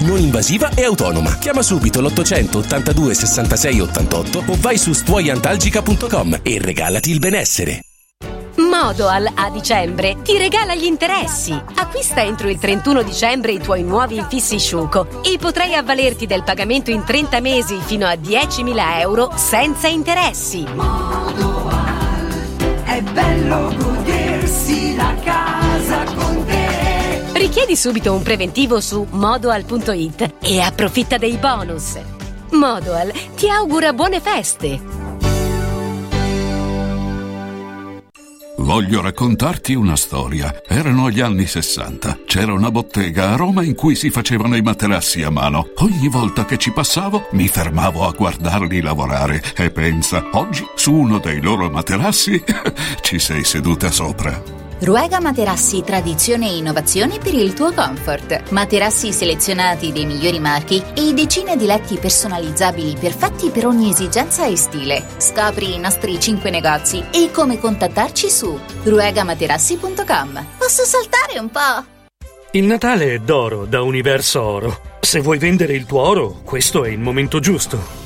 non 0.00 0.18
invasiva 0.18 0.70
e 0.74 0.84
autonoma. 0.84 1.36
Chiama 1.38 1.62
subito 1.62 2.00
l'800 2.00 2.56
82 2.56 3.14
66 3.14 3.80
88 3.80 4.44
o 4.46 4.56
vai 4.58 4.78
su 4.78 4.92
stuoiantalgica.com 4.92 6.40
e 6.42 6.58
regalati 6.60 7.10
il 7.10 7.18
benessere. 7.18 7.80
Modoal 8.56 9.30
a 9.34 9.50
dicembre 9.50 10.16
ti 10.22 10.38
regala 10.38 10.74
gli 10.74 10.84
interessi. 10.84 11.52
Acquista 11.52 12.22
entro 12.22 12.48
il 12.48 12.58
31 12.58 13.02
dicembre 13.02 13.52
i 13.52 13.58
tuoi 13.58 13.82
nuovi 13.82 14.16
infissi 14.16 14.58
Sciuco 14.58 15.22
e 15.22 15.36
potrai 15.38 15.74
avvalerti 15.74 16.26
del 16.26 16.42
pagamento 16.42 16.90
in 16.90 17.04
30 17.04 17.40
mesi 17.40 17.78
fino 17.84 18.06
a 18.06 18.14
10.000 18.14 19.00
euro 19.00 19.30
senza 19.34 19.88
interessi. 19.88 20.64
È 22.84 23.02
bello 23.02 23.74
godersi 23.76 24.96
la 24.96 25.14
casa 25.22 26.04
con 26.14 26.44
te. 26.46 26.65
Richiedi 27.46 27.76
subito 27.76 28.12
un 28.12 28.24
preventivo 28.24 28.80
su 28.80 29.06
modoal.it 29.08 30.34
e 30.42 30.58
approfitta 30.58 31.16
dei 31.16 31.36
bonus. 31.36 31.96
Modoal 32.50 33.12
ti 33.36 33.48
augura 33.48 33.92
buone 33.92 34.20
feste. 34.20 34.80
Voglio 38.56 39.00
raccontarti 39.00 39.74
una 39.74 39.94
storia. 39.94 40.60
Erano 40.66 41.08
gli 41.08 41.20
anni 41.20 41.46
60. 41.46 42.18
C'era 42.26 42.52
una 42.52 42.72
bottega 42.72 43.30
a 43.30 43.36
Roma 43.36 43.62
in 43.62 43.76
cui 43.76 43.94
si 43.94 44.10
facevano 44.10 44.56
i 44.56 44.62
materassi 44.62 45.22
a 45.22 45.30
mano. 45.30 45.68
Ogni 45.76 46.08
volta 46.08 46.44
che 46.44 46.58
ci 46.58 46.72
passavo 46.72 47.28
mi 47.30 47.46
fermavo 47.46 48.08
a 48.08 48.10
guardarli 48.10 48.80
lavorare 48.80 49.40
e 49.56 49.70
pensa, 49.70 50.30
oggi 50.32 50.66
su 50.74 50.92
uno 50.92 51.18
dei 51.20 51.40
loro 51.40 51.70
materassi 51.70 52.42
ci 53.02 53.20
sei 53.20 53.44
seduta 53.44 53.92
sopra. 53.92 54.65
Ruega 54.78 55.20
Materassi 55.20 55.82
Tradizione 55.82 56.50
e 56.50 56.56
Innovazione 56.58 57.18
per 57.18 57.32
il 57.32 57.54
tuo 57.54 57.72
comfort. 57.72 58.50
Materassi 58.50 59.10
selezionati 59.10 59.90
dei 59.90 60.04
migliori 60.04 60.38
marchi 60.38 60.82
e 60.94 61.14
decine 61.14 61.56
di 61.56 61.64
letti 61.64 61.96
personalizzabili 61.96 62.94
perfetti 63.00 63.48
per 63.48 63.66
ogni 63.66 63.88
esigenza 63.88 64.44
e 64.44 64.54
stile. 64.56 65.02
Scopri 65.16 65.74
i 65.74 65.78
nostri 65.78 66.20
5 66.20 66.50
negozi 66.50 67.02
e 67.10 67.30
come 67.32 67.58
contattarci 67.58 68.28
su 68.28 68.58
ruegamaterassi.com. 68.82 70.46
Posso 70.58 70.84
saltare 70.84 71.38
un 71.38 71.50
po'? 71.50 71.84
Il 72.50 72.64
Natale 72.64 73.14
è 73.14 73.18
d'oro 73.18 73.64
da 73.64 73.80
Universo 73.80 74.42
Oro. 74.42 74.80
Se 75.00 75.20
vuoi 75.20 75.38
vendere 75.38 75.72
il 75.72 75.86
tuo 75.86 76.02
oro, 76.02 76.40
questo 76.44 76.84
è 76.84 76.90
il 76.90 76.98
momento 76.98 77.40
giusto. 77.40 78.05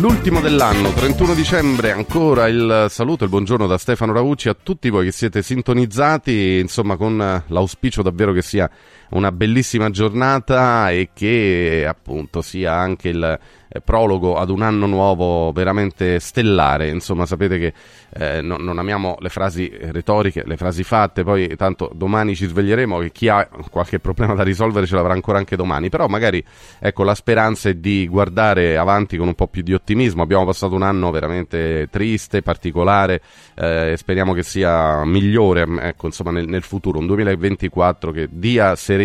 L'ultimo 0.00 0.40
dell'anno, 0.40 0.92
31 0.92 1.34
dicembre, 1.34 1.90
ancora 1.90 2.46
il 2.46 2.86
saluto 2.88 3.22
e 3.22 3.24
il 3.24 3.30
buongiorno 3.32 3.66
da 3.66 3.78
Stefano 3.78 4.12
Ravucci 4.12 4.48
a 4.48 4.54
tutti 4.54 4.90
voi 4.90 5.06
che 5.06 5.10
siete 5.10 5.42
sintonizzati, 5.42 6.58
insomma 6.60 6.96
con 6.96 7.20
eh, 7.20 7.42
l'auspicio 7.48 8.02
davvero 8.02 8.32
che 8.32 8.40
sia 8.40 8.70
una 9.10 9.32
bellissima 9.32 9.90
giornata 9.90 10.90
e 10.90 11.10
che 11.14 11.84
appunto 11.88 12.42
sia 12.42 12.74
anche 12.74 13.08
il 13.08 13.38
eh, 13.70 13.80
prologo 13.82 14.36
ad 14.36 14.48
un 14.48 14.62
anno 14.62 14.86
nuovo 14.86 15.52
veramente 15.52 16.18
stellare. 16.20 16.88
Insomma, 16.88 17.26
sapete 17.26 17.58
che 17.58 17.72
eh, 18.14 18.40
no, 18.40 18.56
non 18.56 18.78
amiamo 18.78 19.16
le 19.20 19.28
frasi 19.28 19.70
retoriche, 19.70 20.42
le 20.46 20.56
frasi 20.56 20.82
fatte, 20.82 21.22
poi 21.22 21.54
tanto 21.56 21.90
domani 21.94 22.34
ci 22.34 22.46
sveglieremo 22.46 22.98
che 22.98 23.12
chi 23.12 23.28
ha 23.28 23.46
qualche 23.70 23.98
problema 24.00 24.34
da 24.34 24.42
risolvere 24.42 24.86
ce 24.86 24.94
l'avrà 24.94 25.12
ancora 25.12 25.36
anche 25.36 25.54
domani, 25.54 25.90
però 25.90 26.06
magari 26.06 26.42
ecco 26.78 27.02
la 27.02 27.14
speranza 27.14 27.68
è 27.68 27.74
di 27.74 28.08
guardare 28.08 28.78
avanti 28.78 29.18
con 29.18 29.26
un 29.26 29.34
po' 29.34 29.48
più 29.48 29.62
di 29.62 29.74
ottimismo. 29.74 30.22
Abbiamo 30.22 30.46
passato 30.46 30.74
un 30.74 30.82
anno 30.82 31.10
veramente 31.10 31.88
triste, 31.90 32.40
particolare, 32.40 33.20
eh, 33.54 33.94
speriamo 33.98 34.32
che 34.32 34.42
sia 34.42 35.04
migliore 35.04 35.66
ecco, 35.80 36.06
insomma, 36.06 36.30
nel, 36.30 36.48
nel 36.48 36.62
futuro, 36.62 36.98
un 36.98 37.06
2024 37.06 38.12
che 38.12 38.28
dia 38.30 38.74
serenità, 38.76 38.97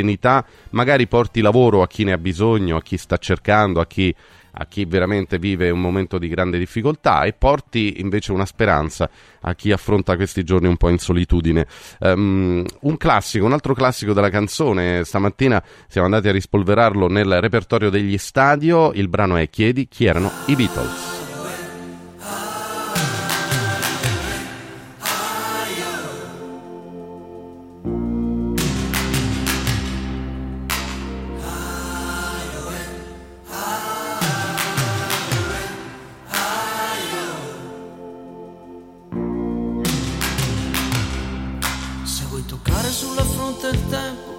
magari 0.71 1.07
porti 1.07 1.41
lavoro 1.41 1.81
a 1.81 1.87
chi 1.87 2.03
ne 2.03 2.13
ha 2.13 2.17
bisogno, 2.17 2.77
a 2.77 2.81
chi 2.81 2.97
sta 2.97 3.17
cercando, 3.17 3.79
a 3.79 3.85
chi 3.85 4.13
a 4.55 4.65
chi 4.65 4.85
veramente 4.85 5.39
vive 5.39 5.69
un 5.69 5.79
momento 5.79 6.17
di 6.17 6.27
grande 6.27 6.57
difficoltà 6.57 7.23
e 7.23 7.33
porti 7.33 7.99
invece 7.99 8.31
una 8.31 8.45
speranza 8.45 9.09
a 9.41 9.55
chi 9.55 9.71
affronta 9.71 10.15
questi 10.15 10.43
giorni 10.43 10.67
un 10.67 10.77
po' 10.77 10.89
in 10.89 10.99
solitudine. 10.99 11.65
Um, 11.99 12.63
un 12.81 12.97
classico, 12.97 13.45
un 13.45 13.53
altro 13.53 13.73
classico 13.73 14.13
della 14.13 14.29
canzone, 14.29 15.03
stamattina 15.03 15.63
siamo 15.87 16.07
andati 16.07 16.27
a 16.27 16.31
rispolverarlo 16.31 17.07
nel 17.07 17.39
repertorio 17.41 17.89
degli 17.89 18.17
stadio, 18.17 18.91
il 18.93 19.07
brano 19.07 19.37
è 19.37 19.49
Chiedi 19.49 19.87
chi 19.87 20.05
erano 20.05 20.31
i 20.47 20.55
Beatles. 20.55 21.22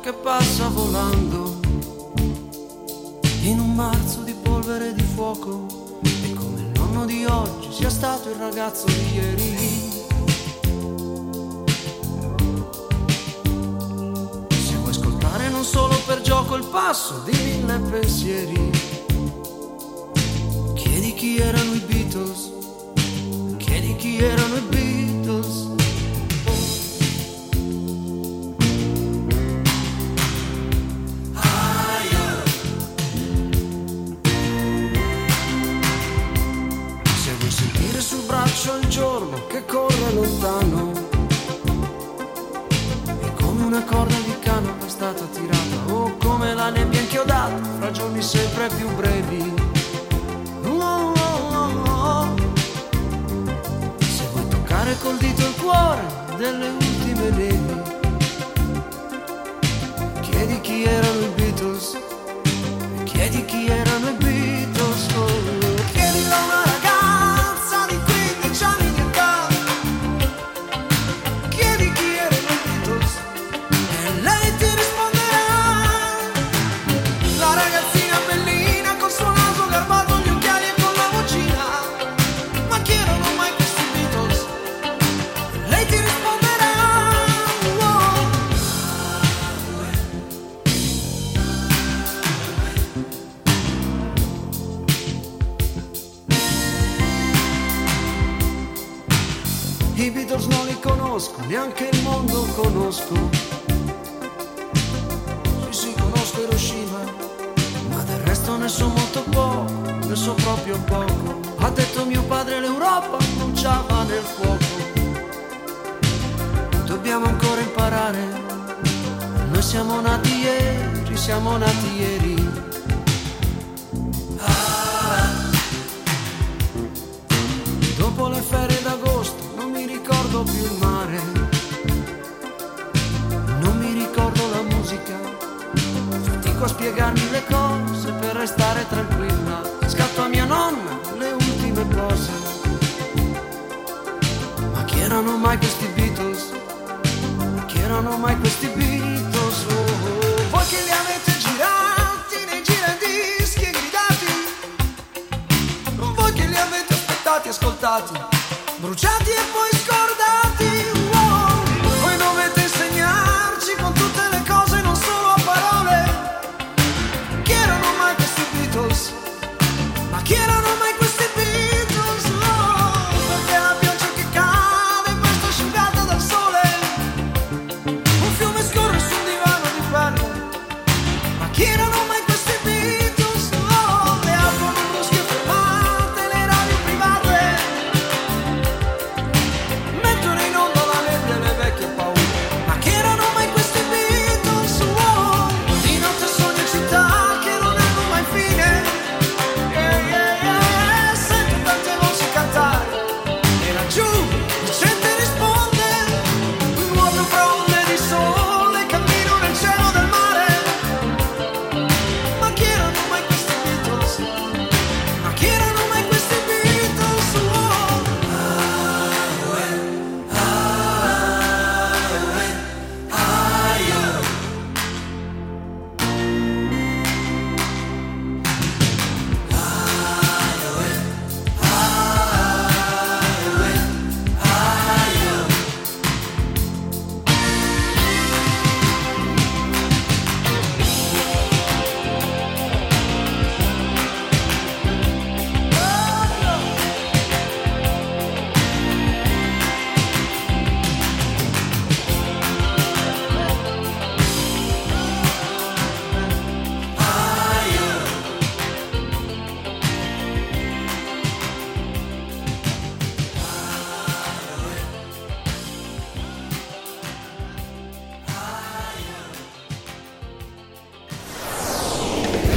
Che 0.04 0.12
passa 0.12 0.68
volando 0.68 1.60
in 3.40 3.58
un 3.58 3.74
marzo 3.74 4.20
di 4.20 4.34
polvere 4.34 4.90
e 4.90 4.92
di 4.92 5.02
fuoco 5.02 5.98
e 6.02 6.34
come 6.34 6.60
il 6.60 6.72
nonno 6.78 7.06
di 7.06 7.24
oggi 7.24 7.72
sia 7.72 7.88
stato 7.88 8.28
il 8.28 8.34
ragazzo 8.34 8.84
di 8.84 9.14
ieri. 9.14 9.92
Se 14.50 14.74
vuoi 14.76 14.90
ascoltare 14.90 15.48
non 15.48 15.64
solo 15.64 15.98
per 16.04 16.20
gioco 16.20 16.56
il 16.56 16.66
passo 16.66 17.22
di 17.24 17.32
mille 17.32 17.78
pensieri, 17.78 18.70
chiedi 20.74 21.14
chi 21.14 21.38
erano 21.38 21.72
i 21.72 21.80
Beatles, 21.80 22.52
chiedi 23.56 23.96
chi 23.96 24.18
erano 24.18 24.56
i 24.56 24.60
Beatles. 24.68 25.73
Sul 38.64 38.72
braccio 38.72 38.76
il 38.76 38.88
giorno 38.88 39.46
che 39.46 39.64
corre 39.66 40.12
lontano 40.12 40.92
E 43.20 43.34
come 43.34 43.64
una 43.64 43.84
corda 43.84 44.16
di 44.16 44.38
canapa 44.40 44.86
è 44.86 44.88
stata 44.88 45.24
tirata 45.26 45.92
O 45.92 46.16
come 46.16 46.54
la 46.54 46.70
nebbia 46.70 47.00
inchiodata 47.00 47.62
fra 47.78 47.90
giorni 47.90 48.22
sempre 48.22 48.68
più 48.68 48.88
brevi 48.94 49.54
Oh, 50.64 51.12
oh, 51.12 51.12
oh, 51.52 51.90
oh. 51.90 52.34
Se 54.00 54.28
vuoi 54.32 54.48
toccare 54.48 54.96
col 55.02 55.16
dito 55.18 55.42
il 55.42 55.54
cuore 55.56 56.02
delle 56.38 56.83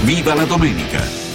Viva 0.08 0.34
la 0.34 0.46
domenica! 0.46 1.27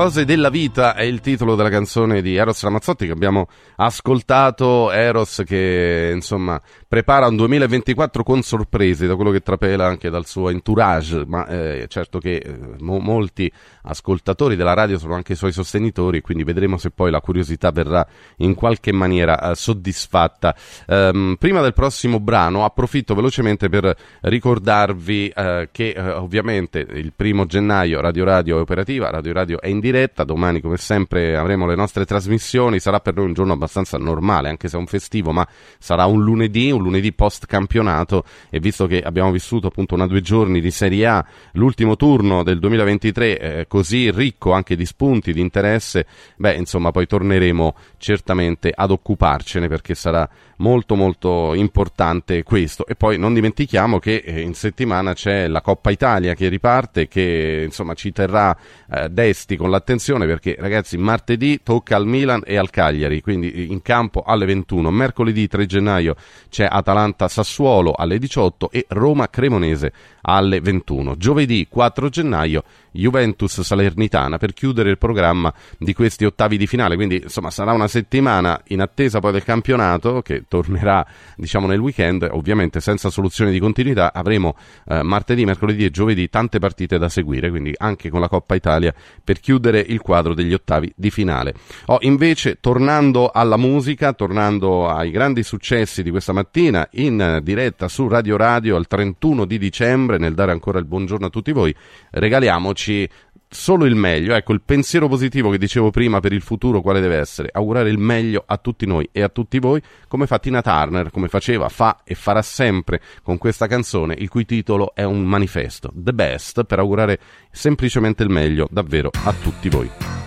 Cose 0.00 0.24
della 0.24 0.48
vita 0.48 0.94
è 0.94 1.02
il 1.02 1.20
titolo 1.20 1.54
della 1.56 1.68
canzone 1.68 2.22
di 2.22 2.34
Eros 2.34 2.62
Ramazzotti 2.62 3.04
che 3.04 3.12
abbiamo 3.12 3.48
ascoltato. 3.76 4.90
Eros 4.90 5.42
che 5.44 6.10
insomma 6.14 6.58
prepara 6.88 7.26
un 7.26 7.36
2024 7.36 8.22
con 8.22 8.40
sorprese, 8.40 9.06
da 9.06 9.14
quello 9.14 9.30
che 9.30 9.42
trapela 9.42 9.84
anche 9.86 10.08
dal 10.08 10.24
suo 10.24 10.48
entourage, 10.48 11.24
ma 11.26 11.46
eh, 11.46 11.84
certo 11.88 12.18
che 12.18 12.36
eh, 12.36 12.58
mo- 12.78 12.98
molti 12.98 13.52
ascoltatori 13.82 14.56
della 14.56 14.72
radio 14.72 14.98
sono 14.98 15.14
anche 15.14 15.34
i 15.34 15.36
suoi 15.36 15.52
sostenitori, 15.52 16.22
quindi 16.22 16.44
vedremo 16.44 16.78
se 16.78 16.90
poi 16.90 17.10
la 17.10 17.20
curiosità 17.20 17.70
verrà 17.70 18.06
in 18.38 18.54
qualche 18.54 18.92
maniera 18.92 19.50
eh, 19.50 19.54
soddisfatta. 19.54 20.56
Um, 20.86 21.36
prima 21.38 21.60
del 21.60 21.74
prossimo 21.74 22.20
brano 22.20 22.64
approfitto 22.64 23.14
velocemente 23.14 23.68
per 23.68 23.94
ricordarvi 24.22 25.28
eh, 25.28 25.68
che 25.70 25.90
eh, 25.90 26.10
ovviamente 26.12 26.78
il 26.78 27.12
primo 27.14 27.44
gennaio 27.44 28.00
Radio 28.00 28.24
Radio 28.24 28.56
è 28.56 28.60
operativa, 28.62 29.10
Radio 29.10 29.34
Radio 29.34 29.60
è 29.60 29.68
in 29.68 29.78
diretta, 29.78 29.89
domani 30.24 30.60
come 30.60 30.76
sempre 30.76 31.36
avremo 31.36 31.66
le 31.66 31.74
nostre 31.74 32.04
trasmissioni, 32.04 32.80
sarà 32.80 33.00
per 33.00 33.14
noi 33.14 33.26
un 33.26 33.32
giorno 33.32 33.52
abbastanza 33.52 33.98
normale, 33.98 34.48
anche 34.48 34.68
se 34.68 34.76
è 34.76 34.78
un 34.78 34.86
festivo, 34.86 35.32
ma 35.32 35.46
sarà 35.78 36.06
un 36.06 36.22
lunedì, 36.22 36.70
un 36.70 36.82
lunedì 36.82 37.12
post 37.12 37.46
campionato 37.46 38.24
e 38.50 38.60
visto 38.60 38.86
che 38.86 39.00
abbiamo 39.00 39.30
vissuto 39.30 39.68
appunto 39.68 39.94
una 39.94 40.06
due 40.06 40.20
giorni 40.20 40.60
di 40.60 40.70
Serie 40.70 41.06
A, 41.06 41.24
l'ultimo 41.52 41.96
turno 41.96 42.42
del 42.42 42.58
2023 42.58 43.38
eh, 43.38 43.66
così 43.66 44.10
ricco 44.10 44.52
anche 44.52 44.76
di 44.76 44.86
spunti, 44.86 45.32
di 45.32 45.40
interesse, 45.40 46.06
beh 46.36 46.54
insomma 46.54 46.90
poi 46.90 47.06
torneremo 47.06 47.74
certamente 47.98 48.72
ad 48.74 48.90
occuparcene 48.90 49.68
perché 49.68 49.94
sarà 49.94 50.28
molto 50.60 50.94
molto 50.94 51.54
importante 51.54 52.42
questo. 52.42 52.86
E 52.86 52.94
poi 52.94 53.18
non 53.18 53.34
dimentichiamo 53.34 53.98
che 53.98 54.22
eh, 54.24 54.40
in 54.40 54.54
settimana 54.54 55.12
c'è 55.12 55.46
la 55.48 55.60
Coppa 55.60 55.90
Italia 55.90 56.34
che 56.34 56.48
riparte 56.48 57.08
che 57.08 57.62
insomma 57.64 57.94
ci 57.94 58.12
terrà 58.12 58.56
eh, 58.90 59.08
desti 59.08 59.56
con 59.56 59.70
l'attenzione 59.80 60.26
perché 60.26 60.56
ragazzi 60.58 60.98
martedì 60.98 61.62
tocca 61.62 61.96
al 61.96 62.06
Milan 62.06 62.42
e 62.44 62.56
al 62.56 62.68
Cagliari 62.68 63.22
quindi 63.22 63.72
in 63.72 63.80
campo 63.80 64.22
alle 64.22 64.44
21 64.44 64.90
mercoledì 64.90 65.48
3 65.48 65.66
gennaio 65.66 66.14
c'è 66.50 66.68
Atalanta 66.70 67.26
Sassuolo 67.28 67.92
alle 67.92 68.18
18 68.18 68.70
e 68.70 68.84
Roma 68.88 69.28
Cremonese 69.30 69.92
alle 70.22 70.60
21 70.60 71.16
giovedì 71.16 71.66
4 71.68 72.08
gennaio 72.08 72.64
Juventus 72.92 73.60
Salernitana 73.60 74.38
per 74.38 74.52
chiudere 74.52 74.90
il 74.90 74.98
programma 74.98 75.52
di 75.78 75.92
questi 75.92 76.24
ottavi 76.24 76.56
di 76.56 76.66
finale. 76.66 76.96
Quindi, 76.96 77.20
insomma, 77.22 77.50
sarà 77.50 77.72
una 77.72 77.88
settimana 77.88 78.60
in 78.68 78.80
attesa 78.80 79.20
poi 79.20 79.32
del 79.32 79.44
campionato 79.44 80.22
che 80.22 80.44
tornerà, 80.48 81.06
diciamo, 81.36 81.66
nel 81.66 81.78
weekend, 81.78 82.28
ovviamente 82.30 82.80
senza 82.80 83.10
soluzione 83.10 83.50
di 83.50 83.58
continuità. 83.58 84.12
Avremo 84.12 84.56
eh, 84.86 85.02
martedì, 85.02 85.44
mercoledì 85.44 85.84
e 85.84 85.90
giovedì 85.90 86.28
tante 86.28 86.58
partite 86.58 86.98
da 86.98 87.08
seguire, 87.08 87.50
quindi 87.50 87.72
anche 87.76 88.10
con 88.10 88.20
la 88.20 88.28
Coppa 88.28 88.54
Italia 88.54 88.92
per 89.22 89.40
chiudere 89.40 89.80
il 89.80 90.00
quadro 90.00 90.34
degli 90.34 90.52
ottavi 90.52 90.92
di 90.96 91.10
finale. 91.10 91.54
Oh, 91.86 91.98
invece, 92.00 92.58
tornando 92.60 93.30
alla 93.30 93.56
musica, 93.56 94.12
tornando 94.12 94.88
ai 94.88 95.10
grandi 95.10 95.42
successi 95.42 96.02
di 96.02 96.10
questa 96.10 96.32
mattina 96.32 96.86
in 96.92 97.40
diretta 97.42 97.88
su 97.88 98.08
Radio 98.08 98.36
Radio 98.36 98.76
al 98.76 98.86
31 98.86 99.44
di 99.44 99.58
dicembre, 99.58 100.09
nel 100.18 100.34
dare 100.34 100.52
ancora 100.52 100.78
il 100.78 100.84
buongiorno 100.84 101.26
a 101.26 101.30
tutti 101.30 101.52
voi, 101.52 101.74
regaliamoci 102.10 103.08
solo 103.50 103.84
il 103.84 103.96
meglio. 103.96 104.34
Ecco, 104.34 104.52
il 104.52 104.62
pensiero 104.62 105.08
positivo 105.08 105.50
che 105.50 105.58
dicevo 105.58 105.90
prima 105.90 106.20
per 106.20 106.32
il 106.32 106.40
futuro 106.40 106.80
quale 106.80 107.00
deve 107.00 107.16
essere? 107.16 107.50
Augurare 107.52 107.90
il 107.90 107.98
meglio 107.98 108.44
a 108.46 108.56
tutti 108.56 108.86
noi 108.86 109.08
e 109.12 109.22
a 109.22 109.28
tutti 109.28 109.58
voi, 109.58 109.82
come 110.08 110.26
fa 110.26 110.38
Tina 110.38 110.62
Turner, 110.62 111.10
come 111.10 111.28
faceva, 111.28 111.68
fa 111.68 112.00
e 112.04 112.14
farà 112.14 112.42
sempre 112.42 113.00
con 113.22 113.36
questa 113.38 113.66
canzone, 113.66 114.14
il 114.16 114.28
cui 114.28 114.46
titolo 114.46 114.94
è 114.94 115.02
un 115.02 115.24
manifesto, 115.24 115.90
The 115.92 116.12
Best, 116.12 116.64
per 116.64 116.78
augurare 116.78 117.18
semplicemente 117.50 118.22
il 118.22 118.30
meglio 118.30 118.68
davvero 118.70 119.10
a 119.24 119.32
tutti 119.32 119.68
voi. 119.68 120.19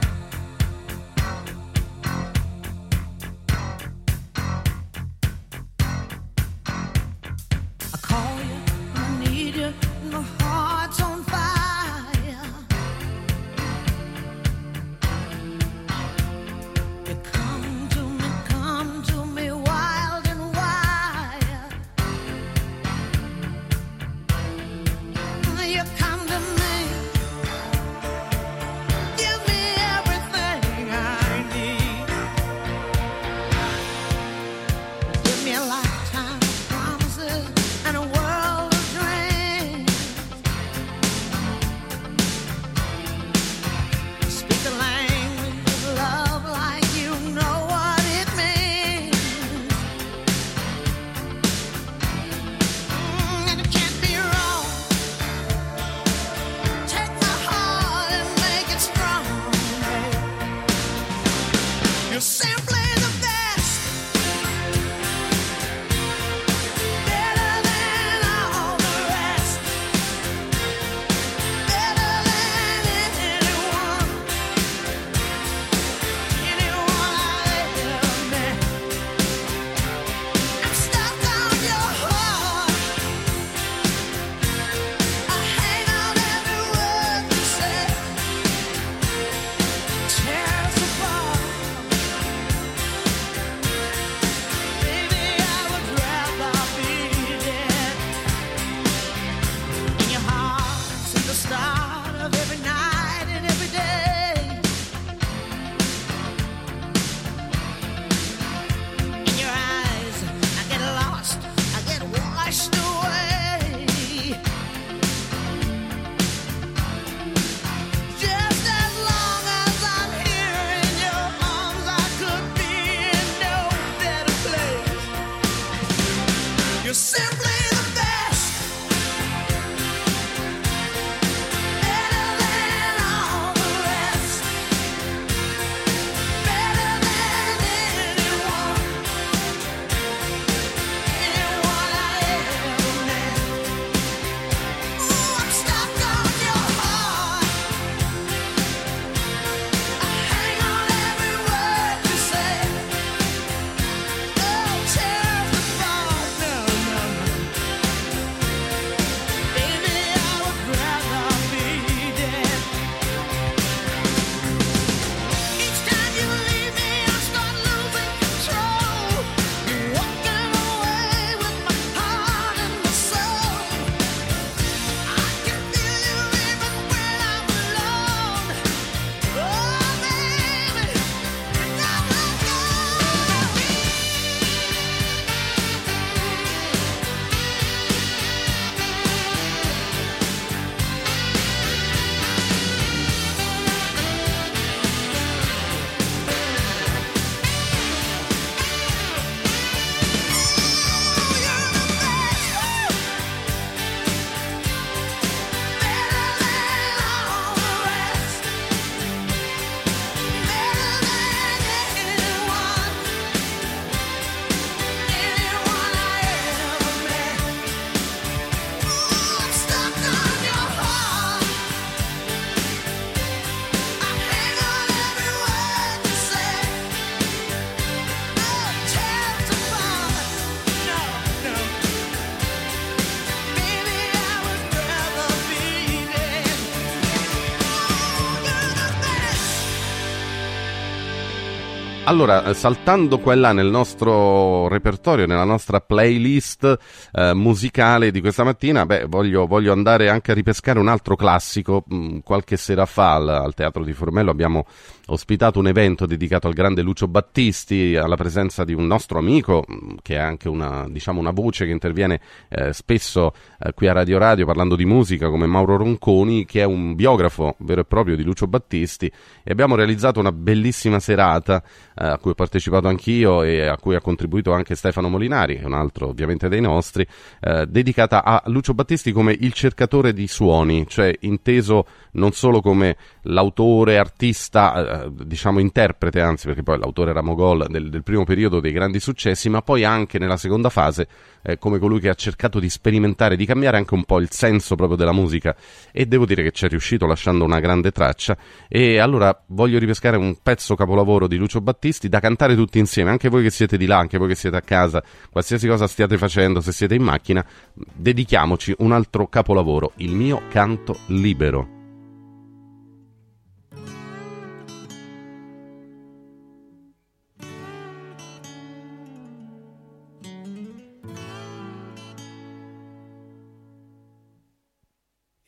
Allora, 242.05 242.53
saltando 242.53 243.17
qua 243.17 243.31
e 243.31 243.37
là 243.37 243.53
nel 243.53 243.69
nostro 243.69 244.67
repertorio, 244.67 245.25
nella 245.25 245.45
nostra 245.45 245.79
playlist 245.79 246.77
eh, 247.13 247.33
musicale 247.33 248.11
di 248.11 248.19
questa 248.19 248.43
mattina, 248.43 248.85
beh, 248.85 249.05
voglio, 249.05 249.47
voglio 249.47 249.71
andare 249.71 250.09
anche 250.09 250.31
a 250.31 250.33
ripescare 250.33 250.79
un 250.79 250.89
altro 250.89 251.15
classico. 251.15 251.85
Mm, 251.93 252.19
qualche 252.19 252.57
sera 252.57 252.85
fa 252.85 253.13
al, 253.13 253.29
al 253.29 253.53
Teatro 253.53 253.85
di 253.85 253.93
Formello 253.93 254.31
abbiamo 254.31 254.65
ospitato 255.07 255.59
un 255.59 255.67
evento 255.67 256.05
dedicato 256.05 256.47
al 256.47 256.53
grande 256.53 256.81
Lucio 256.81 257.07
Battisti, 257.07 257.95
alla 257.95 258.17
presenza 258.17 258.65
di 258.65 258.73
un 258.73 258.85
nostro 258.85 259.17
amico, 259.17 259.63
mm, 259.71 259.95
che 260.01 260.15
è 260.15 260.19
anche 260.19 260.49
una, 260.49 260.85
diciamo, 260.89 261.21
una 261.21 261.31
voce 261.31 261.65
che 261.65 261.71
interviene 261.71 262.19
eh, 262.49 262.73
spesso 262.73 263.33
eh, 263.63 263.73
qui 263.73 263.87
a 263.87 263.93
Radio 263.93 264.17
Radio 264.17 264.45
parlando 264.45 264.75
di 264.75 264.85
musica, 264.85 265.29
come 265.29 265.45
Mauro 265.45 265.77
Ronconi, 265.77 266.45
che 266.45 266.61
è 266.61 266.65
un 266.65 266.95
biografo 266.95 267.55
vero 267.59 267.81
e 267.81 267.85
proprio 267.85 268.15
di 268.15 268.23
Lucio 268.23 268.47
Battisti, 268.47 269.05
e 269.05 269.51
abbiamo 269.51 269.75
realizzato 269.75 270.19
una 270.19 270.31
bellissima 270.31 270.99
serata 270.99 271.63
eh, 271.95 272.05
a 272.05 272.17
cui 272.17 272.31
ho 272.31 272.35
partecipato 272.35 272.87
anch'io 272.87 273.43
e 273.43 273.65
a 273.65 273.77
cui 273.77 273.95
ha 273.95 274.01
contribuito 274.01 274.51
anche 274.51 274.75
Stefano 274.75 275.07
Molinari, 275.07 275.61
un 275.63 275.73
altro 275.73 276.09
ovviamente 276.09 276.49
dei 276.49 276.61
nostri, 276.61 277.07
eh, 277.39 277.65
dedicata 277.67 278.23
a 278.23 278.43
Lucio 278.47 278.73
Battisti 278.73 279.11
come 279.11 279.35
il 279.39 279.53
cercatore 279.53 280.13
di 280.13 280.27
suoni, 280.27 280.85
cioè 280.87 281.13
inteso 281.21 281.85
non 282.13 282.31
solo 282.31 282.61
come 282.61 282.97
l'autore, 283.23 283.97
artista, 283.97 285.03
eh, 285.03 285.11
diciamo 285.25 285.59
interprete, 285.59 286.19
anzi 286.21 286.47
perché 286.47 286.63
poi 286.63 286.77
l'autore 286.79 287.11
era 287.11 287.21
Mogol 287.21 287.67
del, 287.69 287.89
del, 287.89 288.03
primo 288.03 288.23
periodo 288.23 288.59
dei 288.59 288.71
grandi 288.71 288.99
successi, 288.99 289.49
ma 289.49 289.61
poi 289.61 289.83
anche 289.83 290.19
nella 290.19 290.37
seconda 290.37 290.69
fase 290.69 291.07
eh, 291.41 291.57
come 291.57 291.79
colui 291.79 291.99
che 291.99 292.09
ha 292.09 292.13
cercato 292.13 292.59
di 292.59 292.69
sperimentare, 292.69 293.35
di 293.35 293.45
cambiare 293.45 293.77
anche 293.77 293.93
un 293.93 294.03
po' 294.03 294.19
il 294.19 294.31
senso 294.31 294.75
proprio 294.75 294.97
della 294.97 295.13
musica. 295.13 295.55
E 295.91 296.05
devo 296.05 296.25
dire 296.25 296.43
che 296.43 296.51
ci 296.51 296.65
è 296.65 296.69
riuscito 296.69 297.05
lasciando 297.05 297.43
una 297.43 297.59
grande 297.59 297.91
traccia. 297.91 298.37
E 298.67 298.99
allora 298.99 299.37
voglio 299.47 299.79
ripescare 299.79 300.17
un 300.17 300.37
pezzo 300.41 300.75
capolavoro 300.75 301.27
di 301.27 301.37
Lucio 301.37 301.61
Battisti 301.61 302.09
da 302.09 302.19
cantare 302.19 302.55
tutti 302.55 302.79
insieme, 302.79 303.09
anche 303.09 303.29
voi 303.29 303.43
che 303.43 303.51
siete 303.51 303.77
di 303.77 303.85
là, 303.85 303.97
anche 303.97 304.17
voi 304.17 304.29
che 304.29 304.35
siete 304.35 304.57
a 304.57 304.61
casa, 304.61 305.03
qualsiasi 305.31 305.67
cosa 305.67 305.87
stiate 305.87 306.17
facendo, 306.17 306.61
se 306.61 306.71
siete 306.71 306.95
in 306.95 307.03
macchina, 307.03 307.45
dedichiamoci 307.73 308.75
un 308.79 308.91
altro 308.91 309.27
capolavoro, 309.27 309.93
il 309.97 310.13
mio 310.13 310.43
canto 310.49 310.97
libero. 311.07 311.82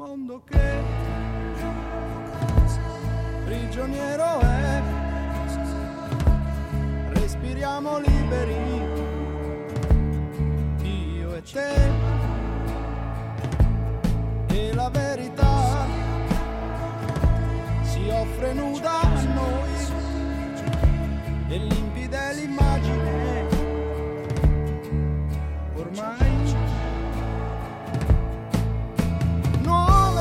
mondo 0.00 0.40
che 0.48 0.82
prigioniero 3.44 4.40
è. 4.40 4.82
Respiriamo 7.10 7.98
liberi 7.98 8.56
io 10.82 11.34
e 11.34 11.42
te. 11.42 11.74
E 14.46 14.74
la 14.74 14.88
verità 14.88 15.86
si 17.82 18.08
offre 18.08 18.54
nuda 18.54 19.00
a 19.02 19.22
noi. 19.34 19.68
E 21.48 21.58
limpida 21.58 22.30
l'immagine 22.30 23.29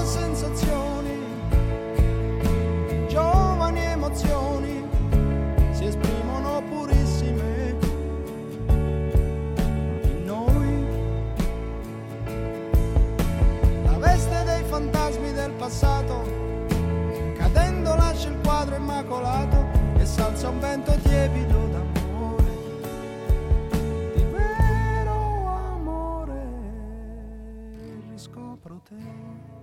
sensazioni 0.10 1.18
giovani 3.08 3.80
emozioni 3.82 4.84
si 5.72 5.86
esprimono 5.86 6.64
purissime 6.68 7.76
in 10.02 10.24
noi. 10.26 10.86
La 13.84 13.98
veste 14.00 14.44
dei 14.46 14.64
fantasmi 14.64 15.32
del 15.32 15.52
passato, 15.52 16.24
cadendo 17.38 17.94
lascia 17.94 18.30
il 18.30 18.38
quadro 18.44 18.78
immacolato 18.78 19.64
e 20.00 20.06
salza 20.06 20.50
un 20.50 20.60
vento 20.60 20.92
tiepido 21.04 21.60
riscopro 28.20 28.82
te. 28.84 29.59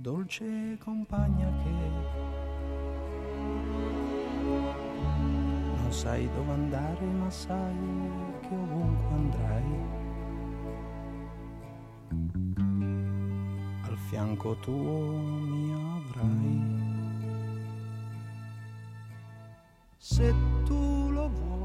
Dolce 0.00 0.78
compagna 0.78 1.52
che 1.62 1.70
non 5.76 5.88
sai 5.90 6.26
dove 6.32 6.52
andare 6.52 7.04
ma 7.04 7.28
sai 7.28 7.76
che 8.40 8.54
ovunque 8.54 9.14
andrai. 9.14 9.98
Al 13.82 13.98
fianco 14.08 14.56
tuo 14.60 15.18
mi 15.18 15.72
avrai. 15.72 16.78
Se 19.98 20.34
tu 20.64 21.10
lo 21.10 21.28
vuoi 21.28 21.59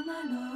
ci 0.00 0.04
chiamano. 0.04 0.49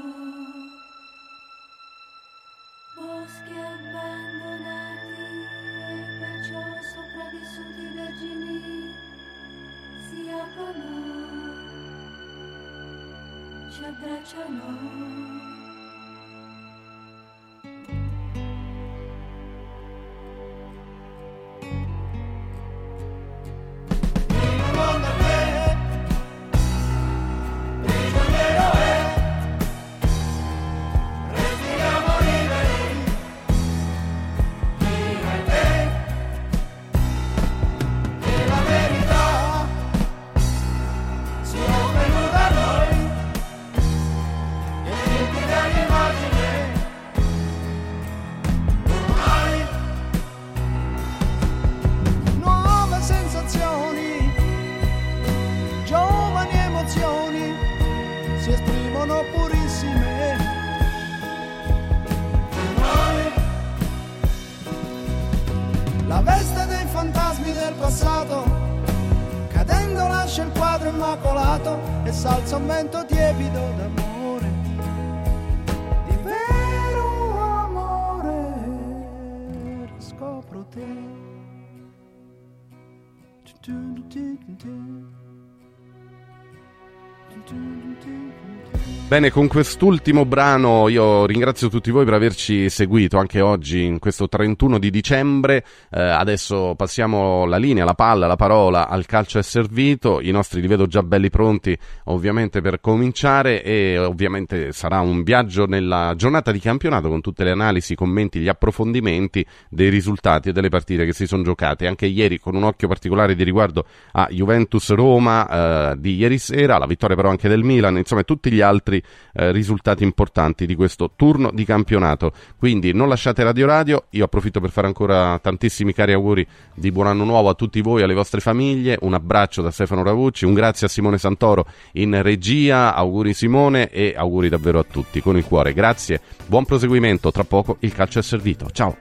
Bene, 89.15 89.31
con 89.31 89.47
quest'ultimo 89.47 90.25
brano 90.25 90.89
io 90.89 91.25
ringrazio 91.25 91.69
tutti 91.69 91.93
voi 91.93 92.05
per 92.05 92.15
averci 92.15 92.69
seguito 92.69 93.17
anche 93.17 93.41
oggi 93.41 93.85
in 93.85 94.01
questo 94.01 94.27
31 94.27 94.81
di 94.81 94.91
dicembre. 94.91 95.65
Eh, 95.89 96.01
adesso 96.01 96.75
passiamo 96.75 97.45
la 97.45 97.57
linea, 97.57 97.85
la 97.85 97.95
palla, 97.95 98.27
la 98.27 98.35
parola 98.35 98.89
al 98.89 99.07
calcio 99.07 99.39
è 99.39 99.43
servito. 99.43 100.21
I 100.21 100.33
nostri 100.33 100.61
li 100.61 100.67
vedo 100.67 100.89
già 100.89 101.05
belli 101.05 101.31
pronti 101.31 101.79
ovviamente 102.07 102.61
per 102.61 102.81
cominciare 102.81 103.63
e 103.63 103.99
ovviamente 103.99 104.73
sarà 104.73 104.99
un 104.99 105.23
viaggio 105.23 105.67
nella 105.67 106.15
giornata 106.17 106.51
di 106.51 106.59
campionato 106.59 107.09
con 107.09 107.21
tutte 107.21 107.45
le 107.45 107.53
analisi, 107.53 107.93
i 107.93 107.97
commenti, 107.97 108.41
gli 108.41 108.49
approfondimenti 108.49 109.47
dei 109.71 109.91
risultati 109.91 110.49
e 110.49 110.53
delle 110.53 110.71
partite 110.71 111.05
che 111.05 111.13
si 111.13 111.29
sono 111.29 111.45
giocate. 111.45 111.87
Anche 111.87 112.07
ieri 112.07 112.41
con 112.41 112.57
un 112.57 112.65
occhio 112.65 112.89
particolare 112.89 113.37
di 113.37 113.45
riguardo 113.45 113.87
a 114.11 114.27
Juventus-Roma 114.29 115.93
eh, 115.93 116.01
di 116.01 116.17
ieri 116.17 116.39
sera, 116.39 116.79
la 116.79 116.87
vittoria 116.87 117.15
però 117.15 117.31
anche 117.31 117.49
del 117.49 117.63
Milan, 117.63 117.97
insomma 117.97 118.25
tutti 118.25 118.51
gli 118.51 118.61
altri 118.61 119.03
eh, 119.33 119.53
risultati 119.53 120.03
importanti 120.03 120.67
di 120.67 120.75
questo 120.75 121.13
turno 121.17 121.51
di 121.53 121.65
campionato. 121.65 122.33
Quindi 122.57 122.93
non 122.93 123.09
lasciate 123.09 123.43
Radio 123.43 123.67
Radio, 123.67 124.05
io 124.11 124.25
approfitto 124.25 124.61
per 124.61 124.71
fare 124.71 124.87
ancora 124.87 125.39
tantissimi 125.39 125.93
cari 125.93 126.13
auguri 126.13 126.47
di 126.75 126.91
buon 126.91 127.07
anno 127.07 127.25
nuovo 127.25 127.49
a 127.49 127.55
tutti 127.55 127.81
voi, 127.81 128.03
alle 128.03 128.15
vostre 128.15 128.41
famiglie, 128.41 128.99
un 129.03 129.15
abbraccio 129.15 129.63
da 129.63 129.71
Stefano 129.71 130.03
Ravucci, 130.03 130.45
un 130.45 130.55
grazie 130.55 130.87
a 130.87 130.91
Simone 130.91 131.19
Santoro 131.19 131.67
in 131.93 132.23
regia, 132.23 132.95
auguri 132.95 133.35
Simone 133.35 133.91
e 133.91 134.15
auguri 134.17 134.49
davvero 134.49 134.79
a 134.79 134.85
tutti 134.89 135.21
con 135.21 135.37
il 135.37 135.45
cuore. 135.45 135.73
Grazie, 135.73 136.21
buon 136.47 136.65
proseguimento, 136.65 137.31
tra 137.31 137.45
poco 137.45 137.77
il 137.81 137.93
calcio 137.93 138.19
è 138.19 138.23
servito. 138.23 138.69
Ciao. 138.73 138.97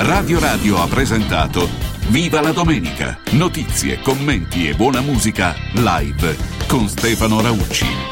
Radio 0.00 0.38
Radio 0.38 0.80
ha 0.80 0.86
presentato 0.86 1.68
Viva 2.08 2.40
la 2.40 2.52
domenica! 2.52 3.18
Notizie, 3.32 4.00
commenti 4.00 4.66
e 4.66 4.74
buona 4.74 5.02
musica 5.02 5.54
live 5.72 6.36
con 6.66 6.88
Stefano 6.88 7.42
Raucci. 7.42 8.06